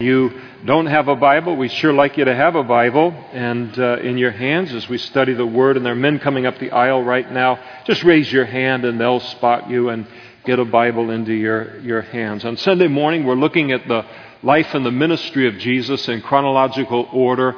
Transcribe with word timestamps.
you 0.00 0.30
don't 0.64 0.86
have 0.86 1.08
a 1.08 1.16
Bible, 1.16 1.56
we 1.56 1.66
sure 1.66 1.92
like 1.92 2.16
you 2.16 2.24
to 2.24 2.32
have 2.32 2.54
a 2.54 2.62
Bible 2.62 3.10
and 3.32 3.76
uh, 3.76 3.96
in 3.96 4.16
your 4.16 4.30
hands 4.30 4.72
as 4.72 4.88
we 4.88 4.96
study 4.96 5.34
the 5.34 5.44
Word. 5.44 5.76
And 5.76 5.84
there 5.84 5.94
are 5.94 5.96
men 5.96 6.20
coming 6.20 6.46
up 6.46 6.56
the 6.60 6.70
aisle 6.70 7.02
right 7.02 7.28
now. 7.32 7.58
Just 7.84 8.04
raise 8.04 8.30
your 8.30 8.44
hand 8.44 8.84
and 8.84 9.00
they'll 9.00 9.18
spot 9.18 9.68
you 9.68 9.88
and 9.88 10.06
get 10.44 10.60
a 10.60 10.64
Bible 10.64 11.10
into 11.10 11.32
your, 11.32 11.80
your 11.80 12.02
hands. 12.02 12.44
On 12.44 12.56
Sunday 12.56 12.86
morning, 12.86 13.24
we're 13.24 13.34
looking 13.34 13.72
at 13.72 13.88
the 13.88 14.06
life 14.44 14.72
and 14.72 14.86
the 14.86 14.92
ministry 14.92 15.48
of 15.48 15.58
Jesus 15.58 16.08
in 16.08 16.22
chronological 16.22 17.08
order. 17.12 17.56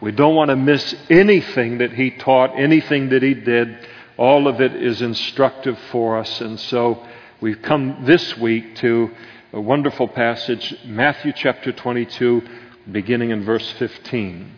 We 0.00 0.12
don't 0.12 0.34
want 0.34 0.48
to 0.48 0.56
miss 0.56 0.94
anything 1.10 1.76
that 1.76 1.92
he 1.92 2.10
taught, 2.12 2.58
anything 2.58 3.10
that 3.10 3.22
he 3.22 3.34
did. 3.34 3.86
All 4.16 4.48
of 4.48 4.62
it 4.62 4.74
is 4.74 5.02
instructive 5.02 5.78
for 5.90 6.16
us. 6.16 6.40
And 6.40 6.58
so 6.58 7.06
we've 7.42 7.60
come 7.60 8.06
this 8.06 8.34
week 8.38 8.76
to 8.76 9.10
a 9.54 9.60
wonderful 9.60 10.08
passage, 10.08 10.74
Matthew 10.86 11.30
chapter 11.36 11.72
22, 11.72 12.42
beginning 12.90 13.30
in 13.30 13.44
verse 13.44 13.70
15. 13.72 14.50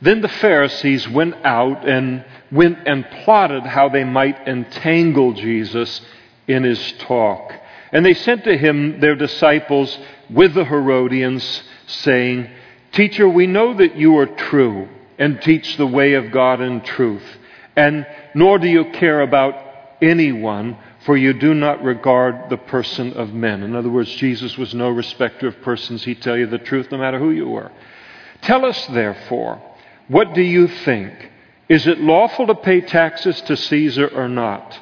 Then 0.00 0.20
the 0.20 0.28
Pharisees 0.28 1.08
went 1.08 1.36
out 1.44 1.88
and 1.88 2.24
went 2.50 2.78
and 2.86 3.08
plotted 3.22 3.62
how 3.62 3.90
they 3.90 4.02
might 4.02 4.48
entangle 4.48 5.34
Jesus 5.34 6.00
in 6.48 6.64
his 6.64 6.92
talk. 6.98 7.52
And 7.92 8.04
they 8.04 8.14
sent 8.14 8.42
to 8.42 8.58
him 8.58 8.98
their 8.98 9.14
disciples 9.14 9.96
with 10.28 10.54
the 10.54 10.64
Herodians, 10.64 11.62
saying, 11.86 12.50
Teacher, 12.90 13.28
we 13.28 13.46
know 13.46 13.72
that 13.72 13.96
you 13.96 14.18
are 14.18 14.26
true 14.26 14.88
and 15.16 15.40
teach 15.40 15.76
the 15.76 15.86
way 15.86 16.14
of 16.14 16.32
God 16.32 16.60
in 16.60 16.80
truth, 16.80 17.38
and 17.76 18.04
nor 18.34 18.58
do 18.58 18.66
you 18.66 18.86
care 18.90 19.20
about 19.20 19.54
anyone 20.02 20.76
for 21.04 21.16
you 21.16 21.34
do 21.34 21.52
not 21.52 21.82
regard 21.82 22.48
the 22.48 22.56
person 22.56 23.12
of 23.12 23.32
men. 23.34 23.62
In 23.62 23.76
other 23.76 23.90
words, 23.90 24.10
Jesus 24.14 24.56
was 24.56 24.74
no 24.74 24.88
respecter 24.88 25.46
of 25.46 25.60
persons. 25.60 26.04
He'd 26.04 26.22
tell 26.22 26.36
you 26.36 26.46
the 26.46 26.58
truth 26.58 26.90
no 26.90 26.98
matter 26.98 27.18
who 27.18 27.30
you 27.30 27.48
were. 27.48 27.70
Tell 28.40 28.64
us, 28.64 28.86
therefore, 28.86 29.62
what 30.08 30.34
do 30.34 30.42
you 30.42 30.66
think? 30.66 31.30
Is 31.68 31.86
it 31.86 32.00
lawful 32.00 32.46
to 32.46 32.54
pay 32.54 32.80
taxes 32.80 33.40
to 33.42 33.56
Caesar 33.56 34.08
or 34.08 34.28
not? 34.28 34.78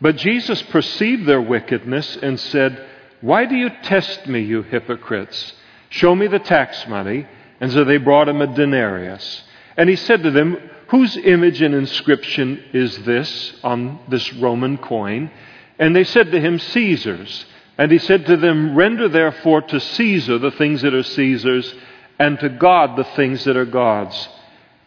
But 0.00 0.16
Jesus 0.16 0.62
perceived 0.62 1.26
their 1.26 1.40
wickedness 1.40 2.16
and 2.20 2.38
said, 2.38 2.86
Why 3.20 3.46
do 3.46 3.56
you 3.56 3.70
test 3.82 4.26
me, 4.26 4.40
you 4.40 4.62
hypocrites? 4.62 5.54
Show 5.88 6.14
me 6.14 6.26
the 6.26 6.38
tax 6.38 6.86
money. 6.86 7.26
And 7.60 7.72
so 7.72 7.84
they 7.84 7.96
brought 7.96 8.28
him 8.28 8.42
a 8.42 8.46
denarius. 8.46 9.42
And 9.76 9.88
he 9.88 9.96
said 9.96 10.22
to 10.22 10.30
them, 10.30 10.58
Whose 10.88 11.16
image 11.16 11.62
and 11.62 11.74
inscription 11.74 12.62
is 12.72 12.96
this 12.98 13.54
on 13.64 13.98
this 14.08 14.32
Roman 14.34 14.78
coin? 14.78 15.30
And 15.78 15.94
they 15.94 16.04
said 16.04 16.30
to 16.32 16.40
him, 16.40 16.58
Caesar's. 16.58 17.44
And 17.78 17.90
he 17.90 17.98
said 17.98 18.26
to 18.26 18.36
them, 18.36 18.76
Render 18.76 19.08
therefore 19.08 19.62
to 19.62 19.80
Caesar 19.80 20.38
the 20.38 20.52
things 20.52 20.82
that 20.82 20.94
are 20.94 21.02
Caesar's, 21.02 21.74
and 22.18 22.38
to 22.40 22.48
God 22.48 22.96
the 22.96 23.04
things 23.04 23.44
that 23.44 23.56
are 23.56 23.66
God's. 23.66 24.28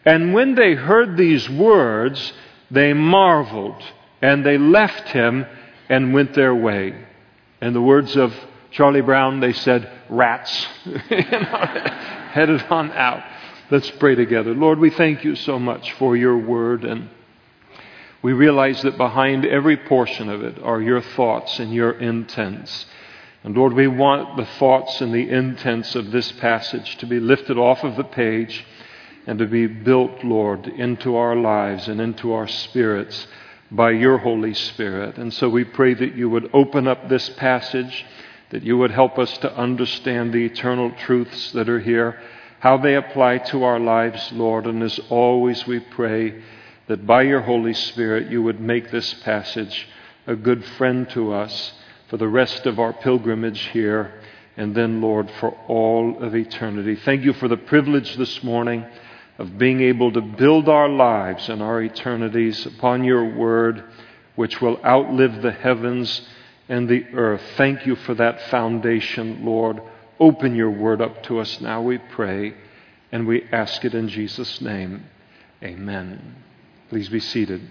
And 0.05 0.33
when 0.33 0.55
they 0.55 0.73
heard 0.73 1.17
these 1.17 1.47
words, 1.49 2.33
they 2.71 2.93
marveled, 2.93 3.83
and 4.21 4.45
they 4.45 4.57
left 4.57 5.09
him 5.09 5.45
and 5.89 6.13
went 6.13 6.33
their 6.33 6.55
way. 6.55 7.05
In 7.61 7.73
the 7.73 7.81
words 7.81 8.15
of 8.15 8.33
Charlie 8.71 9.01
Brown, 9.01 9.39
they 9.39 9.53
said, 9.53 9.91
Rats. 10.09 10.65
Headed 10.85 12.63
on 12.69 12.91
out. 12.93 13.23
Let's 13.71 13.91
pray 13.91 14.15
together. 14.15 14.55
Lord, 14.55 14.79
we 14.79 14.89
thank 14.89 15.23
you 15.23 15.35
so 15.35 15.59
much 15.59 15.91
for 15.93 16.17
your 16.17 16.35
word 16.35 16.83
and 16.83 17.07
we 18.23 18.33
realize 18.33 18.81
that 18.81 18.97
behind 18.97 19.45
every 19.45 19.77
portion 19.77 20.27
of 20.27 20.41
it 20.41 20.59
are 20.63 20.81
your 20.81 21.01
thoughts 21.01 21.59
and 21.59 21.71
your 21.71 21.91
intents. 21.91 22.87
And 23.43 23.55
Lord, 23.55 23.73
we 23.73 23.85
want 23.85 24.37
the 24.37 24.47
thoughts 24.57 25.01
and 25.01 25.13
the 25.13 25.29
intents 25.29 25.93
of 25.93 26.09
this 26.09 26.31
passage 26.31 26.97
to 26.97 27.05
be 27.05 27.19
lifted 27.19 27.59
off 27.59 27.83
of 27.83 27.95
the 27.95 28.03
page 28.03 28.65
and 29.27 29.37
to 29.37 29.45
be 29.45 29.67
built, 29.67 30.23
Lord, 30.23 30.65
into 30.65 31.15
our 31.15 31.35
lives 31.35 31.87
and 31.87 32.01
into 32.01 32.33
our 32.33 32.47
spirits 32.47 33.27
by 33.69 33.91
your 33.91 34.17
Holy 34.17 34.55
Spirit. 34.55 35.19
And 35.19 35.31
so 35.31 35.47
we 35.47 35.63
pray 35.63 35.93
that 35.93 36.15
you 36.15 36.27
would 36.27 36.49
open 36.53 36.87
up 36.87 37.07
this 37.07 37.29
passage, 37.29 38.03
that 38.49 38.63
you 38.63 38.79
would 38.79 38.89
help 38.89 39.19
us 39.19 39.37
to 39.37 39.55
understand 39.55 40.33
the 40.33 40.43
eternal 40.43 40.89
truths 40.89 41.51
that 41.51 41.69
are 41.69 41.79
here, 41.79 42.19
how 42.59 42.77
they 42.77 42.95
apply 42.95 43.37
to 43.37 43.63
our 43.63 43.79
lives, 43.79 44.31
Lord. 44.33 44.65
And 44.65 44.83
as 44.83 44.99
always, 45.09 45.65
we 45.65 45.79
pray 45.79 46.41
that 46.87 47.05
by 47.05 47.21
your 47.21 47.41
Holy 47.41 47.73
Spirit 47.73 48.29
you 48.29 48.43
would 48.43 48.59
make 48.59 48.91
this 48.91 49.13
passage 49.15 49.87
a 50.27 50.35
good 50.35 50.63
friend 50.77 51.09
to 51.11 51.33
us 51.33 51.73
for 52.09 52.17
the 52.17 52.27
rest 52.27 52.65
of 52.65 52.79
our 52.79 52.93
pilgrimage 52.93 53.61
here, 53.67 54.13
and 54.57 54.75
then, 54.75 54.99
Lord, 54.99 55.31
for 55.39 55.51
all 55.67 56.21
of 56.21 56.35
eternity. 56.35 56.95
Thank 56.95 57.23
you 57.23 57.33
for 57.33 57.47
the 57.47 57.57
privilege 57.57 58.17
this 58.17 58.43
morning 58.43 58.85
of 59.37 59.57
being 59.57 59.81
able 59.81 60.11
to 60.11 60.21
build 60.21 60.67
our 60.67 60.89
lives 60.89 61.47
and 61.47 61.61
our 61.61 61.81
eternities 61.81 62.65
upon 62.65 63.03
your 63.03 63.35
word, 63.35 63.83
which 64.35 64.59
will 64.59 64.83
outlive 64.83 65.41
the 65.41 65.51
heavens 65.51 66.27
and 66.67 66.89
the 66.89 67.05
earth. 67.13 67.41
Thank 67.55 67.85
you 67.85 67.95
for 67.95 68.15
that 68.15 68.41
foundation, 68.49 69.45
Lord. 69.45 69.81
Open 70.19 70.55
your 70.55 70.71
word 70.71 71.01
up 71.01 71.23
to 71.23 71.39
us 71.39 71.61
now, 71.61 71.81
we 71.81 71.97
pray, 71.97 72.53
and 73.11 73.25
we 73.25 73.43
ask 73.51 73.85
it 73.85 73.93
in 73.93 74.09
Jesus' 74.09 74.59
name. 74.59 75.05
Amen. 75.63 76.35
Please 76.89 77.09
be 77.09 77.19
seated. 77.19 77.61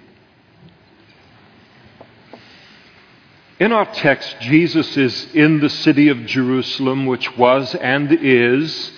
In 3.60 3.72
our 3.72 3.86
text, 3.86 4.36
Jesus 4.40 4.96
is 4.96 5.34
in 5.34 5.58
the 5.58 5.68
city 5.68 6.08
of 6.08 6.26
Jerusalem, 6.26 7.06
which 7.06 7.36
was 7.36 7.74
and 7.74 8.12
is 8.12 8.92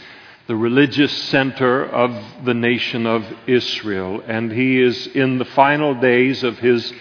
the 0.46 0.56
religious 0.56 1.12
center 1.24 1.86
of 1.86 2.44
the 2.44 2.54
nation 2.54 3.06
of 3.06 3.24
Israel. 3.46 4.22
And 4.26 4.52
he 4.52 4.80
is 4.80 5.06
in 5.08 5.38
the 5.38 5.44
final 5.46 5.94
days 5.94 6.42
of 6.42 6.58
his 6.58 6.92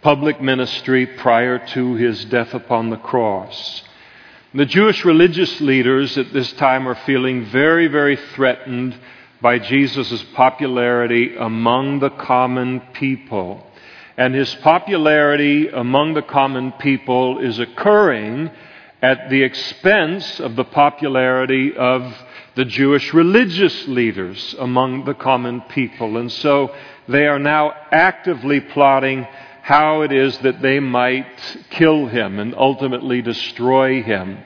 public 0.00 0.40
ministry 0.40 1.06
prior 1.06 1.58
to 1.58 1.94
his 1.94 2.24
death 2.26 2.54
upon 2.54 2.90
the 2.90 2.98
cross. 2.98 3.82
The 4.54 4.66
Jewish 4.66 5.02
religious 5.06 5.62
leaders 5.62 6.18
at 6.18 6.34
this 6.34 6.52
time 6.52 6.86
are 6.86 6.94
feeling 7.06 7.46
very, 7.46 7.88
very 7.88 8.16
threatened 8.34 8.94
by 9.40 9.58
Jesus' 9.58 10.22
popularity 10.34 11.34
among 11.36 12.00
the 12.00 12.10
common 12.10 12.80
people. 12.92 13.66
And 14.18 14.34
his 14.34 14.54
popularity 14.56 15.68
among 15.68 16.12
the 16.12 16.20
common 16.20 16.72
people 16.72 17.38
is 17.38 17.58
occurring 17.58 18.50
at 19.00 19.30
the 19.30 19.42
expense 19.42 20.38
of 20.38 20.54
the 20.54 20.64
popularity 20.64 21.74
of 21.74 22.14
the 22.54 22.66
Jewish 22.66 23.14
religious 23.14 23.88
leaders 23.88 24.54
among 24.58 25.06
the 25.06 25.14
common 25.14 25.62
people. 25.62 26.18
And 26.18 26.30
so 26.30 26.74
they 27.08 27.26
are 27.26 27.38
now 27.38 27.72
actively 27.90 28.60
plotting 28.60 29.26
how 29.62 30.02
it 30.02 30.12
is 30.12 30.36
that 30.38 30.60
they 30.60 30.80
might 30.80 31.40
kill 31.70 32.06
him 32.06 32.38
and 32.38 32.54
ultimately 32.54 33.22
destroy 33.22 34.02
him. 34.02 34.38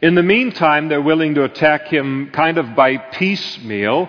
In 0.00 0.14
the 0.14 0.22
meantime, 0.22 0.88
they're 0.88 1.02
willing 1.02 1.34
to 1.34 1.44
attack 1.44 1.88
him 1.88 2.30
kind 2.32 2.58
of 2.58 2.76
by 2.76 2.96
piecemeal 2.96 4.08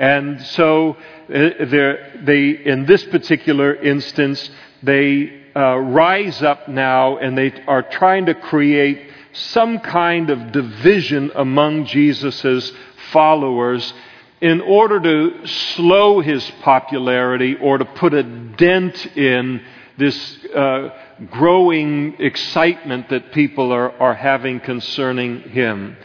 and 0.00 0.40
so, 0.40 0.96
uh, 0.96 0.96
they, 1.28 2.58
in 2.64 2.86
this 2.86 3.04
particular 3.04 3.74
instance, 3.74 4.50
they 4.82 5.42
uh, 5.54 5.76
rise 5.76 6.42
up 6.42 6.68
now 6.68 7.18
and 7.18 7.36
they 7.36 7.52
are 7.66 7.82
trying 7.82 8.24
to 8.24 8.34
create 8.34 9.10
some 9.34 9.78
kind 9.80 10.30
of 10.30 10.52
division 10.52 11.30
among 11.34 11.84
Jesus' 11.84 12.72
followers 13.12 13.92
in 14.40 14.62
order 14.62 15.00
to 15.00 15.46
slow 15.46 16.20
his 16.20 16.50
popularity 16.62 17.56
or 17.56 17.76
to 17.76 17.84
put 17.84 18.14
a 18.14 18.22
dent 18.22 19.04
in 19.18 19.60
this 20.00 20.44
uh, 20.46 20.88
growing 21.30 22.14
excitement 22.18 23.10
that 23.10 23.32
people 23.32 23.70
are, 23.70 23.92
are 24.00 24.14
having 24.14 24.58
concerning 24.58 25.42
him. 25.42 25.96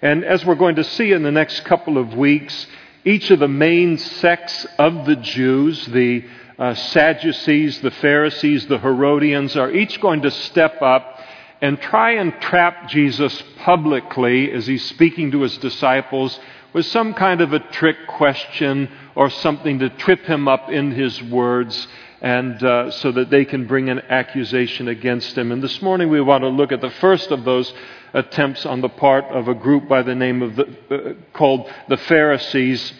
And 0.00 0.24
as 0.24 0.46
we're 0.46 0.54
going 0.54 0.76
to 0.76 0.84
see 0.84 1.12
in 1.12 1.24
the 1.24 1.32
next 1.32 1.64
couple 1.64 1.98
of 1.98 2.14
weeks, 2.14 2.66
each 3.04 3.30
of 3.30 3.40
the 3.40 3.48
main 3.48 3.98
sects 3.98 4.66
of 4.78 5.04
the 5.04 5.16
Jews, 5.16 5.84
the 5.86 6.24
uh, 6.58 6.74
Sadducees, 6.74 7.80
the 7.80 7.90
Pharisees, 7.90 8.66
the 8.66 8.78
Herodians, 8.78 9.56
are 9.56 9.70
each 9.72 10.00
going 10.00 10.22
to 10.22 10.30
step 10.30 10.80
up 10.80 11.18
and 11.60 11.80
try 11.80 12.12
and 12.12 12.32
trap 12.40 12.88
Jesus 12.88 13.42
publicly 13.58 14.52
as 14.52 14.66
he's 14.66 14.84
speaking 14.84 15.32
to 15.32 15.42
his 15.42 15.58
disciples 15.58 16.38
with 16.72 16.86
some 16.86 17.14
kind 17.14 17.40
of 17.40 17.52
a 17.52 17.58
trick 17.58 17.96
question 18.06 18.88
or 19.16 19.28
something 19.28 19.80
to 19.80 19.90
trip 19.90 20.24
him 20.24 20.46
up 20.46 20.70
in 20.70 20.92
his 20.92 21.20
words 21.24 21.88
and 22.20 22.62
uh, 22.62 22.90
so 22.90 23.12
that 23.12 23.30
they 23.30 23.44
can 23.44 23.66
bring 23.66 23.88
an 23.88 24.00
accusation 24.08 24.88
against 24.88 25.36
him. 25.36 25.52
And 25.52 25.62
this 25.62 25.80
morning 25.80 26.10
we 26.10 26.20
want 26.20 26.42
to 26.42 26.48
look 26.48 26.72
at 26.72 26.80
the 26.80 26.90
first 26.90 27.30
of 27.30 27.44
those 27.44 27.72
attempts 28.12 28.66
on 28.66 28.80
the 28.80 28.88
part 28.88 29.24
of 29.26 29.48
a 29.48 29.54
group 29.54 29.88
by 29.88 30.02
the 30.02 30.14
name 30.14 30.42
of 30.42 30.56
the, 30.56 30.66
uh, 30.90 31.14
called 31.32 31.70
the 31.88 31.96
Pharisees 31.96 32.92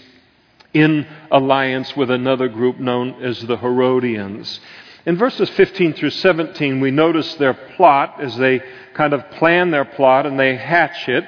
in 0.73 1.07
alliance 1.31 1.97
with 1.97 2.11
another 2.11 2.49
group 2.49 2.79
known 2.79 3.23
as 3.23 3.41
the 3.43 3.57
Herodians. 3.57 4.61
In 5.05 5.17
verses 5.17 5.49
15 5.51 5.95
through 5.95 6.11
17, 6.11 6.81
we 6.81 6.91
notice 6.91 7.35
their 7.35 7.55
plot 7.55 8.21
as 8.21 8.37
they 8.37 8.63
kind 8.95 9.13
of 9.13 9.31
plan 9.33 9.71
their 9.71 9.85
plot 9.85 10.27
and 10.27 10.39
they 10.39 10.57
hatch 10.57 11.09
it. 11.09 11.25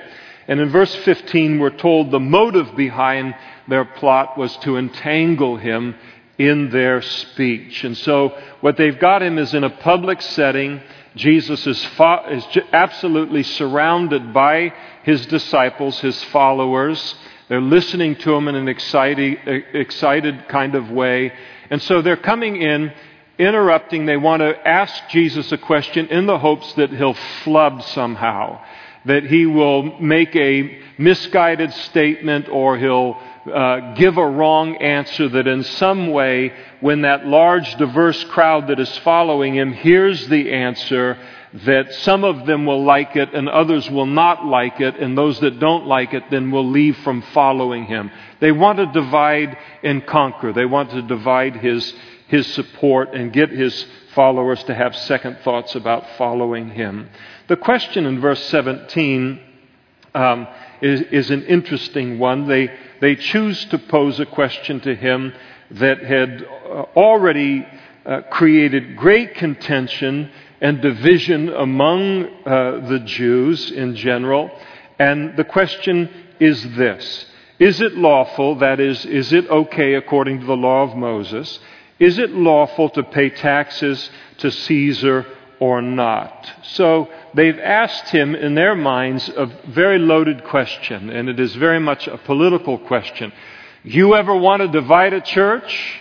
And 0.47 0.61
in 0.61 0.69
verse 0.69 0.95
15, 0.95 1.59
we're 1.59 1.71
told 1.71 2.11
the 2.11 2.21
motive 2.21 2.77
behind 2.77 3.35
their 3.69 3.85
plot 3.85 4.37
was 4.37 4.57
to 4.59 4.77
entangle 4.77 5.57
him 5.57 5.95
in 6.39 6.71
their 6.71 7.03
speech. 7.03 7.85
And 7.85 7.97
so, 7.97 8.37
what 8.61 8.77
they've 8.77 8.99
got 8.99 9.23
him 9.23 9.39
is 9.39 9.55
in 9.55 9.65
a 9.65 9.71
public 9.71 10.23
setting. 10.23 10.81
Jesus 11.15 11.67
is, 11.67 11.85
fo- 11.97 12.27
is 12.31 12.47
absolutely 12.73 13.43
surrounded 13.43 14.33
by 14.33 14.73
his 15.03 15.27
disciples, 15.27 16.01
his 16.01 16.23
followers. 16.25 17.15
They're 17.49 17.61
listening 17.61 18.17
to 18.17 18.35
him 18.35 18.49
in 18.49 18.55
an 18.55 18.69
excited, 18.69 19.39
excited 19.75 20.49
kind 20.49 20.75
of 20.75 20.91
way. 20.91 21.33
And 21.69 21.83
so 21.83 22.01
they're 22.01 22.17
coming 22.17 22.57
in, 22.57 22.93
interrupting. 23.39 24.07
They 24.07 24.17
want 24.17 24.41
to 24.41 24.57
ask 24.67 25.09
Jesus 25.11 25.53
a 25.53 25.59
question 25.59 26.07
in 26.07 26.27
the 26.27 26.39
hopes 26.39 26.73
that 26.75 26.91
he'll 26.91 27.17
flub 27.45 27.83
somehow, 27.83 28.65
that 29.05 29.25
he 29.25 29.45
will 29.45 30.01
make 30.01 30.35
a 30.35 30.81
misguided 30.97 31.73
statement 31.75 32.49
or 32.49 32.79
he'll 32.79 33.19
uh, 33.51 33.95
give 33.95 34.19
a 34.19 34.27
wrong 34.27 34.77
answer, 34.77 35.29
that 35.29 35.47
in 35.47 35.65
some 35.65 36.11
way, 36.11 36.53
when 36.81 37.03
that 37.03 37.27
large, 37.27 37.75
diverse 37.77 38.23
crowd 38.25 38.69
that 38.69 38.79
is 38.79 38.99
following 38.99 39.55
him 39.55 39.73
hears 39.73 40.29
the 40.29 40.53
answer, 40.53 41.19
that 41.53 41.93
some 41.93 42.25
of 42.25 42.47
them 42.47 42.65
will 42.65 42.85
like 42.85 43.15
it 43.15 43.35
and 43.35 43.49
others 43.49 43.91
will 43.91 44.07
not 44.07 44.45
like 44.45 44.81
it, 44.81 44.97
and 44.97 45.19
those 45.19 45.39
that 45.41 45.59
don't 45.59 45.87
like 45.87 46.15
it 46.15 46.25
then 46.31 46.51
will 46.51 46.69
leave 46.69 46.97
from 46.99 47.21
following 47.35 47.85
him. 47.85 48.11
They 48.41 48.53
want 48.53 48.79
to 48.79 48.87
divide 48.87 49.57
and 49.83 50.07
conquer. 50.07 50.53
They 50.53 50.65
want 50.65 50.91
to 50.91 51.03
divide 51.03 51.57
his, 51.57 51.93
his 52.29 52.47
support 52.55 53.15
and 53.15 53.33
get 53.33 53.51
his 53.51 53.87
followers 54.15 54.63
to 54.65 54.75
have 54.75 54.95
second 54.97 55.39
thoughts 55.43 55.75
about 55.75 56.05
following 56.17 56.71
him. 56.71 57.11
The 57.49 57.57
question 57.57 58.07
in 58.07 58.21
verse 58.21 58.43
17 58.45 59.41
um, 60.15 60.47
is, 60.81 61.03
is 61.03 61.31
an 61.31 61.45
interesting 61.45 62.19
one. 62.19 62.49
They, 62.49 62.71
they 63.03 63.17
choose 63.17 63.65
to 63.65 63.79
pose 63.79 64.21
a 64.21 64.27
question 64.27 64.79
to 64.79 64.95
him 64.95 65.35
that 65.73 66.05
had 66.05 66.45
uh, 66.45 66.85
already 66.95 67.67
uh, 68.07 68.21
created 68.31 68.97
great 68.97 69.35
contention 69.35 70.31
and 70.61 70.81
division 70.81 71.49
among 71.49 72.25
uh, 72.47 72.89
the 72.89 73.01
Jews 73.05 73.73
in 73.73 73.97
general. 73.97 74.53
And 75.01 75.37
the 75.37 75.43
question 75.43 76.09
is 76.39 76.63
this 76.77 77.27
Is 77.59 77.81
it 77.81 77.95
lawful, 77.95 78.61
that 78.61 78.79
is, 78.79 79.05
is 79.05 79.33
it 79.33 79.51
okay 79.51 79.95
according 79.95 80.39
to 80.39 80.47
the 80.47 80.57
law 80.57 80.85
of 80.85 80.97
Moses? 80.97 81.59
Is 81.99 82.19
it 82.19 82.31
lawful 82.31 82.89
to 82.91 83.03
pay 83.03 83.31
taxes 83.31 84.11
to 84.39 84.53
Caesar 84.53 85.27
or 85.63 85.83
not? 85.83 86.51
So 86.63 87.09
they've 87.35 87.59
asked 87.59 88.09
him 88.09 88.35
in 88.35 88.55
their 88.55 88.75
minds 88.75 89.29
a 89.29 89.47
very 89.69 89.99
loaded 89.99 90.45
question, 90.45 91.11
and 91.11 91.29
it 91.29 91.39
is 91.39 91.55
very 91.55 91.81
much 91.81 92.09
a 92.09 92.19
political 92.19 92.79
question. 92.79 93.33
You 93.85 94.15
ever 94.15 94.35
want 94.37 94.63
to 94.63 94.69
divide 94.69 95.13
a 95.13 95.21
church? 95.21 96.01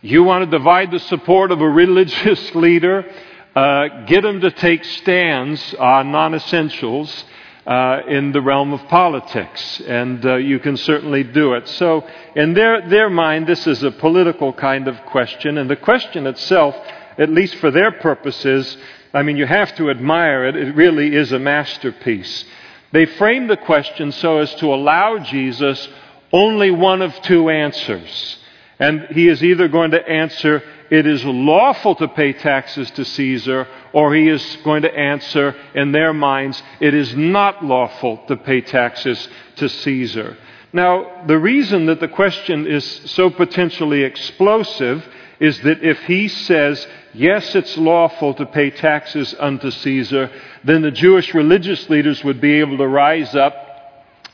You 0.00 0.24
want 0.24 0.44
to 0.44 0.58
divide 0.58 0.90
the 0.90 1.00
support 1.00 1.52
of 1.52 1.60
a 1.60 1.68
religious 1.68 2.54
leader? 2.66 3.06
uh, 3.54 4.04
get 4.06 4.22
them 4.22 4.40
to 4.40 4.50
take 4.50 4.84
stands 4.84 5.74
on 5.74 6.10
non 6.10 6.34
essentials 6.34 7.24
uh, 7.66 8.00
in 8.08 8.32
the 8.32 8.40
realm 8.40 8.72
of 8.72 8.80
politics. 8.88 9.80
And 9.86 10.24
uh, 10.24 10.36
you 10.36 10.58
can 10.58 10.76
certainly 10.76 11.22
do 11.22 11.54
it. 11.54 11.68
So, 11.68 12.06
in 12.34 12.54
their, 12.54 12.88
their 12.88 13.10
mind, 13.10 13.46
this 13.46 13.66
is 13.66 13.82
a 13.82 13.90
political 13.90 14.52
kind 14.52 14.88
of 14.88 14.96
question. 15.06 15.58
And 15.58 15.68
the 15.68 15.76
question 15.76 16.26
itself, 16.26 16.74
at 17.18 17.30
least 17.30 17.56
for 17.56 17.70
their 17.70 17.92
purposes, 17.92 18.76
I 19.14 19.22
mean, 19.22 19.36
you 19.36 19.46
have 19.46 19.74
to 19.76 19.90
admire 19.90 20.46
it. 20.46 20.56
It 20.56 20.74
really 20.74 21.14
is 21.14 21.32
a 21.32 21.38
masterpiece. 21.38 22.44
They 22.92 23.06
frame 23.06 23.46
the 23.46 23.56
question 23.56 24.12
so 24.12 24.38
as 24.38 24.54
to 24.56 24.72
allow 24.72 25.18
Jesus 25.18 25.88
only 26.32 26.70
one 26.70 27.02
of 27.02 27.14
two 27.22 27.50
answers. 27.50 28.38
And 28.78 29.08
he 29.10 29.28
is 29.28 29.44
either 29.44 29.68
going 29.68 29.92
to 29.92 30.08
answer 30.08 30.62
it 30.92 31.06
is 31.06 31.24
lawful 31.24 31.94
to 31.94 32.08
pay 32.08 32.34
taxes 32.34 32.90
to 32.90 33.04
Caesar, 33.06 33.66
or 33.94 34.14
he 34.14 34.28
is 34.28 34.58
going 34.62 34.82
to 34.82 34.94
answer, 34.94 35.56
in 35.74 35.90
their 35.90 36.12
minds, 36.12 36.62
it 36.80 36.92
is 36.92 37.16
not 37.16 37.64
lawful 37.64 38.18
to 38.28 38.36
pay 38.36 38.60
taxes 38.60 39.26
to 39.56 39.70
Caesar. 39.70 40.36
Now, 40.70 41.24
the 41.26 41.38
reason 41.38 41.86
that 41.86 42.00
the 42.00 42.08
question 42.08 42.66
is 42.66 42.84
so 43.06 43.30
potentially 43.30 44.02
explosive 44.02 45.02
is 45.40 45.58
that 45.60 45.82
if 45.82 45.98
he 46.00 46.28
says, 46.28 46.86
yes, 47.12 47.54
it's 47.54 47.76
lawful 47.76 48.34
to 48.34 48.46
pay 48.46 48.70
taxes 48.70 49.34
unto 49.38 49.70
Caesar, 49.70 50.30
then 50.64 50.82
the 50.82 50.90
Jewish 50.90 51.34
religious 51.34 51.88
leaders 51.90 52.22
would 52.24 52.40
be 52.40 52.60
able 52.60 52.78
to 52.78 52.86
rise 52.86 53.34
up 53.34 53.54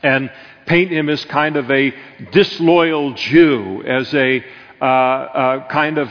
and 0.03 0.31
paint 0.65 0.91
him 0.91 1.09
as 1.09 1.23
kind 1.25 1.55
of 1.55 1.69
a 1.71 1.93
disloyal 2.31 3.13
Jew, 3.13 3.83
as 3.83 4.13
a 4.13 4.43
uh, 4.81 4.85
uh, 4.85 5.67
kind 5.67 5.97
of, 5.97 6.09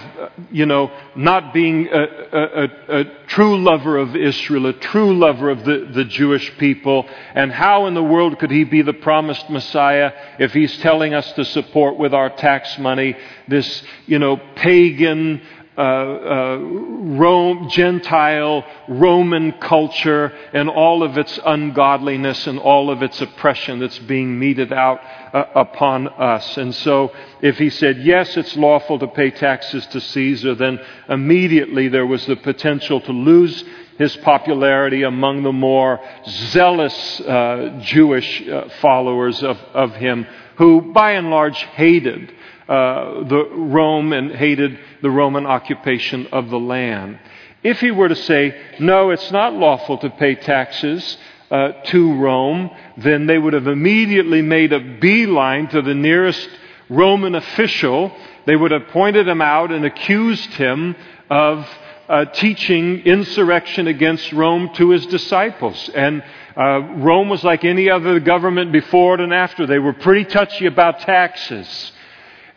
you 0.51 0.67
know, 0.67 0.91
not 1.17 1.55
being 1.55 1.89
a, 1.89 2.03
a, 2.03 3.01
a, 3.01 3.05
true 3.29 3.63
lover 3.63 3.97
of 3.97 4.15
Israel, 4.15 4.67
a 4.67 4.75
true 4.75 5.17
lover 5.17 5.49
of 5.49 5.65
the, 5.65 5.89
the 5.95 6.05
Jewish 6.05 6.55
people. 6.59 7.09
And 7.35 7.51
how 7.51 7.87
in 7.87 7.95
the 7.95 8.03
world 8.03 8.39
could 8.39 8.51
he 8.51 8.65
be 8.65 8.83
the 8.83 8.93
promised 8.93 9.49
Messiah 9.49 10.13
if 10.39 10.53
he's 10.53 10.77
telling 10.81 11.15
us 11.15 11.33
to 11.33 11.47
support 11.47 11.97
with 11.97 12.13
our 12.13 12.29
tax 12.29 12.79
money 12.79 13.17
this, 13.49 13.83
you 14.05 14.19
know, 14.19 14.37
pagan, 14.57 15.41
uh, 15.79 15.81
uh, 15.81 16.59
Rome, 16.61 17.69
Gentile 17.71 18.65
Roman 18.89 19.53
culture 19.53 20.33
and 20.53 20.69
all 20.69 21.05
of 21.05 21.17
its 21.17 21.39
ungodliness 21.47 22.49
and 22.49 22.59
all 22.59 22.91
of 22.91 23.01
its 23.03 23.21
oppression 23.21 23.79
that's 23.79 24.01
being 24.01 24.39
meted 24.41 24.73
out 24.73 25.01
uh, 25.33 25.45
upon 25.55 26.09
us. 26.09 26.57
And 26.57 26.75
so, 26.75 27.13
if 27.41 27.59
he 27.59 27.71
said, 27.71 27.99
yes, 27.99 28.37
it's 28.37 28.57
lawful 28.57 28.99
to 28.99 29.07
pay 29.07 29.31
taxes 29.31 29.87
to 29.87 30.01
Caesar, 30.01 30.57
then 30.57 30.81
immediately 31.09 31.87
there 31.87 32.07
was 32.07 32.27
the 32.27 32.37
potential 32.37 33.01
to 33.03 33.13
lose 33.13 33.63
his 33.99 34.17
popularity 34.17 35.05
among 35.05 35.45
the 35.45 35.53
more 35.53 36.01
zealous 36.27 37.21
uh, 37.21 37.79
Jewish 37.83 38.49
uh, 38.49 38.69
followers 38.81 39.43
of, 39.45 39.59
of 39.75 39.95
him, 39.95 40.27
who 40.57 40.93
by 40.93 41.13
and 41.13 41.31
large 41.31 41.59
hated 41.59 42.33
uh, 42.69 43.25
the 43.25 43.49
Rome 43.51 44.13
and 44.13 44.31
hated 44.33 44.79
the 45.03 45.11
Roman 45.11 45.47
occupation 45.47 46.27
of 46.29 46.51
the 46.51 46.59
land. 46.59 47.19
If 47.63 47.81
he 47.81 47.91
were 47.91 48.09
to 48.09 48.17
say, 48.17 48.61
no, 48.79 49.11
it's 49.11 49.31
not 49.33 49.55
lawful 49.55 49.99
to 49.99 50.11
pay 50.11 50.35
taxes 50.35 51.17
uh, 51.51 51.73
to 51.87 52.15
Rome, 52.15 52.71
then 52.99 53.27
they 53.27 53.39
would 53.39 53.55
have 53.55 53.67
immediately 53.67 54.43
made 54.43 54.73
a 54.73 54.81
beeline 54.81 55.69
to 55.69 55.83
the 55.83 55.95
nearest 55.95 56.49
Roman 56.89 57.35
official. 57.35 58.13
They 58.47 58.55
would 58.55 58.71
have 58.71 58.89
pointed 58.89 59.27
him 59.27 59.41
out 59.41 59.73
and 59.73 59.85
accused 59.85 60.51
him 60.51 60.95
of 61.31 61.67
uh, 62.09 62.25
teaching 62.27 63.01
insurrection 63.01 63.87
against 63.87 64.33
Rome 64.33 64.71
to 64.75 64.91
his 64.91 65.07
disciples. 65.07 65.91
And 65.95 66.23
uh, 66.57 66.81
Rome 66.97 67.29
was 67.29 67.45
like 67.45 67.65
any 67.65 67.91
other 67.91 68.21
government 68.21 68.73
before 68.73 69.15
it 69.15 69.21
and 69.21 69.33
after. 69.33 69.67
They 69.67 69.79
were 69.79 69.93
pretty 69.93 70.25
touchy 70.25 70.67
about 70.67 71.01
taxes. 71.01 71.93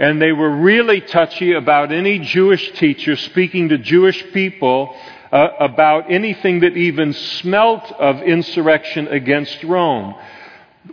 And 0.01 0.20
they 0.20 0.31
were 0.31 0.50
really 0.50 1.00
touchy 1.00 1.53
about 1.53 1.91
any 1.91 2.17
Jewish 2.17 2.72
teacher 2.72 3.15
speaking 3.15 3.70
to 3.70 3.77
Jewish 3.77 4.25
people 4.34 4.96
uh, 5.31 5.50
about 5.60 6.12
anything 6.12 6.62
that 6.62 6.75
even 6.75 7.13
smelt 7.13 7.84
of 7.91 8.24
insurrection 8.24 9.10
against 9.10 9.63
Rome. 9.63 10.15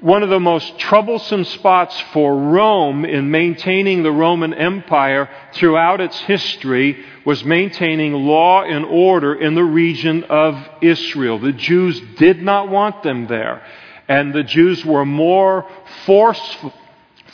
One 0.02 0.22
of 0.22 0.28
the 0.28 0.38
most 0.38 0.78
troublesome 0.78 1.44
spots 1.44 1.98
for 2.12 2.36
Rome 2.36 3.06
in 3.06 3.30
maintaining 3.30 4.02
the 4.02 4.12
Roman 4.12 4.52
Empire 4.52 5.30
throughout 5.54 6.02
its 6.02 6.20
history 6.20 7.02
was 7.24 7.42
maintaining 7.42 8.12
law 8.12 8.62
and 8.62 8.84
order 8.84 9.34
in 9.34 9.54
the 9.54 9.64
region 9.64 10.24
of 10.24 10.54
Israel. 10.82 11.38
The 11.38 11.52
Jews 11.52 11.98
did 12.18 12.42
not 12.42 12.68
want 12.68 13.02
them 13.02 13.26
there. 13.26 13.62
And 14.06 14.34
the 14.34 14.42
Jews 14.42 14.84
were 14.84 15.06
more 15.06 15.64
forceful 16.04 16.74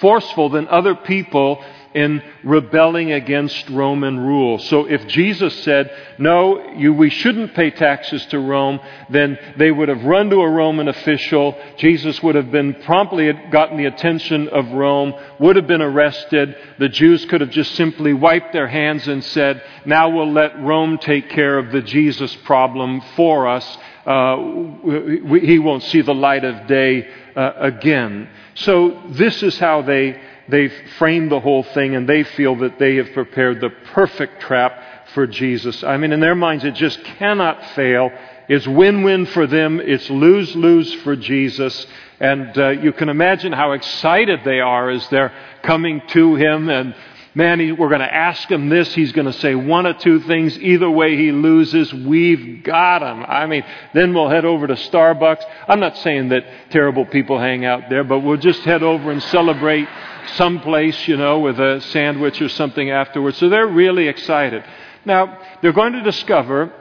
forceful 0.04 0.50
than 0.50 0.68
other 0.68 0.94
people 0.94 1.64
in 1.94 2.22
rebelling 2.42 3.12
against 3.12 3.70
Roman 3.70 4.18
rule. 4.18 4.58
So 4.58 4.84
if 4.84 5.06
Jesus 5.06 5.62
said, 5.62 5.90
no, 6.18 6.72
you, 6.74 6.92
we 6.92 7.08
shouldn't 7.08 7.54
pay 7.54 7.70
taxes 7.70 8.26
to 8.26 8.38
Rome, 8.38 8.80
then 9.08 9.38
they 9.56 9.70
would 9.70 9.88
have 9.88 10.04
run 10.04 10.28
to 10.28 10.42
a 10.42 10.50
Roman 10.50 10.88
official. 10.88 11.56
Jesus 11.78 12.22
would 12.22 12.34
have 12.34 12.50
been 12.50 12.74
promptly 12.82 13.32
gotten 13.50 13.78
the 13.78 13.86
attention 13.86 14.48
of 14.48 14.72
Rome, 14.72 15.14
would 15.38 15.56
have 15.56 15.68
been 15.68 15.80
arrested. 15.80 16.54
The 16.78 16.90
Jews 16.90 17.24
could 17.24 17.40
have 17.40 17.50
just 17.50 17.74
simply 17.74 18.12
wiped 18.12 18.52
their 18.52 18.68
hands 18.68 19.08
and 19.08 19.24
said, 19.24 19.62
now 19.86 20.10
we'll 20.10 20.32
let 20.32 20.60
Rome 20.60 20.98
take 20.98 21.30
care 21.30 21.58
of 21.58 21.72
the 21.72 21.80
Jesus 21.80 22.34
problem 22.44 23.00
for 23.16 23.46
us. 23.46 23.78
Uh, 24.04 24.36
we, 24.82 25.40
he 25.46 25.58
won't 25.58 25.82
see 25.84 26.02
the 26.02 26.12
light 26.12 26.44
of 26.44 26.66
day 26.66 27.08
uh, 27.34 27.52
again. 27.56 28.28
So 28.54 29.02
this 29.08 29.42
is 29.42 29.58
how 29.58 29.82
they, 29.82 30.20
they've 30.48 30.72
framed 30.98 31.30
the 31.30 31.40
whole 31.40 31.62
thing, 31.62 31.94
and 31.96 32.08
they 32.08 32.22
feel 32.22 32.56
that 32.56 32.78
they 32.78 32.96
have 32.96 33.12
prepared 33.12 33.60
the 33.60 33.70
perfect 33.70 34.40
trap 34.40 35.08
for 35.14 35.26
Jesus. 35.26 35.82
I 35.84 35.96
mean, 35.96 36.12
in 36.12 36.20
their 36.20 36.34
minds, 36.34 36.64
it 36.64 36.74
just 36.74 37.02
cannot 37.04 37.64
fail. 37.70 38.10
It's 38.48 38.66
win 38.66 39.02
win 39.02 39.26
for 39.26 39.46
them, 39.46 39.80
it's 39.80 40.08
lose 40.10 40.54
lose 40.54 40.92
for 41.02 41.16
Jesus. 41.16 41.86
And 42.20 42.56
uh, 42.56 42.70
you 42.70 42.92
can 42.92 43.08
imagine 43.08 43.52
how 43.52 43.72
excited 43.72 44.40
they 44.44 44.60
are 44.60 44.90
as 44.90 45.06
they're 45.08 45.32
coming 45.62 46.02
to 46.08 46.36
him. 46.36 46.68
And 46.68 46.94
man, 47.34 47.60
he, 47.60 47.72
we're 47.72 47.88
going 47.88 48.00
to 48.00 48.14
ask 48.14 48.50
him 48.50 48.68
this. 48.68 48.94
He's 48.94 49.12
going 49.12 49.26
to 49.26 49.32
say 49.32 49.54
one 49.54 49.86
or 49.86 49.94
two 49.94 50.20
things. 50.20 50.58
Either 50.58 50.90
way 50.90 51.16
he 51.16 51.32
loses, 51.32 51.92
we've 51.92 52.62
got 52.62 53.02
him. 53.02 53.24
I 53.26 53.46
mean, 53.46 53.64
then 53.92 54.14
we'll 54.14 54.28
head 54.28 54.44
over 54.44 54.66
to 54.66 54.74
Starbucks. 54.74 55.44
I'm 55.68 55.80
not 55.80 55.96
saying 55.98 56.30
that 56.30 56.44
terrible 56.70 57.04
people 57.04 57.38
hang 57.38 57.64
out 57.64 57.90
there, 57.90 58.04
but 58.04 58.20
we'll 58.20 58.36
just 58.36 58.62
head 58.62 58.82
over 58.82 59.10
and 59.10 59.22
celebrate 59.24 59.88
someplace, 60.34 61.08
you 61.08 61.16
know, 61.16 61.40
with 61.40 61.58
a 61.58 61.80
sandwich 61.80 62.40
or 62.40 62.48
something 62.48 62.90
afterwards. 62.90 63.38
So 63.38 63.48
they're 63.48 63.66
really 63.66 64.08
excited. 64.08 64.64
Now, 65.04 65.38
they're 65.60 65.72
going 65.72 65.92
to 65.94 66.02
discover 66.02 66.72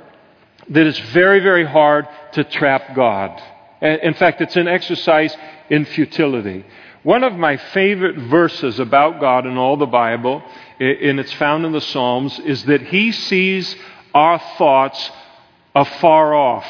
that 0.69 0.87
it's 0.87 0.99
very, 1.11 1.39
very 1.39 1.65
hard 1.65 2.07
to 2.33 2.43
trap 2.43 2.95
God. 2.95 3.41
In 3.81 4.13
fact, 4.13 4.39
it's 4.39 4.55
an 4.55 4.67
exercise 4.67 5.35
in 5.69 5.83
futility. 5.85 6.65
One 7.03 7.25
of 7.25 7.33
my 7.33 7.57
favorite 7.57 8.15
verses 8.15 8.79
about 8.79 9.19
God 9.19 9.45
in 9.45 9.57
all 9.57 9.75
the 9.75 9.85
Bible, 9.85 10.41
and 10.79 11.19
it's 11.19 11.33
found 11.33 11.65
in 11.65 11.73
the 11.73 11.81
Psalms, 11.81 12.39
is 12.39 12.63
that 12.65 12.81
He 12.81 13.11
sees 13.11 13.75
our 14.13 14.39
thoughts 14.57 15.11
afar 15.75 16.33
off. 16.33 16.65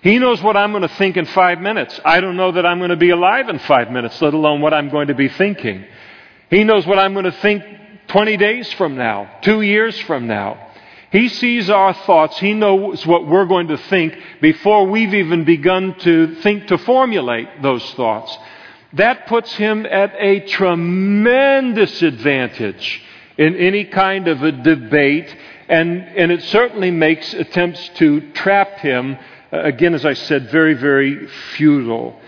He 0.00 0.20
knows 0.20 0.40
what 0.40 0.56
I'm 0.56 0.70
going 0.70 0.82
to 0.82 0.94
think 0.94 1.16
in 1.16 1.26
five 1.26 1.60
minutes. 1.60 1.98
I 2.04 2.20
don't 2.20 2.36
know 2.36 2.52
that 2.52 2.64
I'm 2.64 2.78
going 2.78 2.90
to 2.90 2.96
be 2.96 3.10
alive 3.10 3.48
in 3.48 3.58
five 3.58 3.90
minutes, 3.90 4.22
let 4.22 4.32
alone 4.32 4.60
what 4.60 4.72
I'm 4.72 4.90
going 4.90 5.08
to 5.08 5.14
be 5.14 5.28
thinking. 5.28 5.84
He 6.50 6.62
knows 6.62 6.86
what 6.86 7.00
I'm 7.00 7.12
going 7.12 7.24
to 7.24 7.32
think 7.32 7.64
20 8.06 8.36
days 8.36 8.72
from 8.74 8.96
now, 8.96 9.28
two 9.42 9.60
years 9.60 9.98
from 10.00 10.28
now. 10.28 10.66
He 11.10 11.28
sees 11.28 11.68
our 11.68 11.94
thoughts. 11.94 12.38
He 12.38 12.54
knows 12.54 13.04
what 13.06 13.26
we're 13.26 13.46
going 13.46 13.68
to 13.68 13.78
think 13.78 14.16
before 14.40 14.86
we've 14.86 15.14
even 15.14 15.44
begun 15.44 15.98
to 16.00 16.36
think 16.36 16.68
to 16.68 16.78
formulate 16.78 17.62
those 17.62 17.82
thoughts. 17.94 18.36
That 18.94 19.26
puts 19.26 19.54
him 19.54 19.84
at 19.84 20.14
a 20.18 20.40
tremendous 20.40 22.00
advantage 22.02 23.02
in 23.36 23.54
any 23.56 23.84
kind 23.84 24.28
of 24.28 24.42
a 24.42 24.52
debate, 24.52 25.34
and, 25.68 26.00
and 26.00 26.32
it 26.32 26.42
certainly 26.44 26.90
makes 26.90 27.34
attempts 27.34 27.88
to 27.96 28.32
trap 28.32 28.78
him, 28.78 29.18
uh, 29.52 29.60
again, 29.60 29.94
as 29.94 30.06
I 30.06 30.14
said, 30.14 30.50
very, 30.50 30.74
very 30.74 31.26
futile. 31.56 32.18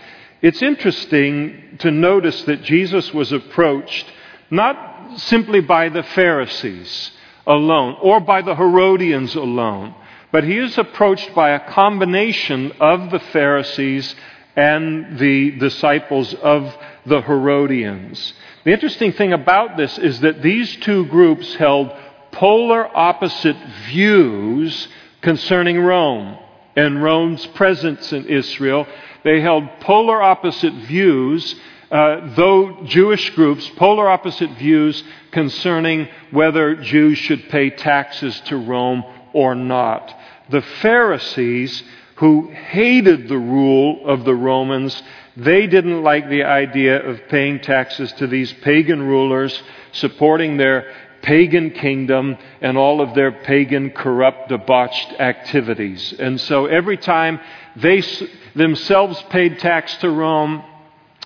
It's 0.41 0.61
interesting 0.61 1.77
to 1.79 1.91
notice 1.91 2.43
that 2.43 2.63
Jesus 2.63 3.13
was 3.13 3.31
approached 3.31 4.05
not 4.49 5.19
simply 5.19 5.61
by 5.61 5.89
the 5.89 6.03
Pharisees 6.03 7.11
alone 7.47 7.97
or 8.01 8.19
by 8.19 8.41
the 8.41 8.55
Herodians 8.55 9.35
alone, 9.35 9.95
but 10.31 10.43
he 10.43 10.57
is 10.57 10.77
approached 10.77 11.33
by 11.33 11.51
a 11.51 11.71
combination 11.71 12.71
of 12.79 13.11
the 13.11 13.19
Pharisees 13.19 14.15
and 14.55 15.17
the 15.17 15.51
disciples 15.51 16.33
of 16.33 16.75
the 17.05 17.21
Herodians. 17.21 18.33
The 18.63 18.71
interesting 18.71 19.13
thing 19.13 19.33
about 19.33 19.77
this 19.77 19.97
is 19.97 20.19
that 20.21 20.41
these 20.41 20.75
two 20.77 21.05
groups 21.05 21.55
held 21.55 21.91
polar 22.31 22.95
opposite 22.95 23.57
views 23.87 24.87
concerning 25.21 25.79
Rome 25.79 26.37
and 26.75 27.03
Rome's 27.03 27.45
presence 27.47 28.11
in 28.13 28.27
Israel. 28.27 28.87
They 29.23 29.41
held 29.41 29.67
polar 29.81 30.21
opposite 30.21 30.73
views 30.73 31.55
uh, 31.91 32.33
though 32.35 32.83
Jewish 32.85 33.31
groups, 33.31 33.67
polar 33.71 34.07
opposite 34.07 34.51
views 34.51 35.03
concerning 35.31 36.07
whether 36.31 36.75
Jews 36.75 37.17
should 37.17 37.49
pay 37.49 37.69
taxes 37.69 38.39
to 38.45 38.55
Rome 38.55 39.03
or 39.33 39.55
not. 39.55 40.17
The 40.49 40.61
Pharisees, 40.61 41.83
who 42.21 42.47
hated 42.51 43.27
the 43.27 43.37
rule 43.37 44.07
of 44.07 44.25
the 44.25 44.35
Romans, 44.35 45.01
they 45.35 45.65
didn't 45.65 46.03
like 46.03 46.29
the 46.29 46.43
idea 46.43 47.03
of 47.03 47.27
paying 47.29 47.59
taxes 47.59 48.13
to 48.13 48.27
these 48.27 48.53
pagan 48.61 49.01
rulers, 49.01 49.63
supporting 49.91 50.55
their 50.55 50.93
pagan 51.23 51.71
kingdom 51.71 52.37
and 52.61 52.77
all 52.77 53.01
of 53.01 53.15
their 53.15 53.31
pagan, 53.31 53.89
corrupt, 53.89 54.49
debauched 54.49 55.13
activities. 55.19 56.13
And 56.19 56.39
so 56.39 56.67
every 56.67 56.97
time 56.97 57.39
they 57.75 58.03
themselves 58.53 59.19
paid 59.31 59.57
tax 59.57 59.95
to 59.97 60.09
Rome, 60.11 60.63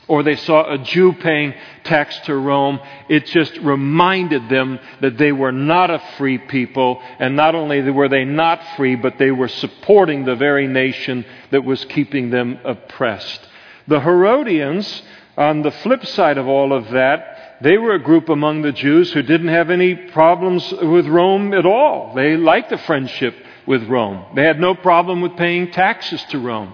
or 0.07 0.24
they 0.24 0.35
saw 0.35 0.71
a 0.71 0.77
Jew 0.77 1.13
paying 1.13 1.53
tax 1.83 2.17
to 2.25 2.35
Rome, 2.35 2.79
it 3.09 3.25
just 3.25 3.57
reminded 3.57 4.50
them 4.50 4.79
that 5.01 5.17
they 5.17 5.31
were 5.31 5.51
not 5.51 5.89
a 5.89 6.01
free 6.17 6.38
people. 6.38 7.01
And 7.19 7.35
not 7.35 7.55
only 7.55 7.81
were 7.89 8.09
they 8.09 8.25
not 8.25 8.62
free, 8.75 8.95
but 8.95 9.17
they 9.17 9.31
were 9.31 9.47
supporting 9.47 10.25
the 10.25 10.35
very 10.35 10.67
nation 10.67 11.25
that 11.51 11.63
was 11.63 11.83
keeping 11.85 12.29
them 12.29 12.59
oppressed. 12.63 13.47
The 13.88 14.00
Herodians, 14.00 15.03
on 15.38 15.62
the 15.62 15.71
flip 15.71 16.05
side 16.05 16.38
of 16.38 16.47
all 16.47 16.74
of 16.74 16.91
that, 16.91 17.57
they 17.62 17.77
were 17.77 17.93
a 17.93 18.03
group 18.03 18.29
among 18.29 18.62
the 18.62 18.71
Jews 18.71 19.12
who 19.13 19.21
didn't 19.21 19.47
have 19.47 19.69
any 19.69 19.95
problems 19.95 20.71
with 20.71 21.07
Rome 21.07 21.53
at 21.53 21.65
all. 21.65 22.13
They 22.13 22.35
liked 22.35 22.69
the 22.69 22.77
friendship 22.79 23.35
with 23.65 23.83
Rome. 23.83 24.25
They 24.35 24.43
had 24.43 24.59
no 24.59 24.75
problem 24.75 25.21
with 25.21 25.38
paying 25.38 25.71
taxes 25.71 26.24
to 26.29 26.39
Rome. 26.39 26.74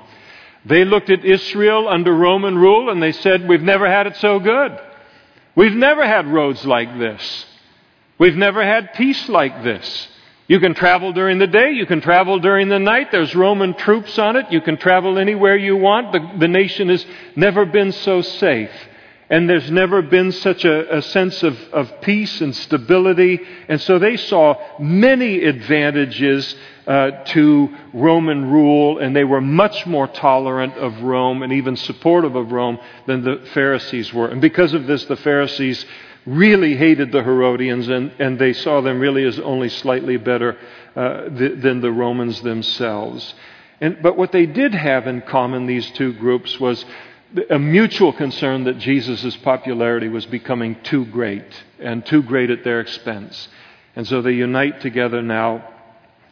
They 0.65 0.85
looked 0.85 1.09
at 1.09 1.25
Israel 1.25 1.87
under 1.87 2.15
Roman 2.15 2.57
rule 2.57 2.89
and 2.89 3.01
they 3.01 3.11
said, 3.11 3.47
We've 3.47 3.61
never 3.61 3.89
had 3.89 4.07
it 4.07 4.15
so 4.17 4.39
good. 4.39 4.79
We've 5.55 5.73
never 5.73 6.05
had 6.05 6.27
roads 6.27 6.65
like 6.65 6.97
this. 6.97 7.45
We've 8.17 8.35
never 8.35 8.63
had 8.63 8.93
peace 8.93 9.27
like 9.27 9.63
this. 9.63 10.07
You 10.47 10.59
can 10.59 10.73
travel 10.73 11.13
during 11.13 11.39
the 11.39 11.47
day, 11.47 11.71
you 11.71 11.85
can 11.85 12.01
travel 12.01 12.39
during 12.39 12.67
the 12.67 12.77
night. 12.77 13.11
There's 13.11 13.33
Roman 13.33 13.73
troops 13.73 14.19
on 14.19 14.35
it. 14.35 14.51
You 14.51 14.61
can 14.61 14.77
travel 14.77 15.17
anywhere 15.17 15.55
you 15.55 15.77
want. 15.77 16.11
The, 16.11 16.39
the 16.39 16.47
nation 16.47 16.89
has 16.89 17.05
never 17.35 17.65
been 17.65 17.91
so 17.91 18.21
safe. 18.21 18.71
And 19.31 19.49
there's 19.49 19.71
never 19.71 20.01
been 20.01 20.33
such 20.33 20.65
a, 20.65 20.97
a 20.97 21.01
sense 21.01 21.41
of, 21.41 21.57
of 21.71 22.01
peace 22.01 22.41
and 22.41 22.53
stability. 22.53 23.39
And 23.69 23.79
so 23.79 23.97
they 23.97 24.17
saw 24.17 24.55
many 24.77 25.45
advantages 25.45 26.53
uh, 26.85 27.11
to 27.27 27.73
Roman 27.93 28.51
rule, 28.51 28.97
and 28.97 29.15
they 29.15 29.23
were 29.23 29.39
much 29.39 29.85
more 29.85 30.07
tolerant 30.07 30.73
of 30.73 31.01
Rome 31.01 31.43
and 31.43 31.53
even 31.53 31.77
supportive 31.77 32.35
of 32.35 32.51
Rome 32.51 32.77
than 33.07 33.23
the 33.23 33.37
Pharisees 33.53 34.13
were. 34.13 34.27
And 34.27 34.41
because 34.41 34.73
of 34.73 34.85
this, 34.85 35.05
the 35.05 35.15
Pharisees 35.15 35.85
really 36.25 36.75
hated 36.75 37.13
the 37.13 37.23
Herodians, 37.23 37.87
and, 37.87 38.11
and 38.19 38.37
they 38.37 38.51
saw 38.51 38.81
them 38.81 38.99
really 38.99 39.23
as 39.23 39.39
only 39.39 39.69
slightly 39.69 40.17
better 40.17 40.57
uh, 40.93 41.29
th- 41.29 41.61
than 41.61 41.79
the 41.79 41.91
Romans 41.91 42.41
themselves. 42.41 43.33
And, 43.79 44.01
but 44.03 44.17
what 44.17 44.33
they 44.33 44.45
did 44.45 44.75
have 44.75 45.07
in 45.07 45.21
common, 45.21 45.67
these 45.67 45.89
two 45.91 46.13
groups, 46.13 46.59
was 46.59 46.85
a 47.49 47.59
mutual 47.59 48.11
concern 48.13 48.65
that 48.65 48.77
Jesus' 48.77 49.37
popularity 49.37 50.09
was 50.09 50.25
becoming 50.25 50.75
too 50.83 51.05
great 51.05 51.45
and 51.79 52.05
too 52.05 52.21
great 52.21 52.49
at 52.49 52.63
their 52.63 52.81
expense. 52.81 53.47
And 53.95 54.07
so 54.07 54.21
they 54.21 54.33
unite 54.33 54.81
together 54.81 55.21
now 55.21 55.67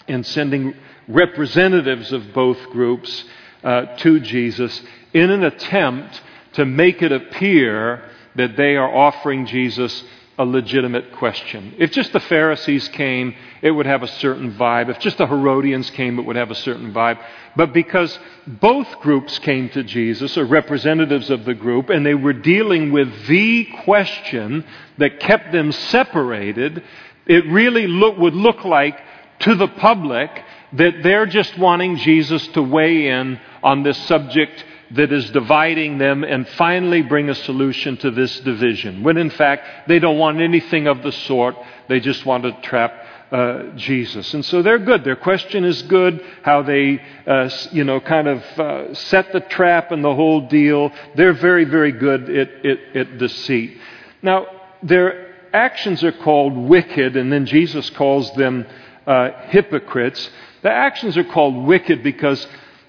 in 0.07 0.23
sending 0.23 0.75
representatives 1.07 2.11
of 2.11 2.33
both 2.33 2.61
groups 2.69 3.23
uh, 3.63 3.97
to 3.97 4.19
Jesus 4.19 4.81
in 5.13 5.29
an 5.29 5.43
attempt 5.43 6.21
to 6.53 6.65
make 6.65 7.01
it 7.01 7.11
appear 7.11 8.03
that 8.35 8.57
they 8.57 8.75
are 8.75 8.93
offering 8.93 9.45
Jesus 9.45 10.03
a 10.39 10.45
legitimate 10.45 11.11
question. 11.17 11.75
If 11.77 11.91
just 11.91 12.13
the 12.13 12.19
Pharisees 12.21 12.87
came, 12.87 13.35
it 13.61 13.71
would 13.71 13.85
have 13.85 14.03
a 14.03 14.07
certain 14.07 14.53
vibe. 14.53 14.89
If 14.89 14.99
just 14.99 15.17
the 15.17 15.27
Herodians 15.27 15.89
came, 15.89 16.17
it 16.17 16.21
would 16.21 16.37
have 16.37 16.49
a 16.49 16.55
certain 16.55 16.93
vibe. 16.93 17.21
But 17.57 17.73
because 17.73 18.17
both 18.47 18.87
groups 19.01 19.37
came 19.39 19.67
to 19.71 19.83
Jesus, 19.83 20.37
or 20.37 20.45
representatives 20.45 21.29
of 21.29 21.43
the 21.43 21.53
group, 21.53 21.89
and 21.89 22.05
they 22.05 22.15
were 22.15 22.31
dealing 22.31 22.93
with 22.93 23.27
the 23.27 23.65
question 23.83 24.63
that 24.97 25.19
kept 25.19 25.51
them 25.51 25.73
separated, 25.73 26.83
it 27.25 27.45
really 27.47 27.87
look, 27.87 28.17
would 28.17 28.33
look 28.33 28.63
like 28.63 28.97
to 29.39 29.55
the 29.55 29.67
public 29.67 30.31
that 30.71 31.03
they're 31.03 31.25
just 31.25 31.57
wanting 31.57 31.97
Jesus 31.97 32.47
to 32.49 32.61
weigh 32.61 33.07
in 33.07 33.41
on 33.61 33.83
this 33.83 33.97
subject 34.07 34.63
that 34.91 35.11
is 35.11 35.29
dividing 35.31 35.97
them 35.97 36.23
and 36.23 36.47
finally 36.49 37.01
bring 37.01 37.29
a 37.29 37.35
solution 37.35 37.97
to 37.97 38.11
this 38.11 38.39
division. 38.39 39.03
When 39.03 39.17
in 39.17 39.29
fact, 39.29 39.87
they 39.87 39.99
don't 39.99 40.17
want 40.17 40.39
anything 40.39 40.87
of 40.87 41.03
the 41.03 41.11
sort. 41.11 41.55
They 41.87 41.99
just 41.99 42.25
want 42.25 42.43
to 42.43 42.53
trap 42.61 43.05
uh, 43.31 43.75
Jesus. 43.75 44.33
And 44.33 44.43
so 44.43 44.63
they're 44.63 44.79
good. 44.79 45.03
Their 45.03 45.15
question 45.15 45.63
is 45.63 45.83
good. 45.83 46.25
How 46.41 46.63
they, 46.63 47.01
uh, 47.27 47.49
you 47.71 47.83
know, 47.83 47.99
kind 47.99 48.27
of 48.27 48.43
uh, 48.59 48.93
set 48.95 49.31
the 49.31 49.41
trap 49.41 49.91
and 49.91 50.03
the 50.03 50.15
whole 50.15 50.47
deal. 50.47 50.91
They're 51.15 51.33
very, 51.33 51.65
very 51.65 51.91
good 51.91 52.29
at, 52.29 52.65
at, 52.65 52.95
at 52.95 53.17
deceit. 53.19 53.77
Now, 54.23 54.47
their 54.81 55.35
actions 55.53 56.03
are 56.03 56.11
called 56.11 56.57
wicked, 56.57 57.15
and 57.15 57.31
then 57.31 57.45
Jesus 57.45 57.89
calls 57.91 58.31
them 58.33 58.65
uh, 59.05 59.29
hypocrites. 59.49 60.29
The 60.61 60.71
actions 60.71 61.17
are 61.17 61.23
called 61.23 61.65
wicked 61.65 62.03
because 62.03 62.45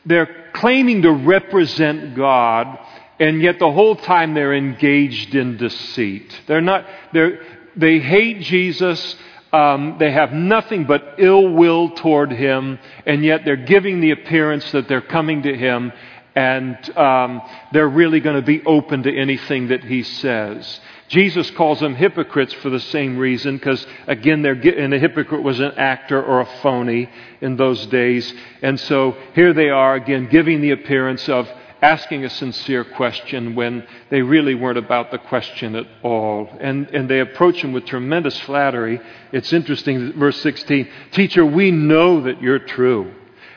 they're 0.06 0.50
claiming 0.52 1.02
to 1.02 1.12
represent 1.12 2.14
God, 2.16 2.78
and 3.18 3.40
yet 3.42 3.58
the 3.58 3.70
whole 3.70 3.96
time 3.96 4.34
they're 4.34 4.54
engaged 4.54 5.34
in 5.34 5.56
deceit. 5.56 6.40
They're 6.46 6.60
not, 6.60 6.86
they're, 7.12 7.40
they 7.76 7.98
hate 7.98 8.40
Jesus 8.40 9.16
Um, 9.52 9.96
they 9.98 10.12
have 10.12 10.32
nothing 10.32 10.84
but 10.84 11.16
ill 11.18 11.52
will 11.54 11.90
toward 11.90 12.30
him, 12.30 12.78
and 13.04 13.24
yet 13.24 13.44
they're 13.44 13.56
giving 13.56 14.00
the 14.00 14.12
appearance 14.12 14.70
that 14.70 14.86
they're 14.86 15.00
coming 15.00 15.42
to 15.42 15.52
him, 15.56 15.92
and 16.36 16.76
um, 16.96 17.42
they're 17.72 17.88
really 17.88 18.20
going 18.20 18.36
to 18.36 18.46
be 18.46 18.62
open 18.64 19.02
to 19.02 19.10
anything 19.10 19.68
that 19.68 19.82
he 19.82 20.04
says. 20.04 20.80
Jesus 21.10 21.50
calls 21.50 21.80
them 21.80 21.96
hypocrites 21.96 22.52
for 22.54 22.70
the 22.70 22.78
same 22.78 23.18
reason, 23.18 23.56
because 23.56 23.84
again, 24.06 24.42
they're, 24.42 24.52
and 24.52 24.94
a 24.94 24.98
hypocrite 24.98 25.42
was 25.42 25.58
an 25.58 25.72
actor 25.72 26.22
or 26.22 26.40
a 26.40 26.46
phony 26.62 27.10
in 27.40 27.56
those 27.56 27.84
days. 27.86 28.32
And 28.62 28.78
so 28.78 29.16
here 29.34 29.52
they 29.52 29.70
are 29.70 29.96
again, 29.96 30.28
giving 30.28 30.60
the 30.60 30.70
appearance 30.70 31.28
of 31.28 31.48
asking 31.82 32.24
a 32.24 32.30
sincere 32.30 32.84
question 32.84 33.56
when 33.56 33.84
they 34.10 34.22
really 34.22 34.54
weren't 34.54 34.78
about 34.78 35.10
the 35.10 35.18
question 35.18 35.74
at 35.74 35.86
all. 36.04 36.48
And, 36.60 36.88
and 36.90 37.10
they 37.10 37.18
approach 37.18 37.60
him 37.60 37.72
with 37.72 37.86
tremendous 37.86 38.38
flattery. 38.40 39.00
It's 39.32 39.52
interesting, 39.52 40.12
verse 40.12 40.40
16 40.42 40.88
Teacher, 41.10 41.44
we 41.44 41.72
know 41.72 42.20
that 42.20 42.40
you're 42.40 42.60
true, 42.60 43.12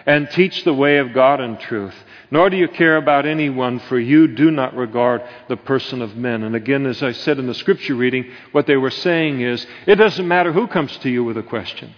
and 0.07 0.27
teach 0.31 0.63
the 0.63 0.74
way 0.74 0.98
of 0.98 1.13
God 1.13 1.39
in 1.39 1.57
truth. 1.57 1.95
Nor 2.33 2.49
do 2.49 2.57
you 2.57 2.67
care 2.67 2.97
about 2.97 3.27
anyone, 3.27 3.77
for 3.77 3.99
you 3.99 4.27
do 4.27 4.49
not 4.49 4.75
regard 4.75 5.21
the 5.49 5.55
person 5.55 6.01
of 6.01 6.15
men. 6.15 6.41
And 6.41 6.55
again, 6.55 6.87
as 6.87 7.03
I 7.03 7.11
said 7.11 7.37
in 7.37 7.45
the 7.45 7.53
scripture 7.53 7.93
reading, 7.93 8.25
what 8.53 8.65
they 8.65 8.75
were 8.75 8.89
saying 8.89 9.41
is 9.41 9.63
it 9.85 9.97
doesn't 9.97 10.27
matter 10.27 10.51
who 10.51 10.65
comes 10.65 10.97
to 10.97 11.11
you 11.11 11.23
with 11.23 11.37
a 11.37 11.43
question. 11.43 11.93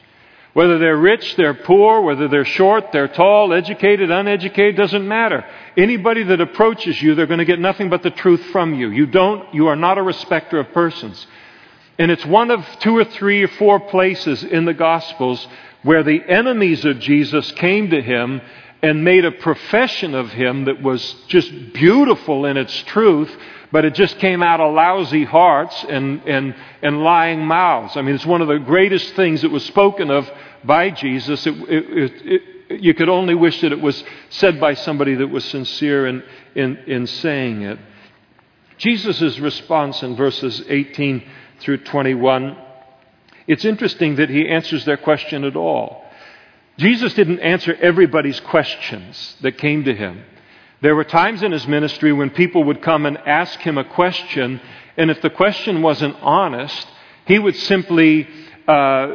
Whether 0.52 0.78
they're 0.78 0.98
rich, 0.98 1.38
they're 1.38 1.54
poor, 1.54 2.02
whether 2.02 2.28
they're 2.28 2.44
short, 2.44 2.92
they're 2.92 3.08
tall, 3.08 3.54
educated, 3.54 4.12
uneducated, 4.12 4.76
doesn't 4.76 5.08
matter. 5.08 5.46
Anybody 5.78 6.24
that 6.24 6.42
approaches 6.42 7.02
you, 7.02 7.16
they're 7.16 7.28
going 7.28 7.40
to 7.40 7.46
get 7.46 7.62
nothing 7.62 7.90
but 7.90 8.04
the 8.04 8.12
truth 8.12 8.44
from 8.48 8.74
you. 8.74 8.90
You 8.90 9.06
don't, 9.06 9.54
you 9.54 9.68
are 9.68 9.78
not 9.78 9.98
a 9.98 10.04
respecter 10.04 10.60
of 10.60 10.74
persons. 10.74 11.26
And 11.98 12.12
it's 12.12 12.26
one 12.26 12.52
of 12.52 12.62
two 12.82 12.98
or 12.98 13.06
three 13.06 13.44
or 13.44 13.48
four 13.48 13.80
places 13.80 14.44
in 14.44 14.66
the 14.66 14.74
Gospels 14.74 15.48
where 15.84 16.04
the 16.04 16.22
enemies 16.28 16.84
of 16.84 17.00
Jesus 17.00 17.50
came 17.54 17.92
to 17.92 18.02
him 18.02 18.42
and 18.86 19.04
made 19.04 19.26
a 19.26 19.32
profession 19.32 20.14
of 20.14 20.32
him 20.32 20.66
that 20.66 20.80
was 20.80 21.16
just 21.28 21.74
beautiful 21.74 22.46
in 22.46 22.56
its 22.56 22.84
truth, 22.84 23.36
but 23.72 23.84
it 23.84 23.96
just 23.96 24.20
came 24.20 24.44
out 24.44 24.62
of 24.62 24.76
lousy 24.76 25.24
hearts 25.24 25.84
and, 25.90 26.22
and, 26.28 26.54
and 26.84 27.02
lying 27.02 27.44
mouths. 27.44 27.98
I 27.98 28.04
mean, 28.04 28.14
it's 28.14 28.28
one 28.28 28.44
of 28.44 28.48
the 28.48 28.60
greatest 28.60 29.16
things 29.16 29.42
that 29.42 29.50
was 29.50 29.66
spoken 29.66 30.12
of 30.12 30.30
by 30.64 30.92
Jesus. 30.92 31.48
It, 31.48 31.56
it, 31.68 32.42
it, 32.70 32.82
you 32.84 32.94
could 32.94 33.10
only 33.10 33.34
wish 33.34 33.60
that 33.62 33.72
it 33.72 33.82
was 33.82 34.04
said 34.30 34.60
by 34.60 34.76
somebody 34.76 35.16
that 35.16 35.30
was 35.30 35.44
sincere 35.46 36.06
in, 36.06 36.22
in, 36.54 36.78
in 36.86 37.08
saying 37.08 37.64
it. 37.64 37.80
Jesus' 38.78 39.40
response 39.40 40.04
in 40.04 40.16
verses 40.16 40.62
18 40.70 41.24
through 41.62 41.78
21, 41.78 42.56
it's 43.48 43.66
interesting 43.66 44.18
that 44.18 44.30
he 44.30 44.48
answers 44.48 44.86
their 44.86 44.98
question 44.98 45.44
at 45.44 45.56
all. 45.56 46.05
Jesus 46.78 47.14
didn't 47.14 47.40
answer 47.40 47.74
everybody's 47.74 48.40
questions 48.42 49.38
that 49.42 49.58
came 49.58 49.86
to 49.86 49.96
him. 49.96 50.24
There 50.82 50.96
were 50.96 51.06
times 51.06 51.42
in 51.42 51.52
his 51.52 51.68
ministry 51.68 52.12
when 52.12 52.30
people 52.30 52.66
would 52.66 52.82
come 52.82 53.06
and 53.06 53.18
ask 53.18 53.60
him 53.62 53.78
a 53.78 53.86
question, 53.86 54.60
and 54.98 55.10
if 55.10 55.22
the 55.22 55.30
question 55.30 55.82
wasn't 55.82 56.18
honest, 56.22 56.88
he 57.26 57.40
would 57.40 57.56
simply 57.56 58.28
uh, 58.68 59.08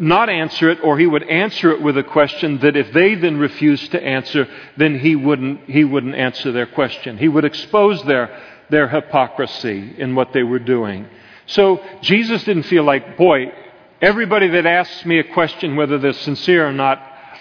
not 0.00 0.28
answer 0.28 0.70
it, 0.70 0.82
or 0.82 0.98
he 0.98 1.06
would 1.06 1.22
answer 1.28 1.70
it 1.70 1.80
with 1.80 1.96
a 1.96 2.02
question 2.02 2.58
that 2.58 2.76
if 2.76 2.92
they 2.92 3.14
then 3.14 3.36
refused 3.36 3.92
to 3.92 4.02
answer, 4.02 4.48
then 4.76 4.98
he 4.98 5.14
wouldn't, 5.14 5.68
he 5.68 5.84
wouldn't 5.84 6.14
answer 6.14 6.50
their 6.50 6.66
question. 6.66 7.18
He 7.18 7.28
would 7.28 7.44
expose 7.44 8.02
their, 8.04 8.42
their 8.70 8.88
hypocrisy 8.88 9.94
in 9.98 10.14
what 10.14 10.32
they 10.32 10.42
were 10.42 10.58
doing. 10.58 11.06
So 11.46 11.84
Jesus 12.00 12.42
didn't 12.44 12.64
feel 12.64 12.84
like, 12.84 13.16
boy, 13.16 13.52
everybody 14.00 14.48
that 14.48 14.66
asks 14.66 15.04
me 15.04 15.18
a 15.18 15.24
question, 15.24 15.76
whether 15.76 15.98
they're 15.98 16.12
sincere 16.12 16.68
or 16.68 16.72
not, 16.72 17.00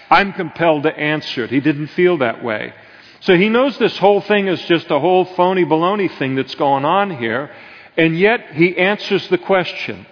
I'm 0.10 0.34
compelled 0.34 0.84
to 0.84 0.98
answer 0.98 1.44
it. 1.46 1.50
He 1.50 1.60
didn't 1.60 1.88
feel 1.88 2.18
that 2.20 2.44
way. 2.44 2.74
So 3.22 3.36
he 3.36 3.50
knows 3.50 3.78
this 3.78 3.98
whole 3.98 4.22
thing 4.22 4.48
is 4.48 4.62
just 4.66 4.92
a 4.92 5.00
whole 5.00 5.26
phony 5.26 5.66
baloney 5.66 6.16
thing 6.18 6.36
that's 6.36 6.56
going 6.56 6.86
on 6.86 7.18
here, 7.18 7.52
and 7.98 8.18
yet 8.18 8.52
he 8.54 8.78
answers 8.78 9.28
the 9.30 9.38
question. 9.38 10.06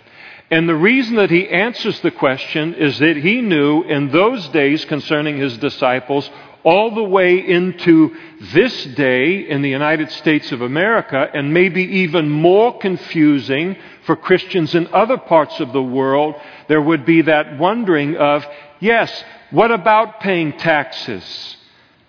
And 0.53 0.69
the 0.69 0.75
reason 0.75 1.15
that 1.15 1.31
he 1.31 1.49
answers 1.49 1.99
the 2.01 2.11
question 2.11 2.75
is 2.75 2.99
that 2.99 3.17
he 3.17 3.41
knew 3.41 3.81
in 3.81 4.11
those 4.11 4.47
days 4.49 4.85
concerning 4.85 5.37
his 5.37 5.57
disciples, 5.57 6.29
all 6.63 6.93
the 6.93 7.03
way 7.03 7.39
into 7.39 8.15
this 8.53 8.85
day 8.85 9.49
in 9.49 9.63
the 9.63 9.69
United 9.71 10.11
States 10.11 10.51
of 10.51 10.61
America, 10.61 11.27
and 11.33 11.55
maybe 11.55 11.81
even 11.81 12.29
more 12.29 12.77
confusing 12.77 13.77
for 14.05 14.15
Christians 14.15 14.75
in 14.75 14.93
other 14.93 15.17
parts 15.17 15.59
of 15.59 15.73
the 15.73 15.81
world, 15.81 16.35
there 16.67 16.83
would 16.83 17.03
be 17.03 17.23
that 17.23 17.57
wondering 17.57 18.15
of, 18.15 18.45
yes, 18.79 19.23
what 19.49 19.71
about 19.71 20.19
paying 20.19 20.55
taxes? 20.59 21.57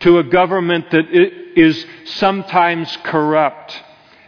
to 0.01 0.19
a 0.19 0.25
government 0.25 0.91
that 0.91 1.07
is 1.57 1.87
sometimes 2.05 2.95
corrupt 3.05 3.83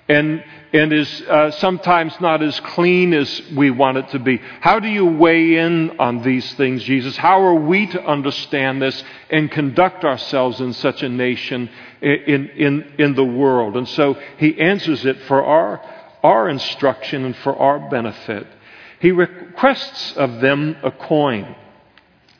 and, 0.08 0.42
and 0.76 0.92
is 0.92 1.22
uh, 1.22 1.50
sometimes 1.52 2.20
not 2.20 2.42
as 2.42 2.58
clean 2.60 3.14
as 3.14 3.42
we 3.52 3.70
want 3.70 3.96
it 3.96 4.08
to 4.10 4.18
be. 4.18 4.40
How 4.60 4.78
do 4.78 4.88
you 4.88 5.06
weigh 5.06 5.56
in 5.56 5.98
on 5.98 6.22
these 6.22 6.52
things, 6.54 6.82
Jesus? 6.82 7.16
How 7.16 7.42
are 7.42 7.54
we 7.54 7.86
to 7.86 8.04
understand 8.04 8.82
this 8.82 9.02
and 9.30 9.50
conduct 9.50 10.04
ourselves 10.04 10.60
in 10.60 10.72
such 10.74 11.02
a 11.02 11.08
nation 11.08 11.70
in, 12.02 12.48
in, 12.50 12.92
in 12.98 13.14
the 13.14 13.24
world? 13.24 13.76
And 13.76 13.88
so 13.88 14.18
he 14.38 14.60
answers 14.60 15.06
it 15.06 15.20
for 15.22 15.42
our, 15.42 15.80
our 16.22 16.48
instruction 16.48 17.24
and 17.24 17.36
for 17.36 17.56
our 17.56 17.88
benefit. 17.88 18.46
He 19.00 19.12
requests 19.12 20.16
of 20.16 20.40
them 20.40 20.76
a 20.82 20.90
coin. 20.90 21.54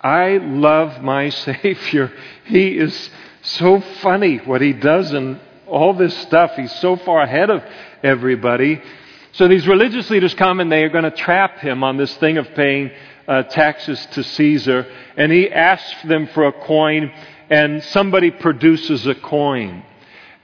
I 0.01 0.37
love 0.39 1.03
my 1.03 1.29
Savior. 1.31 2.13
He 2.45 2.79
is 2.79 3.11
so 3.43 3.81
funny 4.03 4.39
what 4.39 4.61
he 4.61 4.73
does 4.73 5.13
and 5.13 5.41
all 5.67 5.95
this 5.95 6.17
stuff. 6.19 6.53
He's 6.57 6.73
so 6.81 6.97
far 6.97 7.23
ahead 7.23 7.51
of 7.51 7.63
everybody. 8.07 8.81
So 9.33 9.49
these 9.49 9.67
religious 9.67 10.09
leaders 10.11 10.33
come 10.35 10.61
and 10.61 10.71
they 10.71 10.85
are 10.85 10.89
going 10.89 11.05
to 11.05 11.11
trap 11.11 11.59
him 11.59 11.83
on 11.83 11.97
this 11.97 12.17
thing 12.19 12.39
of 12.39 12.47
paying 12.55 12.91
uh, 13.27 13.43
taxes 13.43 14.07
to 14.13 14.23
Caesar. 14.23 14.87
And 15.17 15.33
he 15.33 15.51
asks 15.51 16.03
them 16.05 16.29
for 16.29 16.47
a 16.47 16.53
coin, 16.53 17.13
and 17.51 17.83
somebody 17.83 18.31
produces 18.31 19.07
a 19.07 19.15
coin. 19.15 19.83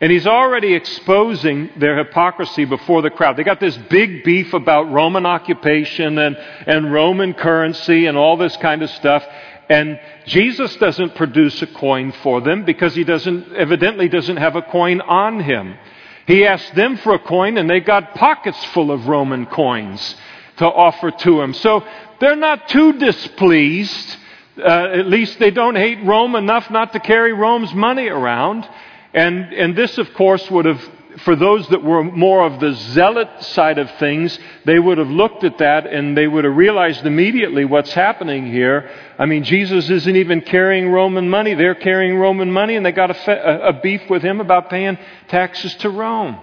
And 0.01 0.11
he's 0.11 0.27
already 0.27 0.75
exposing 0.75 1.70
their 1.77 1.96
hypocrisy 1.96 2.64
before 2.64 3.03
the 3.03 3.11
crowd. 3.11 3.37
They 3.37 3.44
got 3.44 3.61
this 3.61 3.79
big 3.88 4.25
beef 4.25 4.53
about 4.53 4.90
Roman 4.90 5.25
occupation 5.25 6.18
and, 6.18 6.37
and 6.66 6.92
Roman 6.92 7.35
currency 7.35 8.07
and 8.07 8.18
all 8.18 8.37
this 8.37 8.57
kind 8.57 8.83
of 8.83 8.90
stuff. 8.90 9.25
And 9.70 10.01
Jesus 10.27 10.75
doesn't 10.77 11.14
produce 11.14 11.62
a 11.62 11.68
coin 11.68 12.11
for 12.25 12.40
them 12.40 12.64
because 12.64 12.96
he 12.96 13.05
doesn't, 13.05 13.55
evidently 13.55 14.09
doesn't 14.09 14.38
have 14.38 14.57
a 14.57 14.62
coin 14.62 15.01
on 15.01 15.38
him. 15.38 15.79
He 16.26 16.46
asked 16.46 16.74
them 16.74 16.96
for 16.98 17.14
a 17.14 17.18
coin 17.18 17.58
and 17.58 17.68
they 17.68 17.80
got 17.80 18.14
pockets 18.14 18.62
full 18.66 18.90
of 18.90 19.08
Roman 19.08 19.46
coins 19.46 20.14
to 20.58 20.66
offer 20.66 21.11
to 21.11 21.40
him. 21.40 21.54
So 21.54 21.85
they're 22.20 22.37
not 22.37 22.68
too 22.68 22.94
displeased. 22.94 24.16
Uh, 24.58 24.90
at 24.92 25.06
least 25.06 25.38
they 25.38 25.50
don't 25.50 25.76
hate 25.76 26.04
Rome 26.04 26.37
enough 26.37 26.70
not 26.70 26.92
to 26.92 27.00
carry 27.00 27.32
Rome's 27.32 27.72
money 27.74 28.08
around. 28.08 28.68
And, 29.14 29.52
and 29.52 29.76
this, 29.76 29.98
of 29.98 30.12
course, 30.14 30.50
would 30.50 30.64
have 30.64 30.82
for 31.20 31.37
those 31.37 31.68
that 31.68 31.83
were 31.83 32.03
more 32.03 32.44
of 32.44 32.61
the 32.61 32.72
zealot 32.72 33.42
side 33.42 33.79
of 33.79 33.90
things, 33.98 34.38
they 34.64 34.79
would 34.79 34.98
have 34.98 35.09
looked 35.09 35.44
at 35.44 35.59
that 35.59 35.87
and 35.87 36.16
they 36.16 36.27
would 36.27 36.44
have 36.44 36.57
realized 36.57 37.05
immediately 37.05 37.64
what's 37.64 37.92
happening 37.92 38.51
here. 38.51 38.90
I 39.18 39.27
mean, 39.27 39.44
Jesus 39.44 39.88
isn't 39.90 40.16
even 40.16 40.40
carrying 40.40 40.88
Roman 40.90 41.29
money. 41.29 41.55
They're 41.55 41.75
carrying 41.75 42.16
Roman 42.16 42.51
money 42.51 42.77
and 42.77 42.85
they 42.85 42.92
got 42.92 43.11
a, 43.11 43.68
a 43.68 43.72
beef 43.75 44.03
with 44.09 44.22
him 44.22 44.40
about 44.40 44.70
paying 44.70 44.98
taxes 45.29 45.75
to 45.77 45.90
Rome. 45.90 46.38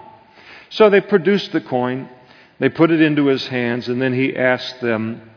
So 0.70 0.90
they 0.90 1.02
produced 1.02 1.52
the 1.52 1.62
coin, 1.62 2.10
they 2.60 2.70
put 2.70 2.92
it 2.92 3.02
into 3.02 3.26
his 3.26 3.48
hands, 3.48 3.88
and 3.88 4.02
then 4.02 4.14
he 4.14 4.36
asked 4.36 4.82
them, 4.82 5.32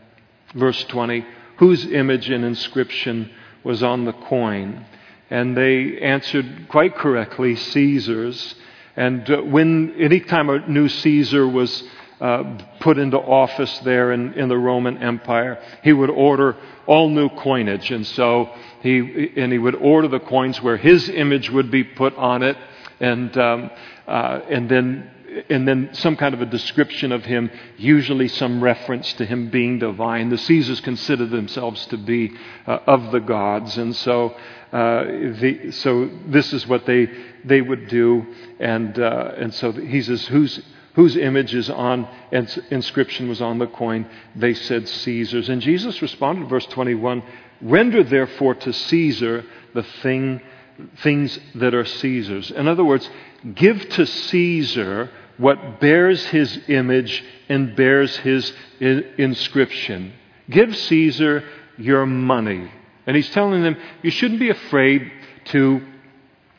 verse 0.54 0.82
20, 0.84 1.24
whose 1.56 1.86
image 1.86 2.28
and 2.28 2.44
inscription 2.44 3.30
was 3.64 3.82
on 3.82 4.04
the 4.04 4.12
coin? 4.12 4.84
And 5.30 5.56
they 5.56 5.98
answered 6.00 6.66
quite 6.68 6.94
correctly, 6.96 7.56
Caesar's. 7.56 8.54
And 8.96 9.28
uh, 9.30 9.42
when 9.42 9.94
anytime 9.98 10.50
a 10.50 10.66
new 10.68 10.88
Caesar 10.88 11.46
was 11.48 11.82
uh, 12.20 12.58
put 12.80 12.98
into 12.98 13.18
office 13.18 13.78
there 13.80 14.12
in, 14.12 14.34
in 14.34 14.48
the 14.48 14.58
Roman 14.58 14.98
Empire, 14.98 15.60
he 15.82 15.92
would 15.92 16.10
order 16.10 16.56
all 16.86 17.08
new 17.08 17.28
coinage. 17.28 17.90
And 17.90 18.06
so 18.06 18.52
he, 18.82 19.32
and 19.36 19.52
he 19.52 19.58
would 19.58 19.74
order 19.74 20.08
the 20.08 20.20
coins 20.20 20.62
where 20.62 20.76
his 20.76 21.08
image 21.08 21.50
would 21.50 21.70
be 21.70 21.84
put 21.84 22.14
on 22.16 22.42
it. 22.42 22.56
And, 23.00 23.36
um, 23.36 23.70
uh, 24.06 24.40
and 24.48 24.68
then 24.68 25.10
and 25.48 25.66
then 25.66 25.90
some 25.92 26.16
kind 26.16 26.34
of 26.34 26.42
a 26.42 26.46
description 26.46 27.12
of 27.12 27.24
him, 27.24 27.50
usually 27.76 28.28
some 28.28 28.62
reference 28.62 29.12
to 29.14 29.24
him 29.24 29.50
being 29.50 29.78
divine. 29.78 30.28
The 30.28 30.38
Caesars 30.38 30.80
considered 30.80 31.30
themselves 31.30 31.86
to 31.86 31.96
be 31.96 32.32
uh, 32.66 32.78
of 32.86 33.12
the 33.12 33.20
gods, 33.20 33.78
and 33.78 33.94
so 33.96 34.30
uh, 34.72 35.04
the, 35.04 35.70
so 35.72 36.10
this 36.26 36.52
is 36.52 36.66
what 36.66 36.86
they 36.86 37.08
they 37.44 37.60
would 37.60 37.88
do. 37.88 38.26
And, 38.62 38.98
uh, 38.98 39.32
and 39.36 39.52
so 39.52 39.72
he 39.72 40.00
says, 40.00 40.26
whose, 40.26 40.62
Whose 40.94 41.16
image 41.16 41.54
is 41.54 41.70
on, 41.70 42.06
and 42.32 42.46
inscription 42.70 43.28
was 43.28 43.40
on 43.40 43.58
the 43.58 43.66
coin? 43.66 44.06
They 44.36 44.52
said 44.52 44.86
Caesar's. 44.86 45.48
And 45.48 45.62
Jesus 45.62 46.02
responded, 46.02 46.48
verse 46.48 46.66
21 46.66 47.22
Render 47.62 48.02
therefore 48.02 48.56
to 48.56 48.72
Caesar 48.72 49.44
the 49.72 49.84
thing, 50.02 50.42
things 51.02 51.38
that 51.54 51.74
are 51.74 51.84
Caesar's. 51.84 52.50
In 52.50 52.68
other 52.68 52.84
words, 52.84 53.08
give 53.54 53.88
to 53.90 54.04
Caesar 54.04 55.10
what 55.38 55.80
bears 55.80 56.26
his 56.26 56.60
image 56.68 57.24
and 57.48 57.74
bears 57.74 58.16
his 58.18 58.52
inscription. 58.80 60.12
Give 60.50 60.76
Caesar 60.76 61.44
your 61.78 62.04
money. 62.04 62.70
And 63.06 63.16
he's 63.16 63.30
telling 63.30 63.62
them, 63.62 63.76
you 64.02 64.10
shouldn't 64.10 64.40
be 64.40 64.50
afraid 64.50 65.10
to 65.46 65.80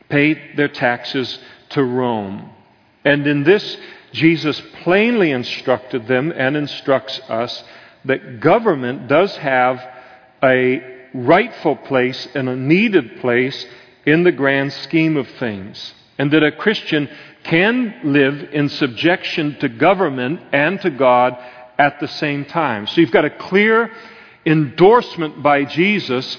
pay 0.09 0.55
their 0.55 0.69
taxes 0.69 1.37
to 1.73 1.83
Rome. 1.83 2.49
And 3.05 3.27
in 3.27 3.43
this, 3.43 3.77
Jesus 4.13 4.61
plainly 4.83 5.31
instructed 5.31 6.07
them 6.07 6.31
and 6.35 6.55
instructs 6.55 7.19
us 7.29 7.63
that 8.05 8.39
government 8.39 9.07
does 9.07 9.35
have 9.37 9.79
a 10.43 11.07
rightful 11.13 11.75
place 11.75 12.27
and 12.33 12.49
a 12.49 12.55
needed 12.55 13.19
place 13.21 13.65
in 14.05 14.23
the 14.23 14.31
grand 14.31 14.73
scheme 14.73 15.17
of 15.17 15.27
things. 15.39 15.93
And 16.17 16.31
that 16.31 16.43
a 16.43 16.51
Christian 16.51 17.09
can 17.43 18.01
live 18.03 18.53
in 18.53 18.69
subjection 18.69 19.57
to 19.59 19.69
government 19.69 20.41
and 20.51 20.79
to 20.81 20.89
God 20.89 21.37
at 21.77 21.99
the 21.99 22.07
same 22.07 22.45
time. 22.45 22.87
So 22.87 23.01
you've 23.01 23.11
got 23.11 23.25
a 23.25 23.29
clear 23.29 23.91
endorsement 24.45 25.41
by 25.41 25.65
Jesus 25.65 26.37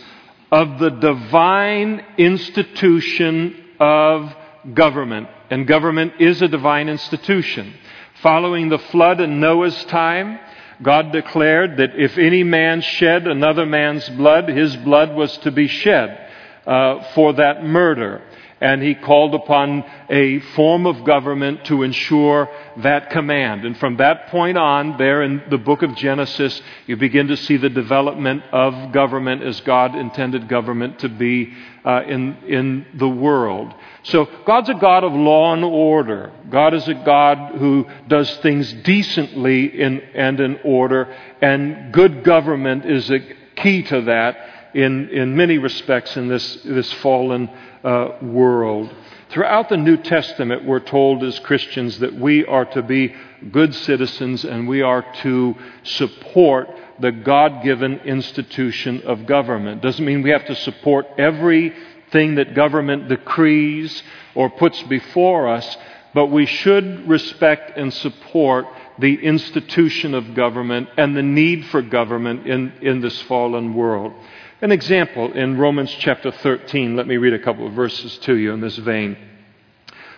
of 0.53 0.79
the 0.79 0.91
divine 0.91 2.05
institution 2.19 3.63
of 3.81 4.35
government. 4.73 5.29
And 5.51 5.67
government 5.67 6.15
is 6.21 6.41
a 6.43 6.49
divine 6.49 6.89
institution. 6.89 7.75
Following 8.23 8.69
the 8.69 8.79
flood 8.79 9.21
in 9.21 9.41
Noah's 9.41 9.85
time, 9.85 10.39
God 10.83 11.13
declared 11.13 11.77
that 11.77 11.97
if 11.97 12.17
any 12.19 12.43
man 12.43 12.81
shed 12.81 13.27
another 13.27 13.67
man's 13.67 14.09
blood, 14.11 14.49
his 14.49 14.75
blood 14.77 15.15
was 15.15 15.37
to 15.39 15.51
be 15.51 15.69
shed 15.69 16.31
uh, 16.67 17.05
for 17.15 17.35
that 17.35 17.65
murder 17.65 18.23
and 18.65 18.83
he 18.83 18.95
called 18.95 19.35
upon 19.35 19.85
a 20.09 20.39
form 20.55 20.87
of 20.87 21.05
government 21.05 21.67
to 21.67 21.83
ensure 21.83 22.49
that 22.79 23.11
command. 23.11 23.67
And 23.67 23.77
from 23.77 23.99
that 23.99 24.29
point 24.29 24.57
on, 24.57 24.97
there 24.97 25.23
in 25.23 25.43
the 25.51 25.59
book 25.59 25.83
of 25.83 25.95
Genesis, 25.97 26.63
you 26.87 26.97
begin 26.97 27.29
to 27.29 27.37
see 27.37 27.59
the 27.59 27.69
development 27.69 28.43
of 28.53 28.93
government 28.93 29.43
as 29.43 29.61
God 29.61 29.95
intended 29.95 30.49
government 30.49 31.01
to 31.01 31.11
be 31.11 31.53
uh, 31.85 32.05
in, 32.07 32.37
in 32.47 32.87
the 32.95 33.09
world. 33.09 33.75
So 34.05 34.29
God's 34.47 34.69
a 34.69 34.75
God 34.75 35.03
of 35.03 35.13
law 35.15 35.55
and 35.55 35.65
order. 35.65 36.31
God 36.51 36.75
is 36.75 36.87
a 36.89 36.95
God 36.95 37.57
who 37.57 37.87
does 38.07 38.31
things 38.39 38.71
decently 38.85 39.81
in, 39.81 40.01
and 40.15 40.39
in 40.41 40.61
order, 40.63 41.15
and 41.41 41.93
good 41.93 42.23
government 42.23 42.85
is 42.85 43.11
a 43.11 43.21
key 43.57 43.83
to 43.85 44.03
that 44.03 44.37
in, 44.75 45.09
in 45.09 45.37
many 45.37 45.57
respects 45.57 46.17
in 46.17 46.29
this, 46.29 46.63
this 46.65 46.93
fallen 46.95 47.49
uh, 47.83 48.19
world. 48.21 48.95
Throughout 49.31 49.69
the 49.69 49.77
New 49.79 49.97
Testament, 49.97 50.65
we're 50.65 50.81
told 50.81 51.25
as 51.25 51.39
Christians 51.41 51.99
that 52.01 52.15
we 52.15 52.45
are 52.45 52.67
to 52.67 52.83
be 52.83 53.15
good 53.51 53.75
citizens 53.75 54.45
and 54.45 54.69
we 54.69 54.83
are 54.83 55.05
to 55.23 55.55
support 55.83 56.69
the 57.01 57.11
God 57.11 57.65
given 57.65 58.01
institution 58.01 59.03
of 59.03 59.27
government. 59.27 59.83
Doesn't 59.83 60.05
mean 60.05 60.23
we 60.23 60.31
have 60.31 60.47
to 60.47 60.55
support 60.55 61.07
everything 62.05 62.37
that 62.37 62.55
government 62.55 63.09
decrees 63.09 64.03
or 64.35 64.51
puts 64.51 64.83
before 64.85 65.49
us, 65.49 65.77
but 66.13 66.27
we 66.27 66.47
should 66.47 67.09
respect 67.09 67.77
and 67.77 67.93
support 67.93 68.67
the 68.99 69.15
institution 69.15 70.15
of 70.15 70.35
government 70.35 70.89
and 70.97 71.17
the 71.17 71.23
need 71.23 71.65
for 71.67 71.83
government 71.83 72.47
in, 72.47 72.73
in 72.81 73.01
this 73.01 73.21
fallen 73.23 73.75
world. 73.75 74.13
An 74.61 74.71
example 74.71 75.33
in 75.33 75.59
Romans 75.59 75.91
chapter 75.91 76.31
13, 76.31 76.95
let 76.95 77.07
me 77.07 77.17
read 77.17 77.35
a 77.35 77.43
couple 77.43 77.67
of 77.67 77.73
verses 77.73 78.17
to 78.19 78.37
you 78.37 78.53
in 78.53 78.61
this 78.61 78.77
vein. 78.77 79.17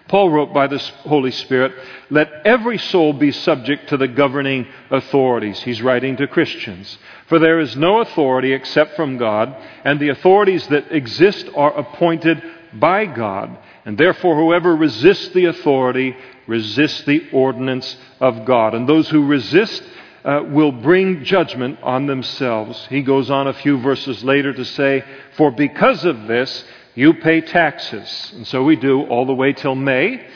Paul 0.08 0.30
wrote 0.30 0.54
by 0.54 0.68
the 0.68 0.78
Holy 0.78 1.32
Spirit, 1.32 1.72
Let 2.10 2.30
every 2.44 2.78
soul 2.78 3.12
be 3.12 3.32
subject 3.32 3.88
to 3.88 3.96
the 3.96 4.06
governing 4.06 4.66
authorities. 4.90 5.60
He's 5.62 5.82
writing 5.82 6.16
to 6.18 6.28
Christians. 6.28 6.98
For 7.28 7.38
there 7.40 7.58
is 7.58 7.76
no 7.76 8.00
authority 8.00 8.52
except 8.52 8.94
from 8.94 9.18
God, 9.18 9.56
and 9.84 9.98
the 9.98 10.10
authorities 10.10 10.66
that 10.68 10.92
exist 10.92 11.48
are 11.56 11.76
appointed 11.76 12.40
by 12.74 13.06
God. 13.06 13.58
And 13.84 13.98
therefore, 13.98 14.36
whoever 14.36 14.76
resists 14.76 15.28
the 15.30 15.46
authority 15.46 16.16
resists 16.46 17.02
the 17.02 17.28
ordinance 17.32 17.96
of 18.20 18.44
God. 18.44 18.74
And 18.74 18.88
those 18.88 19.08
who 19.08 19.26
resist 19.26 19.82
uh, 20.24 20.42
will 20.48 20.72
bring 20.72 21.24
judgment 21.24 21.78
on 21.82 22.06
themselves. 22.06 22.84
He 22.90 23.02
goes 23.02 23.30
on 23.30 23.46
a 23.46 23.54
few 23.54 23.78
verses 23.78 24.24
later 24.24 24.52
to 24.52 24.64
say, 24.64 25.04
For 25.36 25.52
because 25.52 26.04
of 26.04 26.26
this, 26.26 26.64
you 26.96 27.14
pay 27.14 27.42
taxes. 27.42 28.32
And 28.34 28.46
so 28.46 28.64
we 28.64 28.74
do 28.74 29.04
all 29.04 29.26
the 29.26 29.34
way 29.34 29.52
till 29.52 29.76
May 29.76 30.26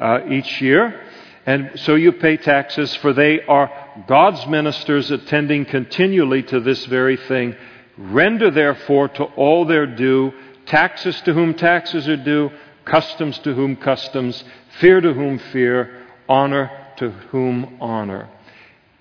uh, 0.00 0.20
each 0.30 0.62
year. 0.62 1.02
And 1.44 1.72
so 1.80 1.96
you 1.96 2.12
pay 2.12 2.38
taxes, 2.38 2.94
for 2.96 3.12
they 3.12 3.42
are 3.42 3.70
God's 4.06 4.46
ministers 4.46 5.10
attending 5.10 5.66
continually 5.66 6.42
to 6.44 6.60
this 6.60 6.86
very 6.86 7.18
thing. 7.18 7.54
Render 7.98 8.50
therefore 8.50 9.08
to 9.08 9.24
all 9.24 9.66
their 9.66 9.86
due, 9.86 10.32
taxes 10.66 11.20
to 11.22 11.34
whom 11.34 11.52
taxes 11.52 12.08
are 12.08 12.16
due, 12.16 12.50
customs 12.84 13.38
to 13.40 13.52
whom 13.52 13.76
customs, 13.76 14.42
fear 14.80 15.00
to 15.00 15.12
whom 15.12 15.38
fear, 15.38 16.06
honor 16.28 16.70
to 16.96 17.10
whom 17.10 17.76
honor. 17.80 18.28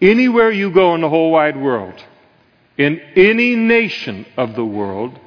Anywhere 0.01 0.51
you 0.51 0.71
go 0.71 0.95
in 0.95 1.01
the 1.01 1.09
whole 1.09 1.31
wide 1.31 1.55
world, 1.55 2.03
in 2.77 2.99
any 3.15 3.55
nation 3.55 4.25
of 4.35 4.55
the 4.55 4.65
world, 4.65 5.17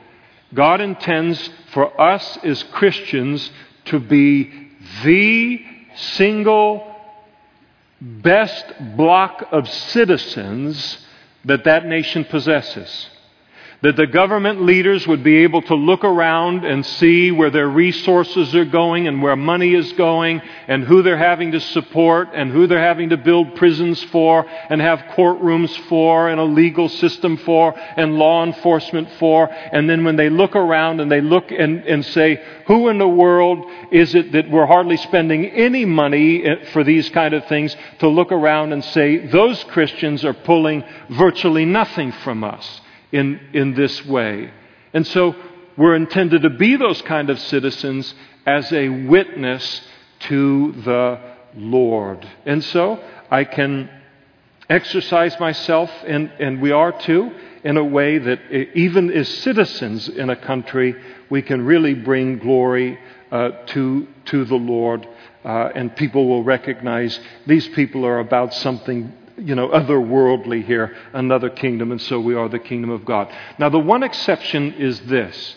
God 0.55 0.81
intends 0.81 1.51
for 1.73 2.01
us 2.01 2.39
as 2.43 2.63
Christians 2.65 3.51
to 3.87 3.99
be 3.99 4.71
the 5.03 5.65
single 5.97 6.95
best 8.01 8.67
block 8.97 9.49
of 9.53 9.69
citizens 9.69 11.07
that 11.45 11.65
that 11.65 11.87
nation 11.87 12.25
possesses 12.25 13.09
that 13.87 13.95
the 13.95 14.07
government 14.09 14.61
leaders 14.63 15.07
would 15.07 15.23
be 15.23 15.45
able 15.45 15.63
to 15.63 15.77
look 15.77 16.03
around 16.03 16.65
and 16.65 16.85
see 16.85 17.31
where 17.31 17.51
their 17.51 17.69
resources 17.69 18.53
are 18.53 18.65
going 18.65 19.07
and 19.07 19.23
where 19.23 19.37
money 19.37 19.75
is 19.75 19.93
going 19.93 20.43
and 20.67 20.83
who 20.83 21.05
they're 21.05 21.17
having 21.17 21.53
to 21.53 21.61
support 21.61 22.29
and 22.35 22.51
who 22.51 22.67
they're 22.67 22.81
having 22.81 23.11
to 23.11 23.17
build 23.17 23.55
prisons 23.55 24.03
for 24.11 24.45
and 24.71 24.81
have 24.81 24.99
courtrooms 25.15 25.71
for 25.89 26.29
and 26.29 26.41
a 26.41 26.45
legal 26.45 26.89
system 26.89 27.37
for 27.37 27.79
and 27.79 28.19
law 28.19 28.45
enforcement 28.45 29.09
for. 29.21 29.49
And 29.49 29.89
then 29.89 30.03
when 30.03 30.17
they 30.17 30.31
look 30.31 30.57
around 30.57 30.99
and 30.99 31.09
they 31.09 31.21
look 31.21 31.53
and, 31.53 31.85
and 31.85 32.05
say, 32.07 32.43
who 32.67 32.89
in 32.89 32.99
the 32.99 33.07
world 33.07 33.71
is 33.93 34.17
it 34.17 34.33
that 34.33 34.51
we're 34.51 34.67
hardly 34.67 34.97
spending 34.97 35.47
any 35.47 35.85
money 35.85 36.43
eh, 36.43 36.65
for 36.73 36.83
these 36.83 37.09
kind 37.11 37.35
of 37.35 37.47
things 37.47 37.77
to 38.01 38.09
look 38.09 38.33
around 38.33 38.73
and 38.73 38.83
say, 38.83 39.29
those 39.29 39.63
Christians 39.63 40.25
are 40.25 40.35
pulling 40.35 40.83
virtually 41.09 41.65
nothing 41.65 42.11
from 42.11 42.43
us 42.43 42.81
in, 43.13 43.41
in 43.53 43.75
this 43.75 44.05
way. 44.05 44.53
And 44.93 45.07
so 45.07 45.35
we're 45.77 45.97
intended 45.97 46.43
to 46.43 46.51
be 46.51 46.77
those 46.77 47.03
kind 47.03 47.31
of 47.31 47.39
citizens 47.39 48.15
as 48.47 48.73
a 48.73 48.89
witness 48.89 49.83
to 50.21 50.73
the 50.73 51.21
Lord. 51.55 52.27
And 52.45 52.63
so 52.65 53.03
I 53.31 53.45
can 53.45 53.91
exercise 54.69 55.39
myself, 55.39 55.91
and, 56.07 56.31
and 56.41 56.61
we 56.61 56.73
are 56.73 56.93
too, 56.93 57.33
in 57.63 57.77
a 57.77 57.85
way 57.85 58.19
that 58.19 58.41
even 58.75 59.11
as 59.13 59.29
citizens 59.29 60.09
in 60.09 60.31
a 60.31 60.37
country, 60.37 60.95
we 61.31 61.43
can 61.43 61.65
really 61.65 61.95
bring 61.95 62.39
glory 62.39 62.99
uh, 63.31 63.51
to, 63.67 64.07
to 64.27 64.45
the 64.45 64.57
Lord. 64.57 65.07
Uh, 65.45 65.71
and 65.75 65.95
people 65.95 66.29
will 66.29 66.43
recognize 66.43 67.19
these 67.47 67.69
people 67.69 68.05
are 68.05 68.19
about 68.19 68.53
something 68.55 69.13
you 69.39 69.55
know, 69.55 69.69
otherworldly 69.69 70.65
here, 70.65 70.97
another 71.13 71.51
kingdom, 71.51 71.93
and 71.93 72.01
so 72.01 72.21
we 72.21 72.35
are 72.35 72.49
the 72.49 72.59
kingdom 72.59 72.91
of 72.91 73.05
God. 73.05 73.33
Now, 73.59 73.69
the 73.69 73.79
one 73.79 74.03
exception 74.03 74.75
is 74.75 75.01
this 75.03 75.57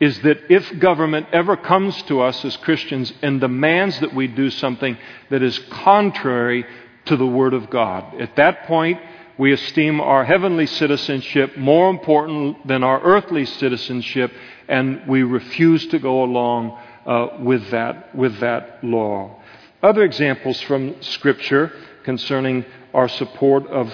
is 0.00 0.18
that 0.22 0.50
if 0.50 0.78
government 0.78 1.26
ever 1.30 1.56
comes 1.58 2.00
to 2.04 2.22
us 2.22 2.42
as 2.44 2.56
Christians 2.56 3.12
and 3.20 3.38
demands 3.38 4.00
that 4.00 4.14
we 4.14 4.26
do 4.26 4.48
something 4.48 4.96
that 5.28 5.42
is 5.42 5.58
contrary 5.70 6.64
to 7.04 7.16
the 7.18 7.26
Word 7.26 7.52
of 7.52 7.68
God, 7.68 8.18
at 8.18 8.34
that 8.36 8.64
point, 8.66 8.98
we 9.38 9.52
esteem 9.52 10.00
our 10.00 10.24
heavenly 10.24 10.66
citizenship 10.66 11.56
more 11.56 11.90
important 11.90 12.66
than 12.66 12.82
our 12.82 13.00
earthly 13.02 13.44
citizenship, 13.44 14.32
and 14.68 15.06
we 15.06 15.22
refuse 15.22 15.86
to 15.88 15.98
go 15.98 16.24
along 16.24 16.78
uh, 17.06 17.38
with, 17.40 17.70
that, 17.70 18.14
with 18.14 18.40
that 18.40 18.82
law. 18.82 19.38
Other 19.82 20.02
examples 20.02 20.60
from 20.62 21.00
Scripture 21.02 21.72
concerning 22.04 22.64
our 22.94 23.08
support 23.08 23.66
of, 23.66 23.92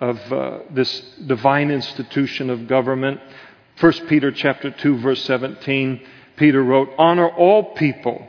of 0.00 0.32
uh, 0.32 0.58
this 0.70 1.00
divine 1.26 1.70
institution 1.70 2.50
of 2.50 2.66
government. 2.66 3.20
1 3.80 3.92
Peter 4.06 4.32
chapter 4.32 4.70
2 4.70 4.98
verse 4.98 5.22
17, 5.24 6.00
Peter 6.36 6.62
wrote, 6.62 6.90
"Honor 6.98 7.28
all 7.28 7.74
people, 7.74 8.26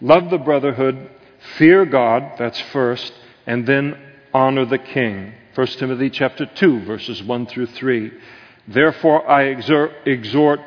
love 0.00 0.30
the 0.30 0.38
brotherhood, 0.38 1.08
fear 1.56 1.84
God, 1.84 2.32
that's 2.38 2.60
first, 2.72 3.12
and 3.46 3.66
then 3.66 3.96
honor 4.32 4.64
the 4.64 4.78
king. 4.78 5.32
1 5.54 5.66
Timothy 5.78 6.10
chapter 6.10 6.46
2 6.46 6.84
verses 6.84 7.22
1 7.22 7.46
through 7.46 7.66
3. 7.66 8.12
Therefore 8.68 9.28
I 9.28 9.44
exhort, 9.44 9.92
exhort 10.06 10.60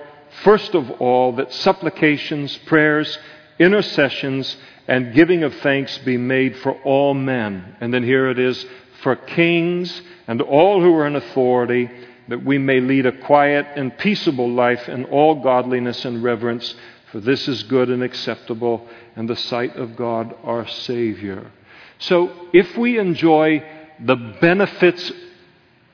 first 0.43 0.75
of 0.75 0.89
all 0.91 1.33
that 1.33 1.53
supplications, 1.53 2.57
prayers, 2.65 3.17
intercessions, 3.59 4.57
and 4.87 5.13
giving 5.13 5.43
of 5.43 5.53
thanks 5.55 5.97
be 5.99 6.17
made 6.17 6.57
for 6.57 6.73
all 6.83 7.13
men. 7.13 7.77
And 7.79 7.93
then 7.93 8.03
here 8.03 8.29
it 8.29 8.39
is 8.39 8.65
for 9.03 9.15
kings 9.15 10.01
and 10.27 10.41
all 10.41 10.81
who 10.81 10.95
are 10.95 11.05
in 11.05 11.15
authority, 11.15 11.89
that 12.29 12.43
we 12.43 12.57
may 12.57 12.79
lead 12.79 13.05
a 13.05 13.11
quiet 13.11 13.67
and 13.75 13.97
peaceable 13.97 14.49
life 14.49 14.87
in 14.87 15.05
all 15.05 15.43
godliness 15.43 16.05
and 16.05 16.23
reverence, 16.23 16.73
for 17.11 17.19
this 17.19 17.47
is 17.47 17.63
good 17.63 17.89
and 17.89 18.01
acceptable 18.01 18.87
in 19.15 19.27
the 19.27 19.35
sight 19.35 19.75
of 19.75 19.95
God 19.95 20.35
our 20.43 20.67
Savior. 20.67 21.51
So 21.99 22.31
if 22.53 22.77
we 22.77 22.97
enjoy 22.97 23.63
the 23.99 24.15
benefits 24.15 25.11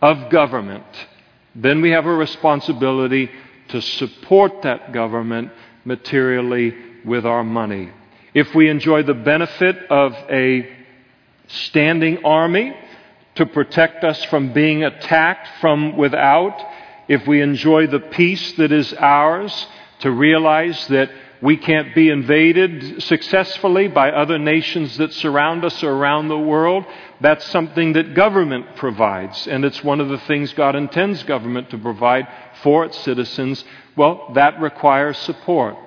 of 0.01 0.29
government, 0.29 0.85
then 1.55 1.81
we 1.81 1.89
have 1.89 2.05
a 2.05 2.13
responsibility 2.13 3.29
to 3.69 3.81
support 3.81 4.61
that 4.61 4.93
government 4.93 5.51
materially 5.83 6.75
with 7.03 7.25
our 7.25 7.43
money. 7.43 7.89
If 8.33 8.53
we 8.53 8.69
enjoy 8.69 9.03
the 9.03 9.13
benefit 9.13 9.75
of 9.89 10.13
a 10.29 10.69
standing 11.47 12.23
army 12.23 12.75
to 13.39 13.45
protect 13.45 14.03
us 14.03 14.21
from 14.25 14.51
being 14.51 14.83
attacked 14.83 15.47
from 15.61 15.95
without, 15.95 16.61
if 17.07 17.25
we 17.25 17.41
enjoy 17.41 17.87
the 17.87 18.01
peace 18.01 18.51
that 18.57 18.69
is 18.69 18.93
ours, 18.95 19.67
to 19.99 20.11
realize 20.11 20.87
that 20.87 21.09
we 21.41 21.55
can't 21.55 21.95
be 21.95 22.09
invaded 22.09 23.01
successfully 23.01 23.87
by 23.87 24.11
other 24.11 24.37
nations 24.37 24.97
that 24.97 25.13
surround 25.13 25.63
us 25.63 25.81
around 25.83 26.27
the 26.27 26.37
world. 26.37 26.83
That's 27.21 27.45
something 27.45 27.93
that 27.93 28.13
government 28.13 28.75
provides, 28.75 29.47
and 29.47 29.63
it's 29.63 29.81
one 29.81 30.01
of 30.01 30.09
the 30.09 30.19
things 30.19 30.51
God 30.51 30.75
intends 30.75 31.23
government 31.23 31.69
to 31.69 31.77
provide 31.77 32.27
for 32.61 32.83
its 32.83 32.99
citizens. 32.99 33.63
Well, 33.95 34.31
that 34.35 34.59
requires 34.59 35.17
support. 35.17 35.77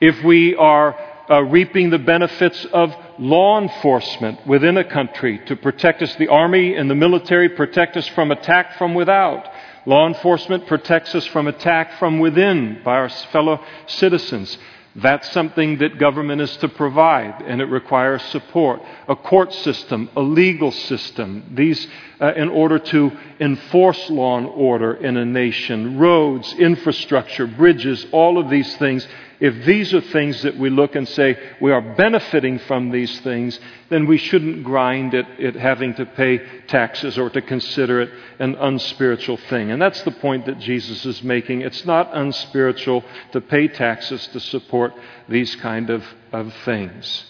If 0.00 0.24
we 0.24 0.56
are 0.56 0.98
uh, 1.30 1.42
reaping 1.42 1.90
the 1.90 1.98
benefits 1.98 2.64
of 2.66 2.94
law 3.18 3.60
enforcement 3.60 4.46
within 4.46 4.76
a 4.76 4.84
country 4.84 5.40
to 5.46 5.56
protect 5.56 6.02
us, 6.02 6.14
the 6.16 6.28
army 6.28 6.74
and 6.76 6.90
the 6.90 6.94
military 6.94 7.48
protect 7.48 7.96
us 7.96 8.06
from 8.08 8.30
attack 8.30 8.78
from 8.78 8.94
without. 8.94 9.48
Law 9.86 10.06
enforcement 10.06 10.66
protects 10.66 11.14
us 11.14 11.26
from 11.26 11.46
attack 11.46 11.98
from 11.98 12.18
within 12.18 12.80
by 12.84 12.94
our 12.94 13.08
fellow 13.08 13.64
citizens. 13.86 14.58
That's 14.96 15.30
something 15.32 15.78
that 15.78 15.98
government 15.98 16.40
is 16.40 16.56
to 16.58 16.68
provide, 16.68 17.42
and 17.42 17.60
it 17.60 17.66
requires 17.66 18.22
support. 18.22 18.80
A 19.08 19.14
court 19.14 19.52
system, 19.52 20.08
a 20.16 20.22
legal 20.22 20.72
system, 20.72 21.52
these 21.54 21.86
uh, 22.18 22.32
in 22.34 22.48
order 22.48 22.78
to 22.78 23.12
enforce 23.40 24.10
law 24.10 24.38
and 24.38 24.46
order 24.46 24.94
in 24.94 25.16
a 25.16 25.24
nation, 25.24 25.98
roads, 25.98 26.52
infrastructure, 26.54 27.46
bridges, 27.46 28.06
all 28.12 28.38
of 28.38 28.50
these 28.50 28.76
things 28.76 29.06
if 29.38 29.66
these 29.66 29.92
are 29.92 30.00
things 30.00 30.42
that 30.42 30.56
we 30.56 30.70
look 30.70 30.94
and 30.94 31.06
say 31.06 31.38
we 31.60 31.70
are 31.70 31.94
benefiting 31.94 32.58
from 32.60 32.90
these 32.90 33.20
things, 33.20 33.58
then 33.90 34.06
we 34.06 34.16
shouldn't 34.16 34.64
grind 34.64 35.14
at 35.14 35.54
having 35.56 35.94
to 35.94 36.06
pay 36.06 36.38
taxes 36.66 37.18
or 37.18 37.28
to 37.30 37.42
consider 37.42 38.00
it 38.00 38.10
an 38.38 38.54
unspiritual 38.54 39.36
thing. 39.36 39.70
And 39.70 39.80
that's 39.80 40.00
the 40.02 40.10
point 40.10 40.46
that 40.46 40.58
Jesus 40.58 41.04
is 41.04 41.22
making. 41.22 41.60
It's 41.60 41.84
not 41.84 42.16
unspiritual 42.16 43.04
to 43.32 43.40
pay 43.42 43.68
taxes 43.68 44.26
to 44.28 44.40
support 44.40 44.94
these 45.28 45.54
kind 45.56 45.90
of, 45.90 46.02
of 46.32 46.54
things. 46.64 47.24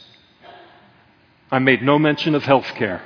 I 1.50 1.58
made 1.58 1.82
no 1.82 1.98
mention 1.98 2.36
of 2.36 2.44
health 2.44 2.72
care. 2.76 3.02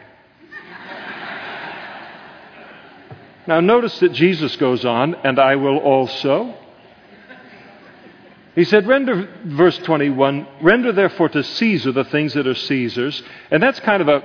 Now, 3.50 3.58
notice 3.58 3.98
that 3.98 4.12
Jesus 4.12 4.54
goes 4.54 4.84
on, 4.84 5.16
and 5.24 5.40
I 5.40 5.56
will 5.56 5.78
also. 5.78 6.54
He 8.54 8.62
said, 8.62 8.86
render, 8.86 9.28
verse 9.44 9.76
21, 9.78 10.46
render 10.62 10.92
therefore 10.92 11.30
to 11.30 11.42
Caesar 11.42 11.90
the 11.90 12.04
things 12.04 12.34
that 12.34 12.46
are 12.46 12.54
Caesar's. 12.54 13.20
And 13.50 13.60
that's 13.60 13.80
kind 13.80 14.02
of 14.02 14.08
a, 14.08 14.22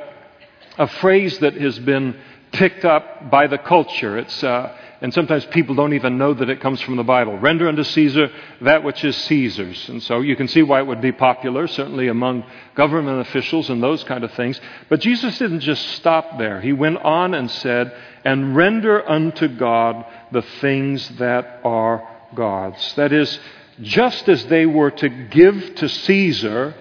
a 0.77 0.85
phrase 0.85 1.39
that 1.39 1.55
has 1.55 1.79
been 1.79 2.15
picked 2.51 2.85
up 2.85 3.31
by 3.31 3.47
the 3.47 3.57
culture. 3.57 4.19
It's, 4.19 4.43
uh, 4.43 4.77
and 5.01 5.13
sometimes 5.13 5.45
people 5.45 5.75
don't 5.75 5.93
even 5.93 6.17
know 6.17 6.34
that 6.34 6.49
it 6.49 6.62
comes 6.62 6.81
from 6.81 6.95
the 6.95 7.03
Bible. 7.03 7.38
Render 7.38 7.67
unto 7.67 7.84
Caesar 7.84 8.29
that 8.62 8.84
which 8.84 9.03
is 9.03 9.15
Caesar's. 9.25 9.89
And 9.89 10.01
so 10.01 10.21
you 10.21 10.36
can 10.36 10.47
see 10.47 10.63
why 10.63 10.79
it 10.79 10.88
would 10.88 11.01
be 11.01 11.12
popular, 11.12 11.67
certainly 11.67 12.08
among 12.08 12.45
government 12.75 13.19
officials 13.21 13.69
and 13.69 13.84
those 13.84 14.03
kind 14.05 14.23
of 14.23 14.31
things. 14.34 14.60
But 14.89 15.01
Jesus 15.01 15.38
didn't 15.38 15.62
just 15.62 15.86
stop 15.91 16.38
there. 16.38 16.62
He 16.62 16.73
went 16.73 16.97
on 16.97 17.34
and 17.34 17.51
said, 17.51 17.93
and 18.23 18.55
render 18.55 19.08
unto 19.08 19.47
God 19.47 20.05
the 20.31 20.43
things 20.62 21.08
that 21.17 21.62
are 21.63 22.08
God's. 22.34 22.95
That 22.95 23.12
is, 23.12 23.39
just 23.81 24.29
as 24.29 24.45
they 24.45 24.65
were 24.65 24.91
to 24.91 25.10
give 25.10 25.75
to 25.75 25.89
Caesar 25.89 26.73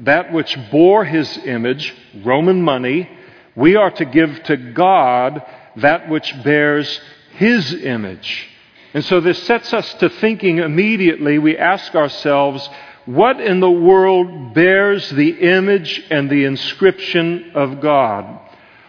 that 0.00 0.32
which 0.32 0.58
bore 0.70 1.04
his 1.04 1.36
image, 1.38 1.94
Roman 2.24 2.62
money, 2.62 3.08
we 3.54 3.76
are 3.76 3.90
to 3.90 4.04
give 4.04 4.42
to 4.44 4.56
God 4.56 5.42
that 5.76 6.08
which 6.08 6.42
bears 6.42 7.00
his 7.32 7.72
image. 7.72 8.48
And 8.94 9.04
so 9.04 9.20
this 9.20 9.42
sets 9.44 9.72
us 9.72 9.92
to 9.94 10.08
thinking 10.08 10.58
immediately. 10.58 11.38
We 11.38 11.56
ask 11.56 11.94
ourselves, 11.94 12.68
what 13.06 13.40
in 13.40 13.60
the 13.60 13.70
world 13.70 14.54
bears 14.54 15.08
the 15.10 15.30
image 15.30 16.02
and 16.10 16.28
the 16.28 16.44
inscription 16.44 17.52
of 17.54 17.80
God? 17.80 18.40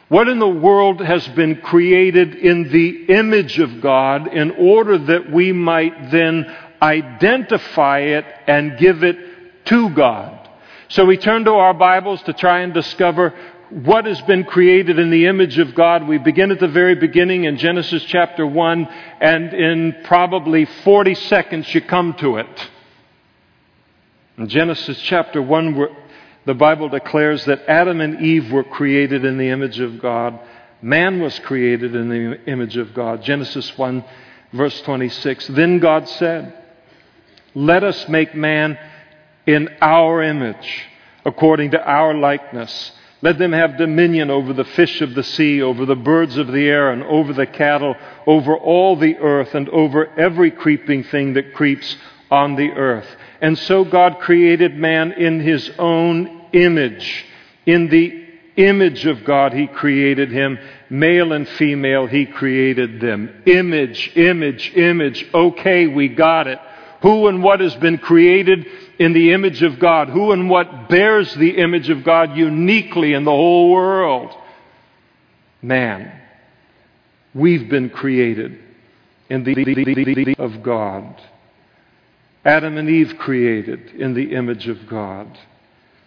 What 0.10 0.28
in 0.28 0.40
the 0.40 0.48
world 0.48 1.00
has 1.00 1.26
been 1.30 1.62
created 1.62 2.36
in 2.36 2.70
the 2.70 3.06
image 3.06 3.60
of 3.60 3.80
God 3.80 4.28
in 4.28 4.52
order 4.52 4.98
that 4.98 5.32
we 5.32 5.54
might 5.54 6.12
then 6.12 6.54
identify 6.82 8.00
it 8.00 8.26
and 8.48 8.78
give 8.78 9.04
it 9.04 9.18
to 9.66 9.90
God. 9.92 10.50
So 10.90 11.06
we 11.06 11.18
turn 11.18 11.46
to 11.46 11.54
our 11.54 11.74
Bibles 11.74 12.22
to 12.24 12.34
try 12.34 12.62
and 12.62 12.74
discover 12.74 13.34
what 13.72 14.06
has 14.06 14.22
been 14.24 14.44
created 14.44 15.00
in 15.00 15.10
the 15.10 15.28
image 15.28 15.58
of 15.58 15.74
God. 15.74 16.06
We 16.08 16.18
begin 16.18 16.52
at 16.52 16.60
the 16.60 16.68
very 16.68 16.96
beginning 16.96 17.46
in 17.46 17.58
Genesis 17.58 18.04
chapter 18.04 18.46
1, 18.46 18.86
and 19.22 19.54
in 19.54 19.96
probably 20.04 20.66
40 20.66 21.16
seconds 21.16 21.74
you 21.74 21.82
come 21.82 22.14
to 22.16 22.38
it. 22.38 22.70
In 24.38 24.50
Genesis 24.50 25.00
chapter 25.02 25.42
1, 25.42 25.88
the 26.46 26.54
Bible 26.54 26.90
declares 26.90 27.46
that 27.46 27.64
Adam 27.68 28.02
and 28.02 28.22
Eve 28.22 28.52
were 28.52 28.64
created 28.64 29.24
in 29.24 29.38
the 29.38 29.50
image 29.50 29.80
of 29.80 30.02
God. 30.02 30.40
Man 30.82 31.22
was 31.22 31.38
created 31.40 31.96
in 31.96 32.10
the 32.10 32.44
image 32.50 32.76
of 32.76 32.94
God. 32.94 33.24
Genesis 33.24 33.78
1, 33.78 34.04
verse 34.52 34.82
26. 34.82 35.48
Then 35.48 35.80
God 35.80 36.10
said, 36.10 36.58
let 37.54 37.84
us 37.84 38.08
make 38.10 38.34
man 38.36 38.78
in 39.46 39.70
our 39.82 40.24
image, 40.24 40.86
according 41.26 41.72
to 41.72 41.82
our 41.82 42.14
likeness. 42.14 42.92
Let 43.24 43.38
them 43.38 43.54
have 43.54 43.78
dominion 43.78 44.32
over 44.32 44.52
the 44.52 44.66
fish 44.66 45.02
of 45.02 45.14
the 45.14 45.24
sea, 45.24 45.62
over 45.62 45.86
the 45.86 45.96
birds 45.96 46.38
of 46.38 46.48
the 46.48 46.68
air, 46.68 46.92
and 46.92 47.04
over 47.04 47.34
the 47.34 47.46
cattle, 47.46 47.96
over 48.26 48.58
all 48.58 48.96
the 48.96 49.18
earth, 49.18 49.54
and 49.54 49.70
over 49.70 50.08
every 50.20 50.50
creeping 50.50 51.04
thing 51.04 51.34
that 51.34 51.54
creeps 51.54 51.98
on 52.32 52.56
the 52.56 52.72
earth. 52.72 53.06
And 53.40 53.58
so 53.58 53.84
God 53.86 54.20
created 54.20 54.76
man 54.76 55.12
in 55.12 55.40
his 55.40 55.70
own 55.78 56.48
image. 56.52 57.26
In 57.66 57.90
the 57.90 58.26
image 58.56 59.06
of 59.06 59.24
God, 59.24 59.54
he 59.54 59.68
created 59.68 60.32
him. 60.32 60.58
Male 60.90 61.34
and 61.34 61.48
female, 61.48 62.08
he 62.08 62.26
created 62.26 63.00
them. 63.00 63.44
Image, 63.46 64.12
image, 64.16 64.74
image. 64.76 65.28
Okay, 65.34 65.88
we 65.88 66.08
got 66.08 66.48
it. 66.48 66.60
Who 67.02 67.28
and 67.28 67.44
what 67.44 67.60
has 67.60 67.76
been 67.76 67.98
created 67.98 68.68
in 69.02 69.14
the 69.14 69.34
image 69.34 69.64
of 69.64 69.80
God? 69.80 70.10
Who 70.10 70.32
and 70.32 70.48
what 70.48 70.88
bears 70.88 71.34
the 71.34 71.58
image 71.58 71.90
of 71.90 72.04
God 72.04 72.38
uniquely 72.38 73.14
in 73.14 73.24
the 73.24 73.32
whole 73.32 73.72
world? 73.72 74.32
Man. 75.60 76.20
We've 77.34 77.68
been 77.68 77.90
created 77.90 78.60
in 79.28 79.44
the 79.44 79.54
image 79.54 80.36
of 80.38 80.62
God. 80.62 81.20
Adam 82.46 82.78
and 82.78 82.90
Eve 82.90 83.18
created 83.18 83.90
in 83.90 84.14
the 84.14 84.36
image 84.36 84.68
of 84.68 84.88
God. 84.88 85.36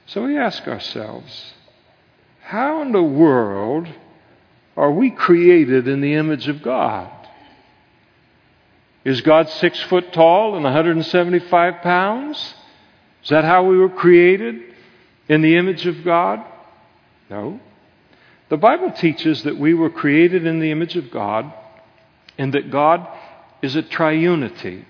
So 0.07 0.27
we 0.27 0.39
ask 0.39 0.69
ourselves, 0.69 1.55
how 2.43 2.83
in 2.83 2.93
the 2.93 3.03
world 3.03 3.89
are 4.77 4.93
we 4.93 5.11
created 5.11 5.89
in 5.89 6.01
the 6.01 6.15
image 6.15 6.47
of 6.47 6.63
God? 6.63 7.11
Is 9.05 9.21
God 9.23 9.49
six 9.49 9.81
foot 9.83 10.13
tall 10.13 10.55
and 10.55 10.63
175 10.63 11.83
pounds? 11.83 12.55
Is 13.25 13.31
that 13.31 13.45
how 13.45 13.65
we 13.65 13.79
were 13.79 13.89
created 13.89 14.61
in 15.29 15.41
the 15.41 15.57
image 15.57 15.87
of 15.87 16.05
God? 16.05 16.45
No. 17.31 17.59
The 18.51 18.59
Bible 18.59 18.93
teaches 18.93 19.43
that 19.45 19.57
we 19.57 19.73
were 19.73 19.89
created 19.89 20.47
in 20.47 20.61
the 20.61 20.71
image 20.71 20.97
of 20.97 21.11
God 21.11 21.51
and 22.37 22.53
that 22.53 22.71
God 22.71 23.09
is 23.63 23.77
a 23.77 23.83
triunity. 23.83 24.85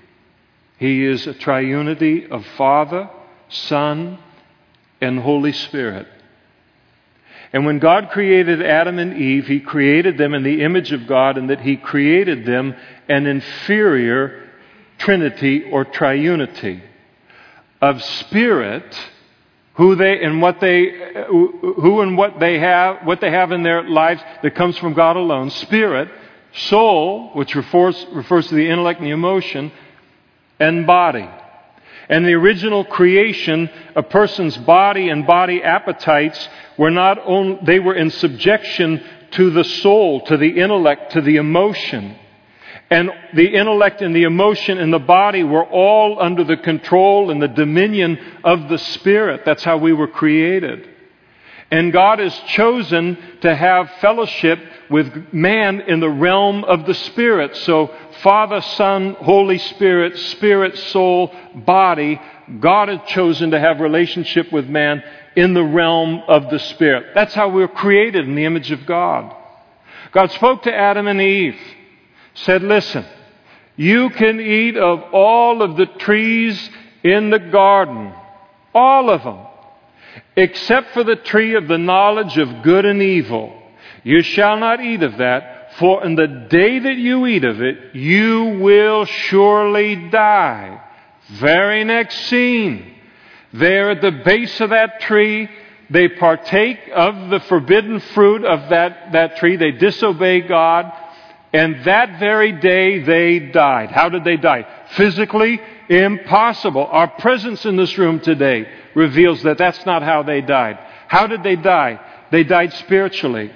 He 0.79 1.05
is 1.05 1.29
a 1.29 1.35
triunity 1.35 2.29
of 2.29 2.44
Father, 2.59 3.09
Son, 3.49 4.18
and 5.01 5.20
Holy 5.20 5.53
Spirit. 5.53 6.09
And 7.53 7.64
when 7.64 7.79
God 7.79 8.11
created 8.11 8.61
Adam 8.61 8.99
and 8.99 9.16
Eve, 9.16 9.47
He 9.47 9.61
created 9.61 10.18
them 10.18 10.35
in 10.35 10.42
the 10.42 10.62
image 10.62 10.90
of 10.90 11.07
God, 11.07 11.38
and 11.38 11.51
that 11.51 11.61
He 11.61 11.77
created 11.77 12.44
them 12.44 12.75
an 13.09 13.29
inferior 13.29 14.51
trinity 14.99 15.70
or 15.70 15.85
triunity 15.85 16.83
of 17.85 18.03
spirit, 18.03 18.99
who 19.75 19.94
they 19.94 20.23
and 20.23 20.40
what 20.40 20.59
they 20.59 20.90
who 21.29 22.01
and 22.01 22.16
what 22.16 22.40
they 22.40 22.59
have 22.59 23.05
what 23.05 23.20
they 23.20 23.31
have 23.31 23.53
in 23.53 23.62
their 23.62 23.83
lives 23.83 24.23
that 24.42 24.55
comes 24.55 24.79
from 24.79 24.94
God 24.94 25.16
alone, 25.16 25.51
spirit, 25.51 26.09
soul, 26.55 27.31
which 27.35 27.55
refers 27.55 28.07
refers 28.12 28.47
to 28.49 28.55
the 28.55 28.70
intellect 28.70 29.01
and 29.01 29.09
the 29.09 29.12
emotion, 29.12 29.70
and 30.59 30.87
body. 30.87 31.29
And 32.09 32.25
the 32.25 32.33
original 32.35 32.85
creation, 32.85 33.68
a 33.94 34.03
person's 34.03 34.57
body 34.57 35.11
and 35.11 35.27
body 35.27 35.62
appetites 35.62 36.49
were 36.79 36.90
not 36.90 37.18
only, 37.18 37.59
they 37.64 37.81
were 37.81 37.94
in 37.94 38.11
subjection 38.11 39.03
to 39.33 39.51
the 39.51 39.64
soul, 39.64 40.23
to 40.23 40.37
the 40.38 40.59
intellect, 40.59 41.12
to 41.12 41.20
the 41.20 41.37
emotion. 41.37 42.16
And 42.90 43.11
the 43.35 43.47
intellect 43.55 44.03
and 44.03 44.14
the 44.14 44.25
emotion 44.25 44.79
and 44.79 44.92
the 44.92 44.99
body 44.99 45.42
were 45.42 45.64
all 45.64 46.20
under 46.20 46.44
the 46.44 46.57
control 46.57 47.31
and 47.31 47.40
the 47.40 47.49
dominion 47.49 48.18
of 48.44 48.68
the 48.68 48.79
Spirit. 48.79 49.42
That's 49.44 49.64
how 49.64 49.79
we 49.79 49.92
were 49.92 50.07
created. 50.07 50.88
And 51.70 51.92
God 51.92 52.18
has 52.18 52.38
chosen 52.49 53.16
to 53.40 53.55
have 53.55 53.90
fellowship 54.01 54.61
with 54.90 55.33
man 55.33 55.81
in 55.81 55.99
the 55.99 56.11
realm 56.11 56.62
of 56.62 56.87
the 56.87 56.94
Spirit. 56.94 57.57
So, 57.57 57.92
Father, 58.23 58.61
Son, 58.61 59.14
Holy 59.14 59.59
Spirit, 59.59 60.16
Spirit, 60.16 60.77
soul, 60.79 61.35
body, 61.55 62.20
God 62.61 62.88
has 62.88 63.01
chosen 63.09 63.51
to 63.53 63.59
have 63.59 63.81
relationship 63.81 64.53
with 64.53 64.68
man 64.68 65.03
in 65.35 65.55
the 65.55 65.64
realm 65.64 66.23
of 66.29 66.51
the 66.51 66.59
Spirit. 66.59 67.07
That's 67.14 67.35
how 67.35 67.49
we 67.49 67.62
were 67.62 67.68
created 67.68 68.29
in 68.29 68.35
the 68.35 68.44
image 68.44 68.70
of 68.70 68.87
God. 68.87 69.35
God 70.12 70.31
spoke 70.33 70.62
to 70.64 70.75
Adam 70.75 71.09
and 71.09 71.20
Eve, 71.20 71.59
said, 72.35 72.62
Listen, 72.62 73.05
you 73.77 74.11
can 74.11 74.40
eat 74.40 74.77
of 74.77 75.03
all 75.12 75.62
of 75.62 75.77
the 75.77 75.87
trees 75.87 76.70
in 77.03 77.31
the 77.31 77.38
garden, 77.38 78.12
all 78.75 79.11
of 79.11 79.23
them, 79.23 79.38
except 80.37 80.92
for 80.92 81.05
the 81.05 81.16
tree 81.16 81.55
of 81.55 81.68
the 81.68 81.79
knowledge 81.79 82.38
of 82.38 82.62
good 82.62 82.85
and 82.85 83.03
evil. 83.03 83.61
You 84.03 84.23
shall 84.23 84.59
not 84.59 84.81
eat 84.81 85.03
of 85.03 85.18
that, 85.18 85.73
for 85.79 86.05
in 86.05 86.14
the 86.14 86.47
day 86.49 86.79
that 86.79 86.97
you 86.97 87.27
eat 87.27 87.44
of 87.44 87.61
it, 87.61 87.94
you 87.94 88.59
will 88.61 89.05
surely 89.07 89.97
die. 90.11 90.81
Very 91.31 91.85
next 91.85 92.27
scene. 92.27 92.94
There 93.53 93.90
at 93.90 94.03
the 94.03 94.11
base 94.11 94.61
of 94.61 94.70
that 94.70 95.01
tree, 95.01 95.49
they 95.90 96.09
partake 96.09 96.79
of 96.94 97.31
the 97.31 97.40
forbidden 97.40 98.01
fruit 98.01 98.44
of 98.44 98.70
that, 98.70 99.12
that 99.12 99.37
tree. 99.37 99.57
They 99.57 99.73
disobey 99.73 100.42
God. 100.42 100.92
And 101.55 101.85
that 101.85 102.19
very 102.19 102.51
day 102.51 102.99
they 102.99 103.38
died. 103.38 103.93
How 103.93 104.09
did 104.09 104.25
they 104.25 104.37
die? 104.37 104.67
Physically, 104.97 105.61
impossible. 105.88 106.85
Our 106.85 107.07
presence 107.07 107.64
in 107.64 107.77
this 107.77 107.97
room 107.97 108.19
today 108.19 108.67
reveals 108.97 109.45
that 109.45 109.57
that's 109.57 109.87
not 109.87 110.03
how 110.03 110.25
they 110.25 110.40
died. 110.40 110.81
How 111.07 111.29
did 111.29 111.45
they 111.45 111.55
die? 111.55 112.01
They 112.33 112.43
died 112.43 112.73
spiritually. 112.73 113.53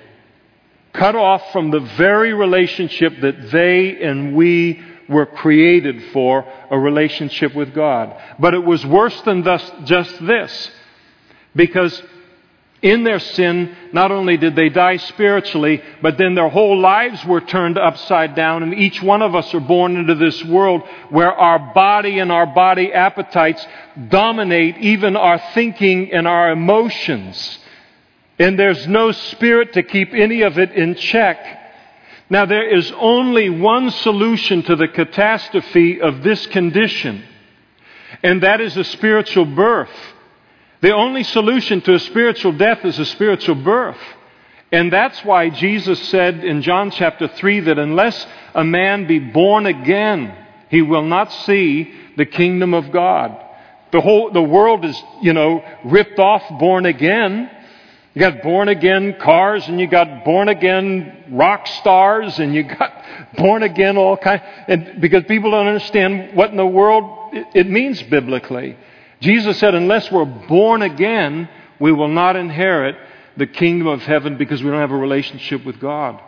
Cut 0.92 1.16
off 1.16 1.50
from 1.50 1.72
the 1.72 1.80
very 1.80 2.32
relationship 2.32 3.20
that 3.20 3.50
they 3.50 4.00
and 4.00 4.36
we 4.36 4.80
were 5.08 5.26
created 5.26 6.12
for 6.12 6.46
a 6.70 6.78
relationship 6.78 7.52
with 7.52 7.74
God. 7.74 8.16
But 8.38 8.54
it 8.54 8.64
was 8.64 8.86
worse 8.86 9.20
than 9.22 9.42
thus, 9.42 9.72
just 9.82 10.24
this. 10.24 10.70
Because 11.56 12.00
in 12.80 13.02
their 13.02 13.18
sin, 13.18 13.76
not 13.92 14.12
only 14.12 14.36
did 14.36 14.54
they 14.54 14.68
die 14.68 14.98
spiritually, 14.98 15.82
but 16.00 16.16
then 16.16 16.34
their 16.34 16.48
whole 16.48 16.78
lives 16.78 17.24
were 17.24 17.40
turned 17.40 17.76
upside 17.76 18.36
down, 18.36 18.62
and 18.62 18.72
each 18.74 19.02
one 19.02 19.20
of 19.20 19.34
us 19.34 19.52
are 19.52 19.60
born 19.60 19.96
into 19.96 20.14
this 20.14 20.44
world 20.44 20.82
where 21.10 21.32
our 21.32 21.72
body 21.74 22.20
and 22.20 22.30
our 22.30 22.46
body 22.46 22.92
appetites 22.92 23.66
dominate 24.08 24.76
even 24.78 25.16
our 25.16 25.40
thinking 25.54 26.12
and 26.12 26.28
our 26.28 26.52
emotions. 26.52 27.58
And 28.38 28.56
there's 28.56 28.86
no 28.86 29.10
spirit 29.10 29.72
to 29.72 29.82
keep 29.82 30.14
any 30.14 30.42
of 30.42 30.58
it 30.58 30.70
in 30.70 30.94
check. 30.94 31.58
Now, 32.30 32.46
there 32.46 32.68
is 32.68 32.92
only 32.92 33.50
one 33.50 33.90
solution 33.90 34.62
to 34.64 34.76
the 34.76 34.86
catastrophe 34.86 36.00
of 36.00 36.22
this 36.22 36.46
condition, 36.46 37.24
and 38.22 38.42
that 38.42 38.60
is 38.60 38.76
a 38.76 38.84
spiritual 38.84 39.46
birth. 39.46 39.90
The 40.80 40.94
only 40.94 41.24
solution 41.24 41.80
to 41.82 41.94
a 41.94 41.98
spiritual 41.98 42.52
death 42.52 42.84
is 42.84 42.98
a 42.98 43.04
spiritual 43.04 43.56
birth. 43.56 43.98
And 44.70 44.92
that's 44.92 45.24
why 45.24 45.48
Jesus 45.48 46.00
said 46.08 46.44
in 46.44 46.62
John 46.62 46.90
chapter 46.90 47.26
3 47.26 47.60
that 47.60 47.78
unless 47.78 48.26
a 48.54 48.62
man 48.62 49.06
be 49.06 49.18
born 49.18 49.66
again, 49.66 50.34
he 50.68 50.82
will 50.82 51.02
not 51.02 51.32
see 51.32 51.92
the 52.16 52.26
kingdom 52.26 52.74
of 52.74 52.92
God. 52.92 53.44
The 53.90 54.00
whole, 54.00 54.30
the 54.30 54.42
world 54.42 54.84
is, 54.84 55.02
you 55.22 55.32
know, 55.32 55.64
ripped 55.84 56.18
off 56.18 56.42
born 56.60 56.86
again. 56.86 57.50
You 58.14 58.20
got 58.20 58.42
born 58.42 58.68
again 58.68 59.16
cars 59.18 59.66
and 59.66 59.80
you 59.80 59.86
got 59.86 60.24
born 60.24 60.48
again 60.48 61.24
rock 61.30 61.66
stars 61.66 62.38
and 62.38 62.54
you 62.54 62.64
got 62.64 63.04
born 63.36 63.62
again 63.62 63.96
all 63.96 64.16
kind 64.16 64.42
and 64.66 65.00
because 65.00 65.24
people 65.24 65.52
don't 65.52 65.66
understand 65.66 66.36
what 66.36 66.50
in 66.50 66.56
the 66.56 66.66
world 66.66 67.32
it 67.54 67.68
means 67.68 68.02
biblically. 68.02 68.76
Jesus 69.20 69.58
said 69.58 69.74
unless 69.74 70.10
we're 70.10 70.24
born 70.24 70.82
again, 70.82 71.48
we 71.80 71.92
will 71.92 72.08
not 72.08 72.36
inherit 72.36 72.96
the 73.36 73.46
kingdom 73.46 73.86
of 73.86 74.02
heaven 74.02 74.36
because 74.36 74.62
we 74.62 74.70
don't 74.70 74.80
have 74.80 74.90
a 74.90 74.96
relationship 74.96 75.64
with 75.64 75.80
God. 75.80 76.20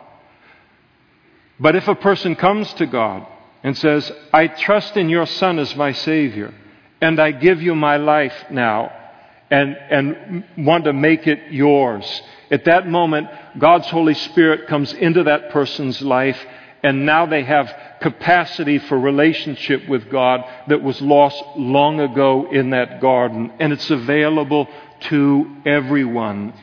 But 1.59 1.75
if 1.75 1.87
a 1.87 1.95
person 1.95 2.35
comes 2.35 2.73
to 2.75 2.85
God 2.85 3.27
and 3.63 3.77
says, 3.77 4.11
I 4.33 4.47
trust 4.47 4.97
in 4.97 5.09
your 5.09 5.25
Son 5.25 5.59
as 5.59 5.75
my 5.75 5.91
Savior, 5.91 6.53
and 7.01 7.19
I 7.19 7.31
give 7.31 7.61
you 7.61 7.75
my 7.75 7.97
life 7.97 8.33
now, 8.49 8.91
and, 9.51 9.75
and 9.75 10.43
want 10.65 10.85
to 10.85 10.93
make 10.93 11.27
it 11.27 11.51
yours. 11.51 12.21
At 12.49 12.65
that 12.65 12.87
moment, 12.87 13.27
God's 13.57 13.87
Holy 13.87 14.13
Spirit 14.13 14.67
comes 14.67 14.93
into 14.93 15.23
that 15.23 15.51
person's 15.51 16.01
life, 16.01 16.39
and 16.83 17.05
now 17.05 17.25
they 17.25 17.43
have 17.43 17.73
capacity 18.01 18.79
for 18.79 18.99
relationship 18.99 19.87
with 19.87 20.09
God 20.09 20.43
that 20.67 20.81
was 20.81 21.01
lost 21.01 21.43
long 21.55 21.99
ago 21.99 22.51
in 22.51 22.71
that 22.71 23.01
garden. 23.01 23.51
And 23.59 23.71
it's 23.71 23.89
available 23.89 24.67
to 25.01 25.57
everyone. 25.65 26.53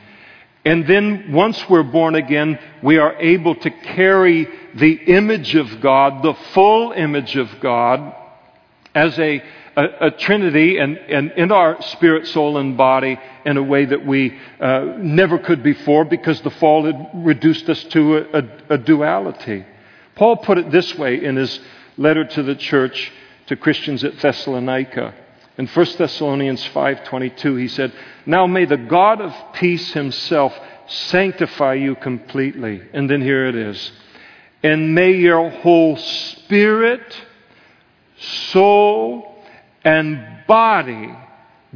And 0.65 0.87
then 0.87 1.33
once 1.33 1.69
we're 1.69 1.85
born 1.85 2.15
again, 2.15 2.59
we 2.83 2.99
are 2.99 3.17
able 3.17 3.55
to 3.55 3.71
carry 3.71 4.49
the 4.75 4.93
image 4.93 5.55
of 5.55 5.81
God, 5.81 6.23
the 6.23 6.35
full 6.53 6.93
image 6.93 7.37
of 7.37 7.49
God, 7.61 8.15
as 8.95 9.19
a 9.19 9.43
a, 9.79 10.09
a 10.09 10.11
trinity 10.11 10.79
and, 10.79 10.99
and 10.99 11.31
in 11.33 11.53
our 11.53 11.81
spirit, 11.83 12.27
soul, 12.27 12.59
and 12.59 12.77
body 12.77 13.19
in 13.45 13.57
a 13.57 13.63
way 13.63 13.85
that 13.85 14.05
we 14.05 14.37
uh, 14.61 14.95
never 14.99 15.39
could 15.39 15.63
before 15.63 16.05
because 16.05 16.41
the 16.41 16.51
fall 16.51 16.85
had 16.85 17.11
reduced 17.15 17.69
us 17.69 17.83
to 17.85 18.17
a, 18.17 18.41
a, 18.41 18.43
a 18.71 18.79
duality. 18.79 19.65
Paul 20.19 20.39
put 20.39 20.59
it 20.59 20.73
this 20.73 20.99
way 20.99 21.25
in 21.25 21.37
his 21.37 21.61
letter 21.97 22.25
to 22.25 22.43
the 22.43 22.57
church 22.57 23.13
to 23.47 23.55
Christians 23.55 24.03
at 24.03 24.19
Thessalonica. 24.19 25.15
In 25.57 25.69
1 25.69 25.87
Thessalonians 25.97 26.65
5:22 26.67 27.55
he 27.55 27.69
said, 27.69 27.93
"Now 28.27 28.49
may 28.49 28.65
the 28.65 28.77
God 28.77 29.21
of 29.21 29.33
peace 29.53 29.93
himself 29.93 30.59
sanctify 30.89 31.75
you 31.75 31.95
completely." 31.95 32.83
And 32.93 33.09
then 33.09 33.21
here 33.21 33.47
it 33.47 33.55
is. 33.55 33.93
"And 34.65 34.93
may 34.93 35.13
your 35.13 35.51
whole 35.51 35.95
spirit, 35.97 37.17
soul, 38.17 39.45
and 39.85 40.19
body 40.49 41.11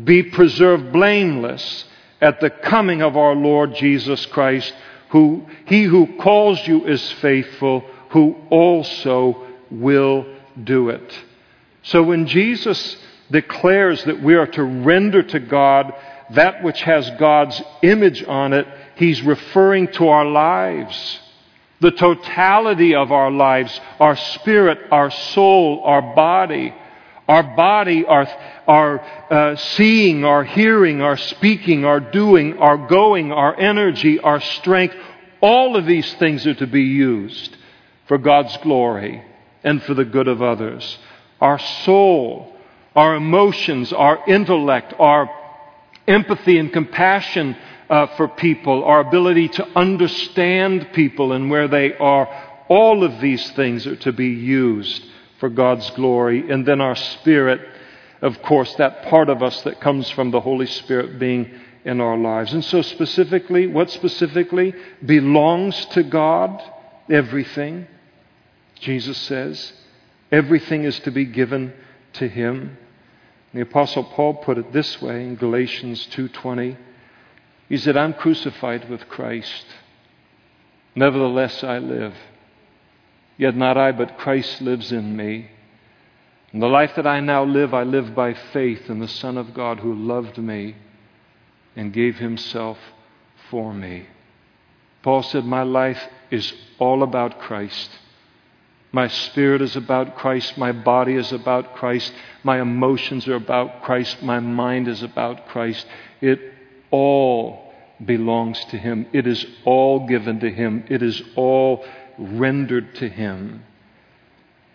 be 0.02 0.24
preserved 0.24 0.90
blameless 0.92 1.85
at 2.20 2.40
the 2.40 2.50
coming 2.50 3.02
of 3.02 3.16
our 3.16 3.37
Lord 3.37 3.76
Jesus 3.76 4.26
Christ, 4.26 4.74
who 5.11 5.46
he 5.66 5.85
who 5.85 6.07
calls 6.18 6.66
you 6.66 6.85
is 6.87 7.12
faithful, 7.12 7.85
who 8.12 8.37
also 8.51 9.46
will 9.70 10.27
do 10.62 10.90
it. 10.90 11.18
So 11.82 12.03
when 12.03 12.26
Jesus 12.26 12.97
declares 13.30 14.05
that 14.05 14.22
we 14.22 14.34
are 14.34 14.47
to 14.47 14.62
render 14.62 15.22
to 15.22 15.41
God 15.41 15.95
that 16.30 16.62
which 16.62 16.80
has 16.82 17.11
God's 17.18 17.61
image 17.82 18.22
on 18.24 18.53
it, 18.53 18.66
he's 18.97 19.22
referring 19.22 19.89
to 19.93 20.09
our 20.09 20.26
lives. 20.26 21.20
The 21.80 21.91
totality 21.91 22.95
of 22.95 23.11
our 23.11 23.30
lives, 23.30 23.80
our 23.99 24.16
spirit, 24.16 24.78
our 24.91 25.11
soul, 25.11 25.82
our 25.82 26.14
body. 26.14 26.74
Our 27.28 27.43
body, 27.57 28.05
our, 28.05 28.28
our 28.66 29.01
uh, 29.30 29.57
seeing, 29.57 30.24
our 30.24 30.45
hearing, 30.45 31.01
our 31.01 31.16
speaking, 31.16 31.84
our 31.84 32.01
doing, 32.01 32.59
our 32.59 32.76
going, 32.76 33.32
our 33.32 33.59
energy, 33.59 34.18
our 34.18 34.41
strength, 34.41 34.97
all 35.41 35.76
of 35.76 35.87
these 35.87 36.12
things 36.14 36.47
are 36.47 36.55
to 36.55 36.66
be 36.66 36.82
used 36.82 37.57
for 38.13 38.19
God's 38.19 38.55
glory 38.59 39.25
and 39.65 39.83
for 39.85 39.95
the 39.95 40.05
good 40.05 40.29
of 40.29 40.43
others. 40.43 40.99
Our 41.41 41.59
soul, 41.59 42.55
our 42.95 43.15
emotions, 43.15 43.91
our 43.91 44.23
intellect, 44.29 44.93
our 44.99 45.31
empathy 46.07 46.59
and 46.59 46.71
compassion 46.71 47.57
uh, 47.89 48.09
for 48.19 48.29
people, 48.29 48.85
our 48.85 49.01
ability 49.01 49.49
to 49.49 49.67
understand 49.75 50.89
people 50.93 51.33
and 51.33 51.49
where 51.49 51.69
they 51.69 51.97
are. 51.97 52.29
All 52.69 53.03
of 53.03 53.19
these 53.23 53.51
things 53.53 53.87
are 53.87 53.97
to 53.97 54.13
be 54.13 54.29
used 54.29 55.07
for 55.41 55.49
God's 55.49 55.89
glory. 55.93 56.51
And 56.51 56.67
then 56.67 56.83
our 56.83 56.97
spirit, 56.97 57.63
of 58.21 58.43
course, 58.43 58.75
that 58.75 59.05
part 59.05 59.31
of 59.31 59.43
us 59.43 59.63
that 59.63 59.81
comes 59.81 60.11
from 60.11 60.33
the 60.33 60.41
Holy 60.41 60.67
Spirit 60.67 61.19
being 61.19 61.51
in 61.87 62.03
our 62.03 62.19
lives. 62.19 62.53
And 62.53 62.63
so, 62.63 62.83
specifically, 62.83 63.69
what 63.69 63.89
specifically 63.89 64.75
belongs 65.03 65.87
to 65.87 66.03
God? 66.03 66.63
Everything. 67.09 67.87
Jesus 68.83 69.16
says, 69.16 69.72
everything 70.33 70.83
is 70.83 70.99
to 71.01 71.11
be 71.11 71.24
given 71.24 71.72
to 72.14 72.28
Him. 72.28 72.76
The 73.55 73.61
apostle 73.61 74.03
Paul 74.03 74.35
put 74.35 74.59
it 74.59 74.72
this 74.72 75.01
way 75.01 75.22
in 75.22 75.37
Galatians 75.37 76.07
2:20. 76.09 76.76
He 77.68 77.76
said, 77.76 77.97
"I'm 77.97 78.12
crucified 78.12 78.91
with 78.91 79.09
Christ. 79.09 79.66
Nevertheless 80.95 81.62
I 81.62 81.78
live. 81.78 82.14
Yet 83.39 83.57
not 83.57 83.76
I, 83.76 83.93
but 83.93 84.18
Christ 84.18 84.61
lives 84.61 84.91
in 84.91 85.16
me. 85.16 85.51
And 86.53 86.61
the 86.61 86.66
life 86.66 86.95
that 86.97 87.07
I 87.07 87.20
now 87.20 87.45
live, 87.45 87.72
I 87.72 87.85
live 87.85 88.14
by 88.14 88.35
faith 88.35 88.91
in 88.91 88.99
the 88.99 89.09
Son 89.09 89.39
of 89.39 89.55
God 89.55 89.78
who 89.80 89.95
loved 89.95 90.39
me 90.39 90.74
and 91.76 91.93
gave 91.93 92.18
himself 92.18 92.78
for 93.49 93.72
me." 93.72 94.07
Paul 95.03 95.22
said, 95.22 95.45
"My 95.45 95.62
life 95.62 96.09
is 96.30 96.53
all 96.78 97.03
about 97.03 97.39
Christ." 97.39 97.91
My 98.93 99.09
spirit 99.09 99.62
is 99.62 99.74
about 99.74 100.16
Christ. 100.16 100.59
My 100.59 100.72
body 100.72 101.14
is 101.14 101.32
about 101.32 101.74
Christ. 101.74 102.12
My 102.45 102.61
emotions 102.61 103.26
are 103.26 103.36
about 103.36 103.82
Christ. 103.82 104.22
My 104.22 104.38
mind 104.38 104.86
is 104.86 105.03
about 105.03 105.49
Christ. 105.49 105.86
It 106.20 106.38
all 106.90 107.72
belongs 108.05 108.62
to 108.66 108.76
Him. 108.76 109.07
It 109.14 109.26
is 109.26 109.47
all 109.64 110.07
given 110.07 110.40
to 110.40 110.51
Him. 110.51 110.84
It 110.90 111.03
is 111.03 111.22
all 111.36 111.86
rendered 112.18 112.95
to 112.97 113.09
Him. 113.09 113.64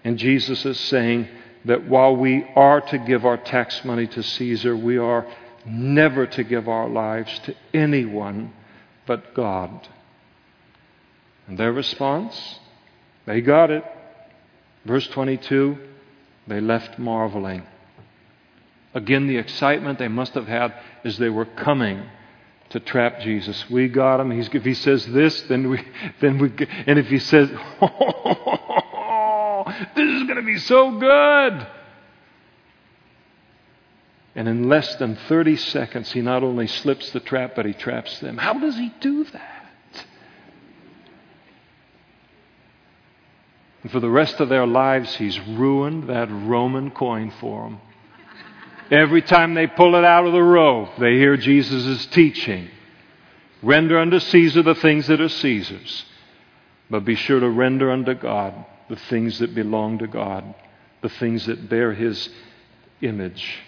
And 0.04 0.18
Jesus 0.18 0.66
is 0.66 0.80
saying 0.80 1.28
that 1.66 1.88
while 1.88 2.16
we 2.16 2.44
are 2.56 2.82
to 2.82 2.98
give 2.98 3.24
our 3.24 3.38
tax 3.38 3.86
money 3.86 4.08
to 4.08 4.24
Caesar, 4.24 4.76
we 4.76 4.98
are 4.98 5.28
never 5.64 6.26
to 6.26 6.44
give 6.44 6.68
our 6.68 6.90
lives 6.90 7.38
to 7.40 7.56
anyone 7.72 8.52
but 9.06 9.36
God. 9.36 9.88
And 11.46 11.58
their 11.58 11.72
response? 11.72 12.60
They 13.26 13.42
got 13.42 13.70
it. 13.70 13.84
Verse 14.88 15.08
22 15.10 15.78
they 16.48 16.62
left 16.62 16.98
marveling. 16.98 17.64
Again, 18.94 19.28
the 19.28 19.38
excitement 19.38 20.00
they 20.00 20.08
must 20.08 20.34
have 20.34 20.48
had 20.48 20.74
as 21.04 21.18
they 21.18 21.28
were 21.30 21.44
coming 21.46 22.04
to 22.70 22.80
trap 22.80 23.20
Jesus. 23.20 23.70
We 23.70 23.90
got 23.90 24.22
him. 24.22 24.32
He's, 24.32 24.48
if 24.54 24.64
he 24.64 24.74
says 24.74 25.06
this, 25.08 25.42
then 25.44 25.70
we, 25.70 25.86
then 26.22 26.40
we, 26.40 26.54
and 26.86 26.98
if 26.98 27.08
he 27.08 27.20
says, 27.20 27.50
this 29.96 30.10
is 30.10 30.24
going 30.24 30.38
to 30.38 30.44
be 30.46 30.58
so 30.58 30.98
good. 30.98 31.68
And 34.36 34.48
in 34.48 34.70
less 34.70 34.96
than 34.96 35.16
30 35.28 35.58
seconds, 35.58 36.12
he 36.14 36.22
not 36.22 36.44
only 36.44 36.68
slips 36.68 37.12
the 37.12 37.20
trap, 37.20 37.54
but 37.56 37.66
he 37.66 37.74
traps 37.74 38.20
them. 38.20 38.38
How 38.38 38.54
does 38.54 38.78
he 38.78 38.94
do 39.02 39.26
that? 39.26 39.57
And 43.88 43.92
for 43.94 44.02
the 44.02 44.10
rest 44.10 44.42
of 44.42 44.50
their 44.50 44.68
lives, 44.68 45.16
he's 45.16 45.40
ruined 45.40 46.10
that 46.10 46.30
Roman 46.30 46.92
coin 46.92 47.32
for 47.40 47.64
them. 47.64 47.80
Every 48.92 49.22
time 49.22 49.54
they 49.54 49.66
pull 49.66 49.96
it 49.96 50.04
out 50.04 50.26
of 50.26 50.34
the 50.34 50.44
row, 50.44 50.90
they 51.00 51.14
hear 51.14 51.38
Jesus' 51.38 52.06
teaching. 52.08 52.68
Render 53.64 53.98
unto 53.98 54.20
Caesar 54.20 54.62
the 54.62 54.76
things 54.76 55.08
that 55.08 55.22
are 55.22 55.30
Caesar's, 55.30 56.04
but 56.90 57.06
be 57.06 57.16
sure 57.16 57.40
to 57.40 57.50
render 57.50 57.90
unto 57.90 58.14
God 58.14 58.66
the 58.90 58.98
things 58.98 59.40
that 59.40 59.56
belong 59.56 60.00
to 60.00 60.08
God, 60.08 60.54
the 61.02 61.08
things 61.08 61.46
that 61.46 61.70
bear 61.70 61.94
his 61.94 62.28
image. 63.00 63.60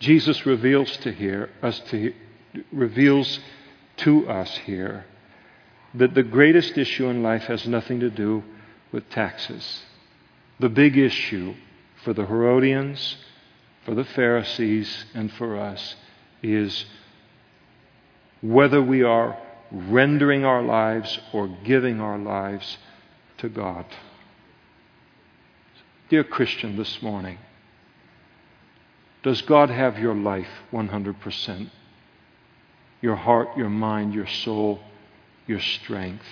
Jesus 0.00 0.44
reveals 0.44 0.94
to 0.98 1.12
here 1.12 1.48
us 1.62 1.80
to 1.88 2.12
reveals 2.70 3.40
to 3.96 4.28
us 4.28 4.54
here 4.66 5.06
that 5.94 6.14
the 6.14 6.22
greatest 6.22 6.76
issue 6.76 7.06
in 7.06 7.22
life 7.22 7.44
has 7.44 7.66
nothing 7.66 8.00
to 8.00 8.10
do 8.10 8.42
with 8.92 9.08
taxes. 9.10 9.82
The 10.58 10.68
big 10.68 10.96
issue 10.96 11.54
for 12.04 12.12
the 12.12 12.26
Herodians, 12.26 13.16
for 13.84 13.94
the 13.94 14.04
Pharisees, 14.04 15.06
and 15.14 15.32
for 15.32 15.58
us 15.58 15.96
is 16.42 16.84
whether 18.40 18.82
we 18.82 19.02
are 19.02 19.38
rendering 19.70 20.44
our 20.44 20.62
lives 20.62 21.18
or 21.32 21.48
giving 21.64 22.00
our 22.00 22.18
lives 22.18 22.78
to 23.38 23.48
God. 23.48 23.86
Dear 26.08 26.24
Christian, 26.24 26.76
this 26.76 27.02
morning, 27.02 27.38
does 29.22 29.40
God 29.42 29.70
have 29.70 29.98
your 29.98 30.14
life 30.14 30.48
100%? 30.72 31.70
Your 33.00 33.16
heart, 33.16 33.56
your 33.56 33.70
mind, 33.70 34.12
your 34.12 34.26
soul, 34.26 34.80
your 35.46 35.60
strength? 35.60 36.26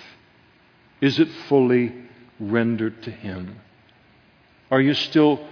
Is 1.01 1.19
it 1.19 1.29
fully 1.47 1.93
rendered 2.39 3.03
to 3.03 3.11
Him? 3.11 3.57
Are 4.71 4.81
you 4.81 4.93
still 4.93 5.45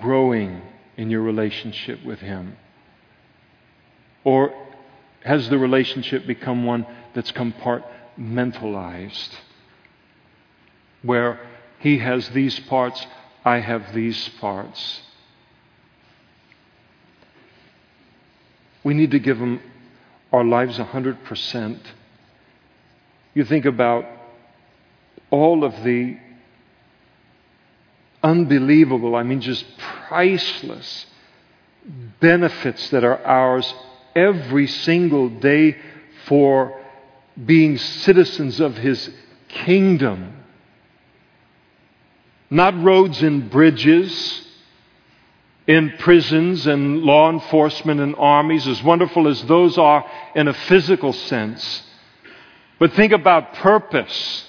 growing 0.00 0.62
in 0.96 1.10
your 1.10 1.22
relationship 1.22 2.04
with 2.04 2.20
Him? 2.20 2.56
Or 4.24 4.52
has 5.24 5.48
the 5.48 5.58
relationship 5.58 6.26
become 6.26 6.64
one 6.64 6.86
that's 7.14 7.32
compartmentalized? 7.32 9.30
Where 11.02 11.40
He 11.78 11.98
has 11.98 12.28
these 12.30 12.58
parts, 12.60 13.06
I 13.44 13.60
have 13.60 13.94
these 13.94 14.28
parts. 14.40 15.02
We 18.82 18.94
need 18.94 19.10
to 19.12 19.18
give 19.18 19.38
Him 19.38 19.60
our 20.32 20.44
lives 20.44 20.78
100%. 20.78 21.78
You 23.34 23.44
think 23.44 23.64
about 23.64 24.06
all 25.30 25.64
of 25.64 25.82
the 25.82 26.16
unbelievable, 28.22 29.16
I 29.16 29.22
mean, 29.22 29.40
just 29.40 29.64
priceless 30.08 31.06
benefits 32.20 32.88
that 32.90 33.04
are 33.04 33.22
ours 33.24 33.74
every 34.14 34.66
single 34.66 35.28
day 35.28 35.76
for 36.26 36.80
being 37.44 37.76
citizens 37.76 38.60
of 38.60 38.76
His 38.76 39.10
kingdom. 39.48 40.44
Not 42.48 42.80
roads 42.82 43.22
and 43.22 43.50
bridges, 43.50 44.44
in 45.66 45.94
prisons 45.98 46.66
and 46.66 47.02
law 47.02 47.30
enforcement 47.30 48.00
and 48.00 48.14
armies, 48.16 48.66
as 48.66 48.82
wonderful 48.82 49.28
as 49.28 49.42
those 49.44 49.78
are 49.78 50.04
in 50.34 50.46
a 50.46 50.52
physical 50.52 51.12
sense. 51.12 51.82
But 52.78 52.92
think 52.94 53.12
about 53.12 53.54
purpose. 53.54 54.44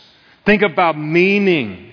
Think 0.45 0.61
about 0.61 0.97
meaning. 0.97 1.91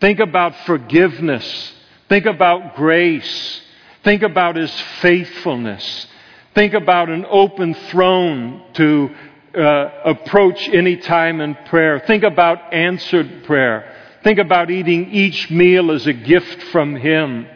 Think 0.00 0.18
about 0.18 0.54
forgiveness. 0.66 1.72
Think 2.08 2.26
about 2.26 2.76
grace. 2.76 3.60
Think 4.04 4.22
about 4.22 4.56
His 4.56 4.72
faithfulness. 5.00 6.06
Think 6.54 6.74
about 6.74 7.08
an 7.08 7.24
open 7.28 7.74
throne 7.90 8.62
to 8.74 9.10
uh, 9.56 9.90
approach 10.04 10.68
any 10.68 10.96
time 10.96 11.40
in 11.40 11.54
prayer. 11.66 12.02
Think 12.06 12.24
about 12.24 12.74
answered 12.74 13.44
prayer. 13.44 13.96
Think 14.22 14.38
about 14.38 14.70
eating 14.70 15.10
each 15.10 15.50
meal 15.50 15.90
as 15.90 16.06
a 16.06 16.12
gift 16.12 16.62
from 16.64 16.96
Him. 16.96 17.46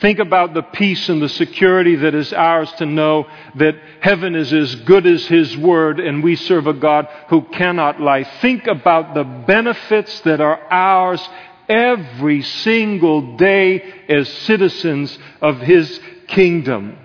Think 0.00 0.20
about 0.20 0.54
the 0.54 0.62
peace 0.62 1.08
and 1.08 1.20
the 1.20 1.28
security 1.28 1.96
that 1.96 2.14
is 2.14 2.32
ours 2.32 2.70
to 2.74 2.86
know 2.86 3.26
that 3.56 3.74
heaven 4.00 4.36
is 4.36 4.52
as 4.52 4.76
good 4.76 5.06
as 5.06 5.26
His 5.26 5.56
Word 5.56 5.98
and 5.98 6.22
we 6.22 6.36
serve 6.36 6.68
a 6.68 6.72
God 6.72 7.08
who 7.28 7.42
cannot 7.42 8.00
lie. 8.00 8.22
Think 8.40 8.68
about 8.68 9.14
the 9.14 9.24
benefits 9.24 10.20
that 10.20 10.40
are 10.40 10.60
ours 10.70 11.26
every 11.68 12.42
single 12.42 13.36
day 13.36 14.04
as 14.08 14.28
citizens 14.28 15.18
of 15.42 15.58
His 15.58 16.00
kingdom. 16.28 16.96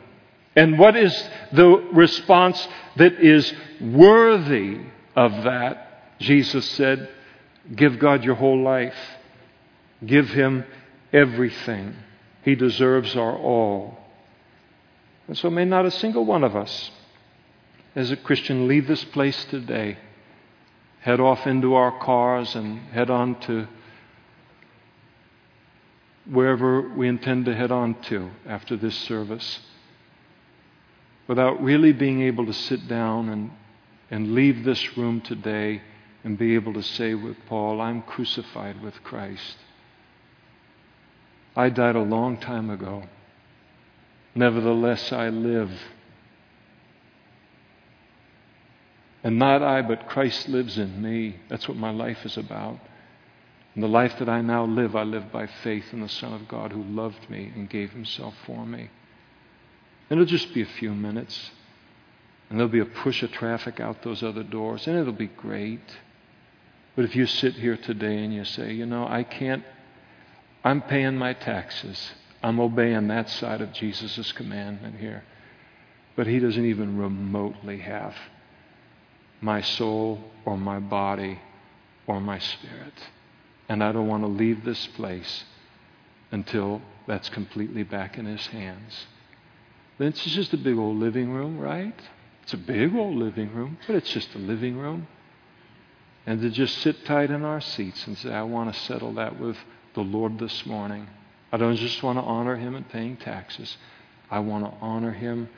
And 0.56 0.78
what 0.78 0.96
is 0.96 1.30
the 1.52 1.68
response 1.94 2.68
that 2.98 3.14
is 3.14 3.52
worthy 3.82 4.82
of 5.16 5.32
that? 5.46 6.20
Jesus 6.20 6.70
said, 6.72 7.10
Give 7.76 7.98
God 7.98 8.24
your 8.24 8.36
whole 8.36 8.62
life, 8.62 8.94
give 10.06 10.30
Him 10.30 10.64
everything. 11.12 11.96
He 12.44 12.56
deserves 12.56 13.16
our 13.16 13.36
all. 13.36 13.98
And 15.28 15.38
so 15.38 15.50
may 15.50 15.66
not 15.66 15.86
a 15.86 15.91
single 15.91 16.26
one 16.26 16.44
of 16.44 16.56
us, 16.56 16.91
as 17.96 18.12
a 18.12 18.18
Christian, 18.18 18.68
leave 18.68 18.88
this 18.88 19.04
place 19.04 19.46
today, 19.46 19.98
head 21.00 21.20
off 21.20 21.48
into 21.48 21.76
our 21.76 21.98
cars 22.00 22.56
and 22.56 22.80
head 22.89 23.10
on 23.10 23.39
to 23.41 23.68
wherever 26.30 26.89
we 26.89 27.08
intend 27.08 27.46
to 27.46 27.56
head 27.56 27.72
on 27.72 27.96
to 28.02 28.30
after 28.48 28.76
this 28.76 28.96
service, 28.96 29.60
without 31.28 31.62
really 31.62 31.94
being 31.94 32.22
able 32.22 32.46
to 32.46 32.54
sit 32.54 32.88
down 32.88 33.30
and, 33.30 33.52
and 34.10 34.34
leave 34.34 34.64
this 34.64 34.98
room 34.98 35.22
today 35.22 35.82
and 36.24 36.38
be 36.38 36.56
able 36.56 36.74
to 36.74 36.84
say 36.84 37.14
with 37.14 37.38
Paul, 37.48 37.80
I'm 37.80 38.02
crucified 38.02 38.82
with 38.82 39.02
Christ. 39.04 39.58
I 41.56 41.70
died 41.70 41.95
a 41.95 42.01
long 42.01 42.38
time 42.38 42.70
ago. 42.70 43.04
Nevertheless, 44.36 45.12
I 45.12 45.30
live. 45.30 45.72
And 49.24 49.38
not 49.38 49.62
I, 49.62 49.82
but 49.82 50.08
Christ 50.08 50.49
lives 50.49 50.78
in 50.78 51.01
me. 51.01 51.38
That's 51.49 51.68
what 51.68 51.78
my 51.78 51.91
life 51.91 52.26
is 52.26 52.38
about. 52.38 52.80
And 53.76 53.84
the 53.84 53.88
life 53.88 54.20
that 54.20 54.30
I 54.30 54.41
now 54.41 54.66
live, 54.66 54.95
I 54.95 55.04
live 55.04 55.32
by 55.32 55.47
faith 55.47 55.86
in 55.93 56.01
the 56.01 56.10
Son 56.10 56.34
of 56.34 56.47
God 56.47 56.72
who 56.72 56.84
loved 56.84 57.30
me 57.30 57.51
and 57.56 57.70
gave 57.70 57.91
himself 57.91 58.36
for 58.45 58.66
me. 58.66 58.89
And 60.10 60.20
it'll 60.20 60.26
just 60.26 60.54
be 60.54 60.62
a 60.62 60.66
few 60.66 60.93
minutes. 60.93 61.51
And 62.49 62.60
there'll 62.60 62.72
be 62.72 62.80
a 62.80 62.86
push 62.86 63.24
of 63.24 63.32
traffic 63.32 63.80
out 63.80 64.04
those 64.04 64.22
other 64.22 64.43
doors, 64.43 64.86
and 64.86 64.97
it'll 64.97 65.14
be 65.14 65.28
great. 65.28 65.97
But 66.95 67.06
if 67.06 67.16
you 67.16 67.26
sit 67.26 67.56
here 67.56 67.78
today 67.78 68.24
and 68.24 68.34
you 68.34 68.45
say, 68.45 68.74
you 68.74 68.86
know, 68.86 69.08
I 69.08 69.24
can't, 69.24 69.64
I'm 70.64 70.82
paying 70.82 71.16
my 71.16 71.34
taxes, 71.34 72.11
I'm 72.41 72.59
obeying 72.59 73.07
that 73.07 73.30
side 73.30 73.61
of 73.61 73.74
Jesus' 73.74 74.32
commandment 74.32 74.99
here. 74.99 75.24
But 76.16 76.28
he 76.28 76.39
doesn't 76.39 76.66
even 76.66 76.97
remotely 76.97 77.80
have 77.80 78.16
my 79.41 79.61
soul 79.61 80.20
or 80.45 80.57
my 80.57 80.80
body 80.80 81.39
or 82.07 82.22
my 82.22 82.39
spirit. 82.39 82.93
And 83.68 83.84
I 83.84 83.91
don't 83.91 84.07
want 84.07 84.24
to 84.24 84.28
leave 84.28 84.64
this 84.64 84.88
place 84.88 85.43
until 86.32 86.82
that's 87.07 87.30
completely 87.30 87.84
back 87.84 88.18
in 88.18 88.26
His 88.26 88.47
hands. 88.47 89.07
This 89.97 90.26
is 90.26 90.34
just 90.34 90.53
a 90.53 90.57
big 90.57 90.78
old 90.78 90.97
living 90.97 91.32
room, 91.32 91.59
right? 91.59 91.95
It's 92.43 92.53
a 92.53 92.57
big 92.57 92.95
old 92.95 93.16
living 93.16 93.53
room, 93.53 93.78
but 93.86 93.95
it's 93.95 94.11
just 94.11 94.34
a 94.36 94.39
living 94.39 94.78
room. 94.78 95.07
And 96.26 96.41
to 96.41 96.49
just 96.49 96.78
sit 96.80 97.05
tight 97.05 97.32
in 97.32 97.43
our 97.43 97.61
seats 97.61 98.07
and 98.07 98.18
say, 98.18 98.34
I 98.34 98.43
want 98.43 98.74
to 98.74 98.80
settle 98.82 99.14
that 99.16 99.39
with 99.39 99.57
the 99.94 100.02
Lord 100.02 100.39
this 100.39 100.66
morning. 100.66 101.08
I 101.52 101.58
don't 101.58 101.76
just 101.76 102.02
want 102.02 102.18
to 102.18 102.24
honor 102.24 102.56
Him 102.56 102.76
in 102.76 102.84
paying 102.84 103.18
taxes. 103.18 103.78
I 104.30 104.39
want 104.39 104.66
to 104.66 104.72
honor 104.82 105.12
Him 105.12 105.50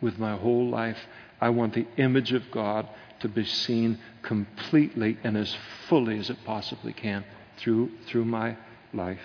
with 0.00 0.18
my 0.18 0.36
whole 0.36 0.68
life. 0.68 0.98
I 1.40 1.50
want 1.50 1.74
the 1.74 1.86
image 1.96 2.32
of 2.32 2.50
God 2.50 2.88
to 3.20 3.28
be 3.28 3.44
seen 3.44 3.98
completely 4.22 5.18
and 5.24 5.36
as 5.36 5.56
fully 5.88 6.18
as 6.18 6.30
it 6.30 6.38
possibly 6.44 6.92
can 6.92 7.24
through, 7.56 7.90
through 8.06 8.24
my 8.24 8.56
life. 8.92 9.18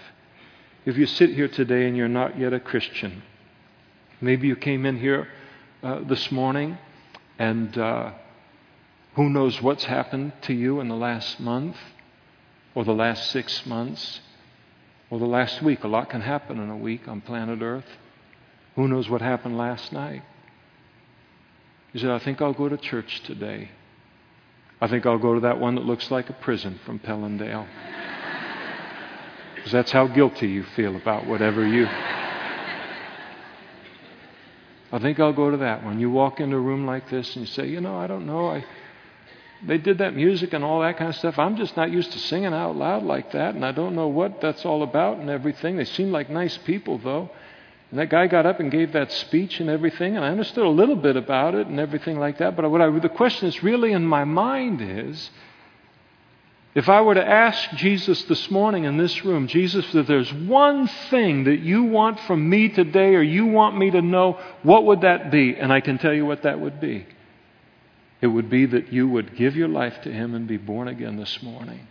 If 0.85 0.97
you 0.97 1.05
sit 1.05 1.29
here 1.29 1.47
today 1.47 1.87
and 1.87 1.95
you're 1.95 2.07
not 2.07 2.37
yet 2.37 2.53
a 2.53 2.59
Christian, 2.59 3.21
maybe 4.19 4.47
you 4.47 4.55
came 4.55 4.85
in 4.85 4.99
here 4.99 5.27
uh, 5.83 5.99
this 6.03 6.31
morning 6.31 6.77
and 7.37 7.77
uh, 7.77 8.11
who 9.15 9.29
knows 9.29 9.61
what's 9.61 9.85
happened 9.85 10.33
to 10.41 10.53
you 10.53 10.79
in 10.79 10.87
the 10.87 10.95
last 10.95 11.39
month 11.39 11.77
or 12.75 12.83
the 12.83 12.93
last 12.93 13.31
six 13.31 13.65
months 13.65 14.21
or 15.09 15.19
the 15.19 15.25
last 15.25 15.61
week. 15.61 15.83
A 15.83 15.87
lot 15.87 16.09
can 16.09 16.21
happen 16.21 16.59
in 16.59 16.69
a 16.69 16.77
week 16.77 17.07
on 17.07 17.21
planet 17.21 17.61
Earth. 17.61 17.85
Who 18.75 18.87
knows 18.87 19.09
what 19.09 19.21
happened 19.21 19.57
last 19.57 19.93
night? 19.93 20.23
He 21.91 21.99
said, 21.99 22.09
I 22.09 22.19
think 22.19 22.41
I'll 22.41 22.53
go 22.53 22.67
to 22.67 22.77
church 22.77 23.21
today. 23.23 23.69
I 24.81 24.87
think 24.87 25.05
I'll 25.05 25.19
go 25.19 25.35
to 25.35 25.41
that 25.41 25.59
one 25.59 25.75
that 25.75 25.85
looks 25.85 26.09
like 26.09 26.29
a 26.29 26.33
prison 26.33 26.79
from 26.85 26.99
Pellendale. 26.99 27.67
Because 29.55 29.71
that's 29.71 29.91
how 29.91 30.07
guilty 30.07 30.47
you 30.47 30.63
feel 30.75 30.95
about 30.95 31.27
whatever 31.27 31.65
you. 31.65 31.87
I 34.91 34.99
think 34.99 35.19
I'll 35.19 35.33
go 35.33 35.49
to 35.49 35.57
that 35.57 35.83
one. 35.83 35.99
You 35.99 36.11
walk 36.11 36.39
into 36.39 36.57
a 36.57 36.59
room 36.59 36.85
like 36.85 37.09
this 37.09 37.35
and 37.35 37.47
you 37.47 37.51
say, 37.53 37.67
you 37.67 37.81
know, 37.81 37.95
I 37.95 38.07
don't 38.07 38.25
know. 38.25 38.49
I, 38.49 38.65
they 39.65 39.77
did 39.77 39.99
that 39.99 40.15
music 40.15 40.53
and 40.53 40.63
all 40.63 40.81
that 40.81 40.97
kind 40.97 41.09
of 41.09 41.15
stuff. 41.15 41.39
I'm 41.39 41.55
just 41.55 41.77
not 41.77 41.91
used 41.91 42.11
to 42.11 42.19
singing 42.19 42.53
out 42.53 42.75
loud 42.75 43.03
like 43.03 43.31
that, 43.31 43.55
and 43.55 43.65
I 43.65 43.71
don't 43.71 43.95
know 43.95 44.07
what 44.07 44.41
that's 44.41 44.65
all 44.65 44.83
about 44.83 45.19
and 45.19 45.29
everything. 45.29 45.77
They 45.77 45.85
seem 45.85 46.11
like 46.11 46.29
nice 46.29 46.57
people, 46.59 46.97
though. 46.97 47.29
And 47.89 47.99
that 47.99 48.09
guy 48.09 48.27
got 48.27 48.45
up 48.45 48.59
and 48.59 48.71
gave 48.71 48.93
that 48.93 49.11
speech 49.11 49.59
and 49.59 49.69
everything, 49.69 50.15
and 50.15 50.25
I 50.25 50.29
understood 50.29 50.65
a 50.65 50.69
little 50.69 50.95
bit 50.95 51.15
about 51.15 51.55
it 51.55 51.67
and 51.67 51.79
everything 51.79 52.19
like 52.19 52.39
that. 52.39 52.55
But 52.55 52.69
what 52.69 52.81
I, 52.81 52.89
the 52.99 53.07
question 53.07 53.47
that's 53.47 53.63
really 53.63 53.91
in 53.91 54.05
my 54.05 54.23
mind 54.23 54.81
is 54.81 55.29
if 56.75 56.89
I 56.89 57.01
were 57.01 57.13
to 57.13 57.25
ask 57.25 57.69
Jesus 57.75 58.23
this 58.23 58.49
morning 58.49 58.85
in 58.85 58.97
this 58.97 59.23
room, 59.23 59.47
Jesus, 59.47 59.85
if 59.93 60.07
there's 60.07 60.33
one 60.33 60.87
thing 61.11 61.43
that 61.43 61.59
you 61.59 61.83
want 61.83 62.19
from 62.21 62.49
me 62.49 62.69
today 62.69 63.13
or 63.13 63.21
you 63.21 63.45
want 63.45 63.77
me 63.77 63.91
to 63.91 64.01
know, 64.01 64.39
what 64.63 64.85
would 64.85 65.01
that 65.01 65.29
be? 65.29 65.55
And 65.55 65.71
I 65.71 65.81
can 65.81 65.99
tell 65.99 66.13
you 66.13 66.25
what 66.25 66.43
that 66.43 66.59
would 66.59 66.81
be. 66.81 67.05
It 68.23 68.27
would 68.27 68.49
be 68.49 68.65
that 68.67 68.93
you 68.93 69.05
would 69.09 69.35
give 69.35 69.53
your 69.57 69.67
life 69.67 70.01
to 70.03 70.09
Him 70.09 70.33
and 70.33 70.47
be 70.47 70.55
born 70.55 70.87
again 70.87 71.17
this 71.17 71.43
morning 71.43 71.87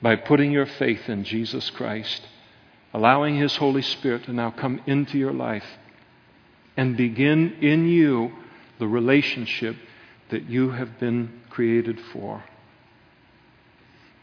by 0.00 0.16
putting 0.16 0.50
your 0.50 0.64
faith 0.64 1.10
in 1.10 1.24
Jesus 1.24 1.68
Christ 1.68 2.22
allowing 2.94 3.36
His 3.36 3.54
Holy 3.56 3.82
Spirit 3.82 4.24
to 4.24 4.32
now 4.32 4.50
come 4.50 4.80
into 4.86 5.18
your 5.18 5.34
life 5.34 5.66
and 6.74 6.96
begin 6.96 7.58
in 7.60 7.86
you 7.86 8.32
the 8.78 8.88
relationship 8.88 9.76
that 10.30 10.44
you 10.44 10.70
have 10.70 10.98
been 10.98 11.42
created 11.50 12.00
for. 12.10 12.42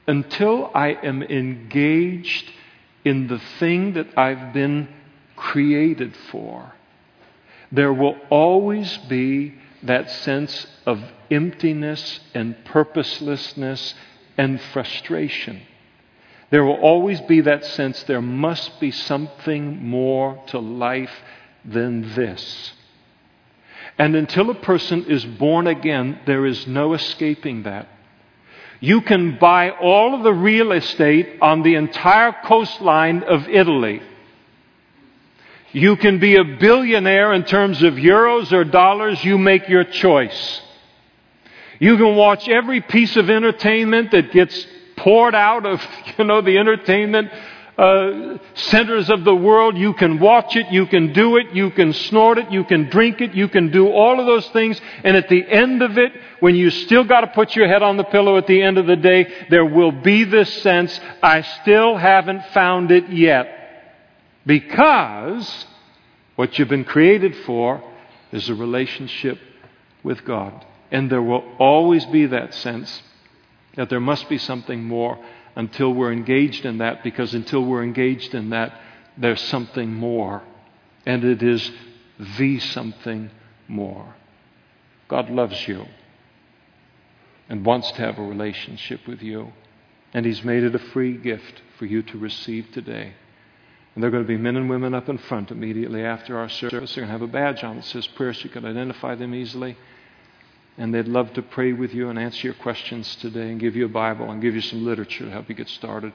Until 0.07 0.71
I 0.73 0.97
am 1.03 1.21
engaged 1.21 2.51
in 3.05 3.27
the 3.27 3.39
thing 3.59 3.93
that 3.93 4.17
I've 4.17 4.51
been 4.51 4.87
created 5.35 6.15
for, 6.31 6.73
there 7.71 7.93
will 7.93 8.17
always 8.31 8.97
be 8.97 9.53
that 9.83 10.09
sense 10.09 10.67
of 10.85 11.01
emptiness 11.29 12.19
and 12.33 12.55
purposelessness 12.65 13.93
and 14.37 14.61
frustration. 14.73 15.61
There 16.49 16.63
will 16.63 16.75
always 16.75 17.19
be 17.21 17.41
that 17.41 17.65
sense 17.65 18.03
there 18.03 18.21
must 18.21 18.79
be 18.79 18.91
something 18.91 19.83
more 19.85 20.41
to 20.47 20.59
life 20.59 21.11
than 21.65 22.13
this. 22.15 22.73
And 23.97 24.15
until 24.15 24.49
a 24.49 24.55
person 24.55 25.05
is 25.05 25.25
born 25.25 25.67
again, 25.67 26.19
there 26.25 26.45
is 26.45 26.67
no 26.67 26.93
escaping 26.93 27.63
that. 27.63 27.87
You 28.79 29.01
can 29.01 29.39
buy 29.39 29.71
all 29.71 30.13
of 30.13 30.23
the 30.23 30.33
real 30.33 30.71
estate 30.71 31.39
on 31.41 31.63
the 31.63 31.75
entire 31.75 32.35
coastline 32.45 33.23
of 33.23 33.49
Italy. 33.49 34.01
You 35.73 35.97
can 35.97 36.19
be 36.19 36.35
a 36.35 36.43
billionaire 36.43 37.33
in 37.33 37.43
terms 37.43 37.83
of 37.83 37.95
euros 37.95 38.51
or 38.51 38.63
dollars. 38.63 39.23
You 39.23 39.37
make 39.37 39.67
your 39.67 39.83
choice. 39.83 40.61
You 41.79 41.97
can 41.97 42.15
watch 42.15 42.47
every 42.47 42.81
piece 42.81 43.15
of 43.17 43.29
entertainment 43.29 44.11
that 44.11 44.31
gets 44.31 44.65
poured 44.95 45.35
out 45.35 45.65
of, 45.65 45.85
you 46.17 46.23
know, 46.23 46.41
the 46.41 46.57
entertainment 46.57 47.31
uh, 47.77 48.37
centers 48.55 49.09
of 49.09 49.23
the 49.23 49.35
world. 49.35 49.77
You 49.77 49.93
can 49.93 50.19
watch 50.19 50.55
it, 50.55 50.67
you 50.71 50.87
can 50.87 51.13
do 51.13 51.37
it, 51.37 51.51
you 51.53 51.69
can 51.69 51.93
snort 51.93 52.39
it, 52.39 52.51
you 52.51 52.63
can 52.63 52.89
drink 52.89 53.21
it, 53.21 53.33
you 53.33 53.47
can 53.47 53.69
do 53.69 53.89
all 53.89 54.19
of 54.19 54.25
those 54.25 54.47
things. 54.49 54.81
And 55.03 55.15
at 55.15 55.29
the 55.29 55.47
end 55.47 55.83
of 55.83 55.97
it, 55.97 56.11
when 56.39 56.55
you 56.55 56.71
still 56.71 57.03
got 57.03 57.21
to 57.21 57.27
put 57.27 57.55
your 57.55 57.67
head 57.67 57.83
on 57.83 57.97
the 57.97 58.03
pillow 58.03 58.37
at 58.37 58.47
the 58.47 58.61
end 58.61 58.79
of 58.79 58.87
the 58.87 58.95
day, 58.95 59.31
there 59.49 59.65
will 59.65 59.91
be 59.91 60.23
this 60.23 60.51
sense, 60.63 60.99
I 61.21 61.41
still 61.41 61.95
haven't 61.97 62.45
found 62.47 62.89
it 62.89 63.09
yet. 63.09 63.66
Because 64.47 65.65
what 66.37 66.57
you've 66.57 66.69
been 66.69 66.85
created 66.85 67.35
for 67.45 67.83
is 68.31 68.49
a 68.49 68.55
relationship 68.55 69.37
with 70.03 70.23
God. 70.23 70.65
And 70.89 71.11
there 71.11 71.21
will 71.21 71.43
always 71.59 72.05
be 72.05 72.27
that 72.27 72.53
sense 72.53 73.03
that 73.75 73.89
there 73.89 73.99
must 73.99 74.29
be 74.29 74.37
something 74.37 74.85
more 74.85 75.23
until 75.55 75.93
we're 75.93 76.13
engaged 76.13 76.65
in 76.65 76.77
that, 76.77 77.03
because 77.03 77.33
until 77.33 77.65
we're 77.65 77.83
engaged 77.83 78.33
in 78.33 78.51
that, 78.51 78.79
there's 79.17 79.41
something 79.41 79.93
more. 79.93 80.43
And 81.05 81.25
it 81.25 81.43
is 81.43 81.69
the 82.37 82.59
something 82.59 83.29
more. 83.67 84.15
God 85.09 85.29
loves 85.29 85.67
you 85.67 85.85
and 87.49 87.65
wants 87.65 87.91
to 87.91 87.97
have 87.97 88.17
a 88.17 88.23
relationship 88.23 89.07
with 89.07 89.21
you. 89.21 89.51
And 90.13 90.25
He's 90.25 90.43
made 90.43 90.63
it 90.63 90.75
a 90.75 90.79
free 90.79 91.17
gift 91.17 91.61
for 91.77 91.85
you 91.85 92.01
to 92.03 92.17
receive 92.17 92.71
today. 92.71 93.13
And 93.97 94.03
there 94.03 94.09
are 94.09 94.11
going 94.11 94.25
to 94.25 94.27
be 94.27 94.37
men 94.37 94.57
and 94.57 94.69
women 94.69 94.93
up 94.93 95.09
in 95.09 95.17
front 95.17 95.49
immediately 95.49 96.05
after 96.05 96.37
our 96.37 96.49
service. 96.49 96.93
They're 96.93 97.03
going 97.03 97.07
to 97.07 97.19
have 97.19 97.23
a 97.23 97.25
badge 97.25 97.63
on 97.63 97.77
that 97.77 97.83
says 97.83 98.05
prayer 98.05 98.31
so 98.31 98.43
you 98.43 98.51
can 98.51 98.63
identify 98.63 99.15
them 99.15 99.33
easily 99.33 99.75
and 100.77 100.93
they'd 100.93 101.07
love 101.07 101.33
to 101.33 101.41
pray 101.41 101.73
with 101.73 101.95
you 101.95 102.11
and 102.11 102.19
answer 102.19 102.45
your 102.45 102.53
questions 102.53 103.15
today 103.15 103.49
and 103.49 103.59
give 103.59 103.75
you 103.75 103.85
a 103.85 103.89
Bible 103.89 104.29
and 104.29 104.39
give 104.39 104.53
you 104.53 104.61
some 104.61 104.85
literature 104.85 105.25
to 105.25 105.31
help 105.31 105.49
you 105.49 105.55
get 105.55 105.67
started 105.67 106.13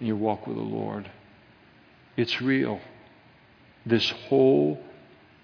in 0.00 0.08
your 0.08 0.16
walk 0.16 0.48
with 0.48 0.56
the 0.56 0.62
Lord. 0.64 1.08
It's 2.16 2.42
real. 2.42 2.80
This 3.86 4.10
whole, 4.10 4.80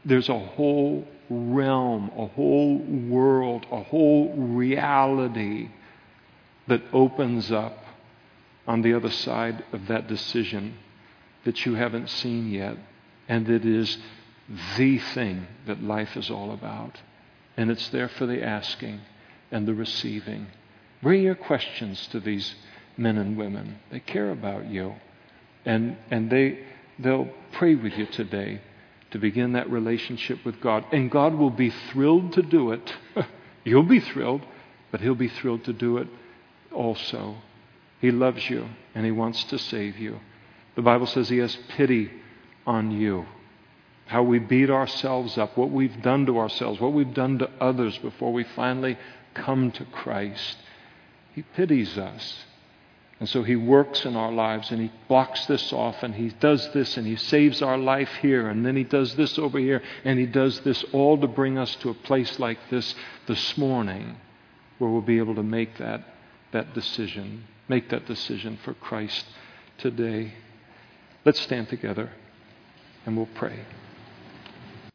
there's 0.04 0.28
a 0.28 0.36
whole 0.36 1.06
realm, 1.30 2.10
a 2.16 2.26
whole 2.26 2.78
world, 2.78 3.66
a 3.70 3.84
whole 3.84 4.34
reality 4.34 5.68
that 6.66 6.82
opens 6.92 7.52
up 7.52 7.78
on 8.66 8.82
the 8.82 8.94
other 8.94 9.12
side 9.12 9.64
of 9.72 9.86
that 9.86 10.08
decision 10.08 10.74
that 11.48 11.64
you 11.64 11.76
haven't 11.76 12.10
seen 12.10 12.50
yet. 12.50 12.76
And 13.26 13.48
it 13.48 13.64
is 13.64 13.96
the 14.76 14.98
thing 14.98 15.46
that 15.66 15.82
life 15.82 16.14
is 16.14 16.30
all 16.30 16.52
about. 16.52 17.00
And 17.56 17.70
it's 17.70 17.88
there 17.88 18.10
for 18.10 18.26
the 18.26 18.44
asking 18.44 19.00
and 19.50 19.66
the 19.66 19.72
receiving. 19.72 20.48
Bring 21.02 21.22
your 21.22 21.34
questions 21.34 22.06
to 22.08 22.20
these 22.20 22.54
men 22.98 23.16
and 23.16 23.38
women. 23.38 23.78
They 23.90 24.00
care 24.00 24.30
about 24.30 24.66
you. 24.66 24.96
And, 25.64 25.96
and 26.10 26.28
they, 26.28 26.66
they'll 26.98 27.30
pray 27.52 27.76
with 27.76 27.94
you 27.94 28.04
today 28.04 28.60
to 29.12 29.18
begin 29.18 29.54
that 29.54 29.70
relationship 29.70 30.44
with 30.44 30.60
God. 30.60 30.84
And 30.92 31.10
God 31.10 31.34
will 31.34 31.48
be 31.48 31.70
thrilled 31.70 32.34
to 32.34 32.42
do 32.42 32.72
it. 32.72 32.94
You'll 33.64 33.84
be 33.84 34.00
thrilled, 34.00 34.42
but 34.90 35.00
He'll 35.00 35.14
be 35.14 35.28
thrilled 35.28 35.64
to 35.64 35.72
do 35.72 35.96
it 35.96 36.08
also. 36.70 37.36
He 38.02 38.10
loves 38.10 38.50
you 38.50 38.68
and 38.94 39.06
He 39.06 39.12
wants 39.12 39.44
to 39.44 39.58
save 39.58 39.96
you. 39.96 40.20
The 40.78 40.82
Bible 40.82 41.06
says 41.06 41.28
He 41.28 41.38
has 41.38 41.58
pity 41.70 42.08
on 42.64 42.92
you. 42.92 43.26
How 44.06 44.22
we 44.22 44.38
beat 44.38 44.70
ourselves 44.70 45.36
up, 45.36 45.56
what 45.56 45.72
we've 45.72 46.00
done 46.02 46.24
to 46.26 46.38
ourselves, 46.38 46.80
what 46.80 46.92
we've 46.92 47.12
done 47.12 47.40
to 47.40 47.50
others 47.60 47.98
before 47.98 48.32
we 48.32 48.44
finally 48.44 48.96
come 49.34 49.72
to 49.72 49.84
Christ. 49.86 50.56
He 51.34 51.42
pities 51.42 51.98
us. 51.98 52.44
And 53.18 53.28
so 53.28 53.42
he 53.42 53.56
works 53.56 54.04
in 54.04 54.14
our 54.14 54.30
lives 54.30 54.70
and 54.70 54.80
he 54.80 54.92
blocks 55.08 55.46
this 55.46 55.72
off 55.72 56.04
and 56.04 56.14
he 56.14 56.28
does 56.28 56.72
this 56.72 56.96
and 56.96 57.04
he 57.04 57.16
saves 57.16 57.60
our 57.60 57.76
life 57.76 58.12
here 58.22 58.48
and 58.48 58.64
then 58.64 58.76
he 58.76 58.84
does 58.84 59.16
this 59.16 59.36
over 59.36 59.58
here 59.58 59.82
and 60.04 60.16
he 60.16 60.26
does 60.26 60.60
this 60.60 60.84
all 60.92 61.18
to 61.18 61.26
bring 61.26 61.58
us 61.58 61.74
to 61.80 61.90
a 61.90 61.94
place 61.94 62.38
like 62.38 62.58
this 62.70 62.94
this 63.26 63.58
morning 63.58 64.16
where 64.78 64.88
we'll 64.88 65.00
be 65.00 65.18
able 65.18 65.34
to 65.34 65.42
make 65.42 65.76
that, 65.78 66.04
that 66.52 66.72
decision, 66.72 67.42
make 67.66 67.88
that 67.88 68.06
decision 68.06 68.56
for 68.62 68.74
Christ 68.74 69.26
today. 69.78 70.34
Let's 71.28 71.40
stand 71.40 71.68
together 71.68 72.08
and 73.04 73.14
we'll 73.14 73.28
pray. 73.34 73.66